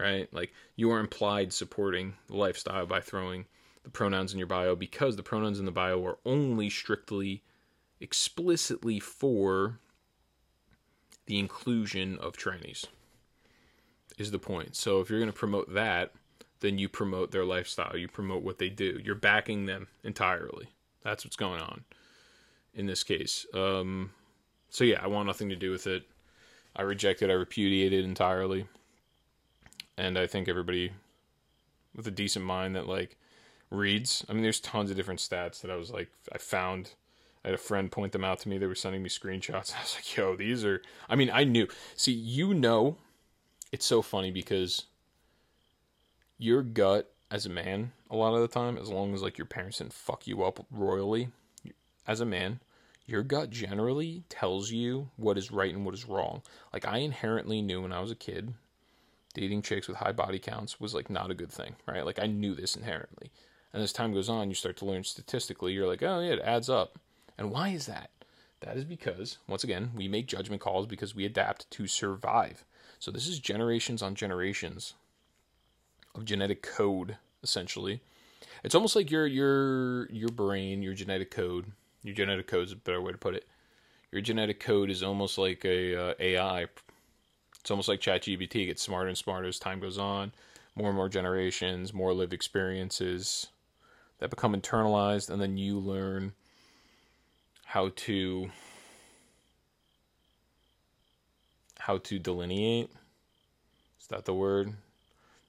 right? 0.00 0.32
Like 0.32 0.52
you 0.76 0.90
are 0.90 1.00
implied 1.00 1.52
supporting 1.52 2.14
the 2.26 2.36
lifestyle 2.36 2.86
by 2.86 3.00
throwing 3.00 3.46
the 3.82 3.90
pronouns 3.90 4.32
in 4.32 4.38
your 4.38 4.46
bio 4.46 4.76
because 4.76 5.16
the 5.16 5.22
pronouns 5.22 5.58
in 5.58 5.64
the 5.64 5.70
bio 5.70 6.04
are 6.04 6.18
only 6.24 6.70
strictly 6.70 7.42
explicitly 8.00 8.98
for 8.98 9.78
the 11.26 11.38
inclusion 11.38 12.18
of 12.18 12.36
trannies 12.36 12.86
is 14.18 14.30
the 14.30 14.38
point. 14.38 14.76
So 14.76 15.00
if 15.00 15.08
you're 15.08 15.20
going 15.20 15.32
to 15.32 15.38
promote 15.38 15.72
that, 15.74 16.12
then 16.60 16.78
you 16.78 16.88
promote 16.88 17.30
their 17.30 17.44
lifestyle. 17.44 17.96
You 17.96 18.08
promote 18.08 18.42
what 18.42 18.58
they 18.58 18.68
do. 18.68 19.00
You're 19.02 19.14
backing 19.14 19.66
them 19.66 19.88
entirely. 20.04 20.68
That's 21.02 21.24
what's 21.24 21.36
going 21.36 21.60
on 21.60 21.84
in 22.74 22.86
this 22.86 23.02
case. 23.02 23.46
Um, 23.54 24.10
so 24.68 24.84
yeah, 24.84 25.00
I 25.02 25.06
want 25.06 25.26
nothing 25.26 25.48
to 25.48 25.56
do 25.56 25.70
with 25.70 25.86
it. 25.86 26.04
I 26.76 26.82
reject 26.82 27.22
it. 27.22 27.30
I 27.30 27.34
repudiate 27.34 27.92
it 27.92 28.04
entirely. 28.04 28.66
And 29.96 30.18
I 30.18 30.26
think 30.26 30.48
everybody 30.48 30.92
with 31.94 32.06
a 32.06 32.10
decent 32.10 32.44
mind 32.44 32.76
that 32.76 32.86
like 32.86 33.16
reads. 33.70 34.24
I 34.28 34.32
mean, 34.32 34.42
there's 34.42 34.60
tons 34.60 34.90
of 34.90 34.96
different 34.96 35.20
stats 35.20 35.60
that 35.60 35.70
I 35.70 35.76
was 35.76 35.90
like, 35.90 36.10
I 36.32 36.38
found. 36.38 36.94
I 37.44 37.48
had 37.48 37.54
a 37.54 37.58
friend 37.58 37.90
point 37.90 38.12
them 38.12 38.24
out 38.24 38.40
to 38.40 38.50
me. 38.50 38.58
They 38.58 38.66
were 38.66 38.74
sending 38.74 39.02
me 39.02 39.08
screenshots. 39.08 39.74
I 39.76 39.80
was 39.80 39.96
like, 39.96 40.16
yo, 40.16 40.36
these 40.36 40.64
are. 40.64 40.82
I 41.08 41.16
mean, 41.16 41.30
I 41.32 41.44
knew. 41.44 41.68
See, 41.96 42.12
you 42.12 42.54
know, 42.54 42.98
it's 43.72 43.86
so 43.86 44.02
funny 44.02 44.30
because 44.30 44.86
your 46.38 46.62
gut 46.62 47.10
as 47.30 47.46
a 47.46 47.50
man, 47.50 47.92
a 48.10 48.16
lot 48.16 48.34
of 48.34 48.40
the 48.40 48.48
time, 48.48 48.76
as 48.76 48.88
long 48.88 49.14
as 49.14 49.22
like 49.22 49.38
your 49.38 49.46
parents 49.46 49.78
didn't 49.78 49.92
fuck 49.92 50.26
you 50.26 50.42
up 50.42 50.66
royally, 50.70 51.28
as 52.06 52.20
a 52.20 52.26
man, 52.26 52.60
your 53.06 53.22
gut 53.22 53.50
generally 53.50 54.24
tells 54.28 54.70
you 54.70 55.10
what 55.16 55.38
is 55.38 55.50
right 55.50 55.74
and 55.74 55.84
what 55.84 55.94
is 55.94 56.06
wrong. 56.06 56.42
Like 56.72 56.86
I 56.86 56.98
inherently 56.98 57.62
knew 57.62 57.82
when 57.82 57.92
I 57.92 58.00
was 58.00 58.10
a 58.10 58.16
kid, 58.16 58.54
dating 59.34 59.62
chicks 59.62 59.88
with 59.88 59.98
high 59.98 60.12
body 60.12 60.38
counts 60.38 60.80
was 60.80 60.94
like 60.94 61.10
not 61.10 61.30
a 61.30 61.34
good 61.34 61.52
thing, 61.52 61.76
right? 61.86 62.04
Like 62.04 62.18
I 62.18 62.26
knew 62.26 62.54
this 62.54 62.76
inherently. 62.76 63.30
And 63.72 63.82
as 63.82 63.92
time 63.92 64.12
goes 64.12 64.28
on, 64.28 64.48
you 64.48 64.54
start 64.54 64.76
to 64.78 64.84
learn 64.84 65.04
statistically, 65.04 65.72
you're 65.72 65.86
like, 65.86 66.02
oh 66.02 66.20
yeah, 66.20 66.32
it 66.32 66.40
adds 66.40 66.68
up. 66.68 66.98
And 67.38 67.50
why 67.50 67.68
is 67.68 67.86
that? 67.86 68.10
That 68.60 68.76
is 68.76 68.84
because, 68.84 69.38
once 69.46 69.64
again, 69.64 69.92
we 69.94 70.08
make 70.08 70.26
judgment 70.26 70.60
calls 70.60 70.86
because 70.86 71.14
we 71.14 71.24
adapt 71.24 71.70
to 71.70 71.86
survive. 71.86 72.64
So 72.98 73.10
this 73.10 73.26
is 73.26 73.38
generations 73.38 74.02
on 74.02 74.14
generations 74.14 74.94
of 76.14 76.26
genetic 76.26 76.62
code, 76.62 77.16
essentially. 77.42 78.02
It's 78.62 78.74
almost 78.74 78.96
like 78.96 79.10
your 79.10 79.26
your 79.26 80.10
your 80.10 80.28
brain, 80.28 80.82
your 80.82 80.92
genetic 80.92 81.30
code. 81.30 81.72
Your 82.02 82.14
genetic 82.14 82.46
code 82.46 82.66
is 82.66 82.72
a 82.72 82.76
better 82.76 83.00
way 83.00 83.12
to 83.12 83.18
put 83.18 83.34
it. 83.34 83.46
Your 84.12 84.20
genetic 84.20 84.60
code 84.60 84.90
is 84.90 85.02
almost 85.02 85.38
like 85.38 85.64
a 85.64 86.10
uh, 86.10 86.14
AI. 86.18 86.66
It's 87.60 87.70
almost 87.70 87.88
like 87.88 88.00
ChatGPT 88.00 88.66
gets 88.66 88.82
smarter 88.82 89.08
and 89.08 89.18
smarter 89.18 89.48
as 89.48 89.58
time 89.58 89.80
goes 89.80 89.98
on. 89.98 90.32
More 90.74 90.88
and 90.88 90.96
more 90.96 91.08
generations, 91.08 91.92
more 91.92 92.14
lived 92.14 92.32
experiences 92.32 93.48
that 94.18 94.30
become 94.30 94.54
internalized, 94.54 95.28
and 95.28 95.40
then 95.40 95.56
you 95.56 95.78
learn 95.78 96.32
how 97.64 97.90
to 97.96 98.50
how 101.78 101.98
to 101.98 102.18
delineate. 102.18 102.90
Is 104.00 104.06
that 104.08 104.24
the 104.24 104.34
word? 104.34 104.72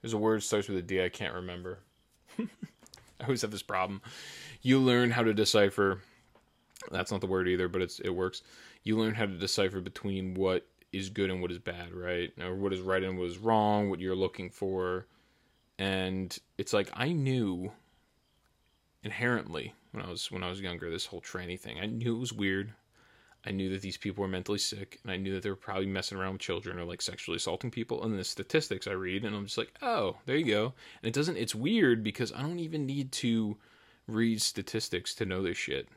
There's 0.01 0.13
a 0.13 0.17
word 0.17 0.43
starts 0.43 0.67
with 0.67 0.77
a 0.77 0.81
D 0.81 1.03
I 1.03 1.09
can't 1.09 1.35
remember. 1.35 1.79
I 2.39 3.23
always 3.23 3.41
have 3.43 3.51
this 3.51 3.61
problem. 3.61 4.01
You 4.61 4.79
learn 4.79 5.11
how 5.11 5.23
to 5.23 5.33
decipher. 5.33 6.01
That's 6.89 7.11
not 7.11 7.21
the 7.21 7.27
word 7.27 7.47
either, 7.47 7.67
but 7.67 7.81
it's 7.81 7.99
it 7.99 8.09
works. 8.09 8.41
You 8.83 8.97
learn 8.97 9.13
how 9.13 9.27
to 9.27 9.37
decipher 9.37 9.79
between 9.81 10.33
what 10.33 10.65
is 10.91 11.09
good 11.09 11.29
and 11.29 11.41
what 11.41 11.51
is 11.51 11.59
bad, 11.59 11.93
right? 11.93 12.31
Or 12.41 12.55
what 12.55 12.73
is 12.73 12.81
right 12.81 13.03
and 13.03 13.17
what 13.17 13.27
is 13.27 13.37
wrong, 13.37 13.89
what 13.89 13.99
you're 13.99 14.15
looking 14.15 14.49
for. 14.49 15.07
And 15.79 16.37
it's 16.57 16.73
like 16.73 16.89
I 16.93 17.11
knew 17.11 17.71
inherently 19.03 19.73
when 19.91 20.03
I 20.03 20.09
was 20.09 20.31
when 20.31 20.43
I 20.43 20.49
was 20.49 20.61
younger 20.61 20.89
this 20.89 21.05
whole 21.05 21.21
tranny 21.21 21.59
thing. 21.59 21.79
I 21.79 21.85
knew 21.85 22.15
it 22.15 22.19
was 22.19 22.33
weird. 22.33 22.73
I 23.45 23.51
knew 23.51 23.69
that 23.71 23.81
these 23.81 23.97
people 23.97 24.21
were 24.21 24.27
mentally 24.27 24.59
sick, 24.59 24.99
and 25.01 25.11
I 25.11 25.17
knew 25.17 25.33
that 25.33 25.41
they 25.41 25.49
were 25.49 25.55
probably 25.55 25.87
messing 25.87 26.17
around 26.17 26.33
with 26.33 26.41
children 26.41 26.77
or 26.77 26.83
like 26.83 27.01
sexually 27.01 27.37
assaulting 27.37 27.71
people. 27.71 28.03
And 28.03 28.17
the 28.17 28.23
statistics 28.23 28.85
I 28.85 28.91
read, 28.91 29.25
and 29.25 29.35
I'm 29.35 29.45
just 29.45 29.57
like, 29.57 29.73
oh, 29.81 30.17
there 30.27 30.35
you 30.35 30.45
go. 30.45 30.73
And 31.01 31.09
it 31.09 31.13
doesn't. 31.13 31.37
It's 31.37 31.55
weird 31.55 32.03
because 32.03 32.31
I 32.31 32.41
don't 32.41 32.59
even 32.59 32.85
need 32.85 33.11
to 33.13 33.57
read 34.07 34.41
statistics 34.41 35.15
to 35.15 35.25
know 35.25 35.41
this 35.41 35.57
shit. 35.57 35.87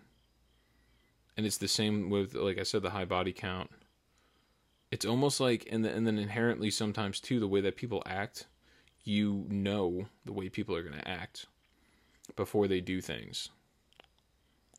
And 1.36 1.44
it's 1.44 1.58
the 1.58 1.68
same 1.68 2.08
with, 2.08 2.34
like 2.34 2.58
I 2.58 2.62
said, 2.62 2.82
the 2.82 2.90
high 2.90 3.04
body 3.04 3.32
count. 3.32 3.70
It's 4.94 5.04
almost 5.04 5.40
like, 5.40 5.66
and, 5.72 5.84
the, 5.84 5.90
and 5.90 6.06
then 6.06 6.18
inherently 6.20 6.70
sometimes 6.70 7.18
too, 7.18 7.40
the 7.40 7.48
way 7.48 7.60
that 7.62 7.74
people 7.74 8.00
act, 8.06 8.46
you 9.02 9.44
know 9.48 10.06
the 10.24 10.32
way 10.32 10.48
people 10.48 10.76
are 10.76 10.84
going 10.84 11.00
to 11.00 11.08
act 11.08 11.46
before 12.36 12.68
they 12.68 12.80
do 12.80 13.00
things, 13.00 13.48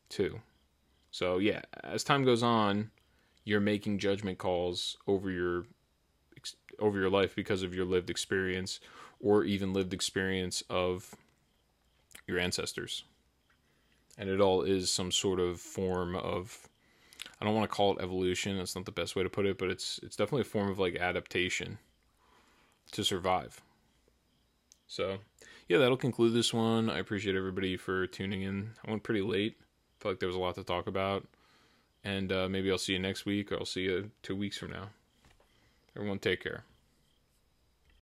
too. 0.08 0.40
So 1.12 1.40
yeah, 1.40 1.64
as 1.84 2.06
time 2.06 2.24
goes 2.24 2.44
on, 2.44 2.92
you're 3.44 3.60
making 3.60 4.00
judgment 4.00 4.38
calls 4.38 4.96
over 5.06 5.30
your 5.30 5.66
over 6.80 6.98
your 6.98 7.10
life 7.10 7.36
because 7.36 7.62
of 7.62 7.76
your 7.76 7.86
lived 7.86 8.10
experience 8.10 8.80
or 9.20 9.44
even 9.44 9.74
lived 9.74 9.94
experience 9.94 10.64
of 10.70 11.14
your 12.26 12.40
ancestors. 12.40 13.04
And 14.18 14.30
it 14.30 14.40
all 14.40 14.62
is 14.62 14.90
some 14.90 15.12
sort 15.12 15.42
of 15.42 15.60
form 15.60 16.16
of 16.16 16.70
I 17.40 17.46
don't 17.46 17.56
want 17.56 17.70
to 17.70 17.76
call 17.76 17.98
it 17.98 18.02
evolution, 18.02 18.58
that's 18.58 18.76
not 18.76 18.86
the 18.86 18.92
best 18.92 19.16
way 19.16 19.24
to 19.24 19.30
put 19.30 19.46
it, 19.46 19.58
but 19.58 19.70
it's 19.70 20.00
it's 20.04 20.16
definitely 20.16 20.42
a 20.42 20.46
form 20.46 20.70
of 20.70 20.80
like 20.80 20.96
adaptation 20.96 21.78
to 22.92 23.04
survive. 23.04 23.62
So, 24.88 25.18
yeah, 25.68 25.80
that'll 25.80 25.98
conclude 25.98 26.34
this 26.34 26.54
one. 26.54 26.90
I 26.90 27.00
appreciate 27.00 27.36
everybody 27.36 27.76
for 27.76 28.06
tuning 28.08 28.44
in. 28.44 28.72
I 28.86 28.92
went 28.92 29.04
pretty 29.04 29.22
late 29.22 29.58
I 29.60 30.04
felt 30.04 30.14
like 30.14 30.20
there 30.20 30.28
was 30.28 30.36
a 30.36 30.40
lot 30.40 30.56
to 30.56 30.64
talk 30.64 30.88
about. 30.88 31.26
And 32.04 32.32
uh, 32.32 32.48
maybe 32.48 32.70
I'll 32.70 32.78
see 32.78 32.94
you 32.94 33.00
next 33.00 33.26
week 33.26 33.52
or 33.52 33.58
I'll 33.58 33.66
see 33.66 33.82
you 33.82 34.12
two 34.22 34.36
weeks 34.36 34.58
from 34.58 34.72
now. 34.72 34.90
Everyone, 35.96 36.20
take 36.20 36.44
care. 36.44 36.64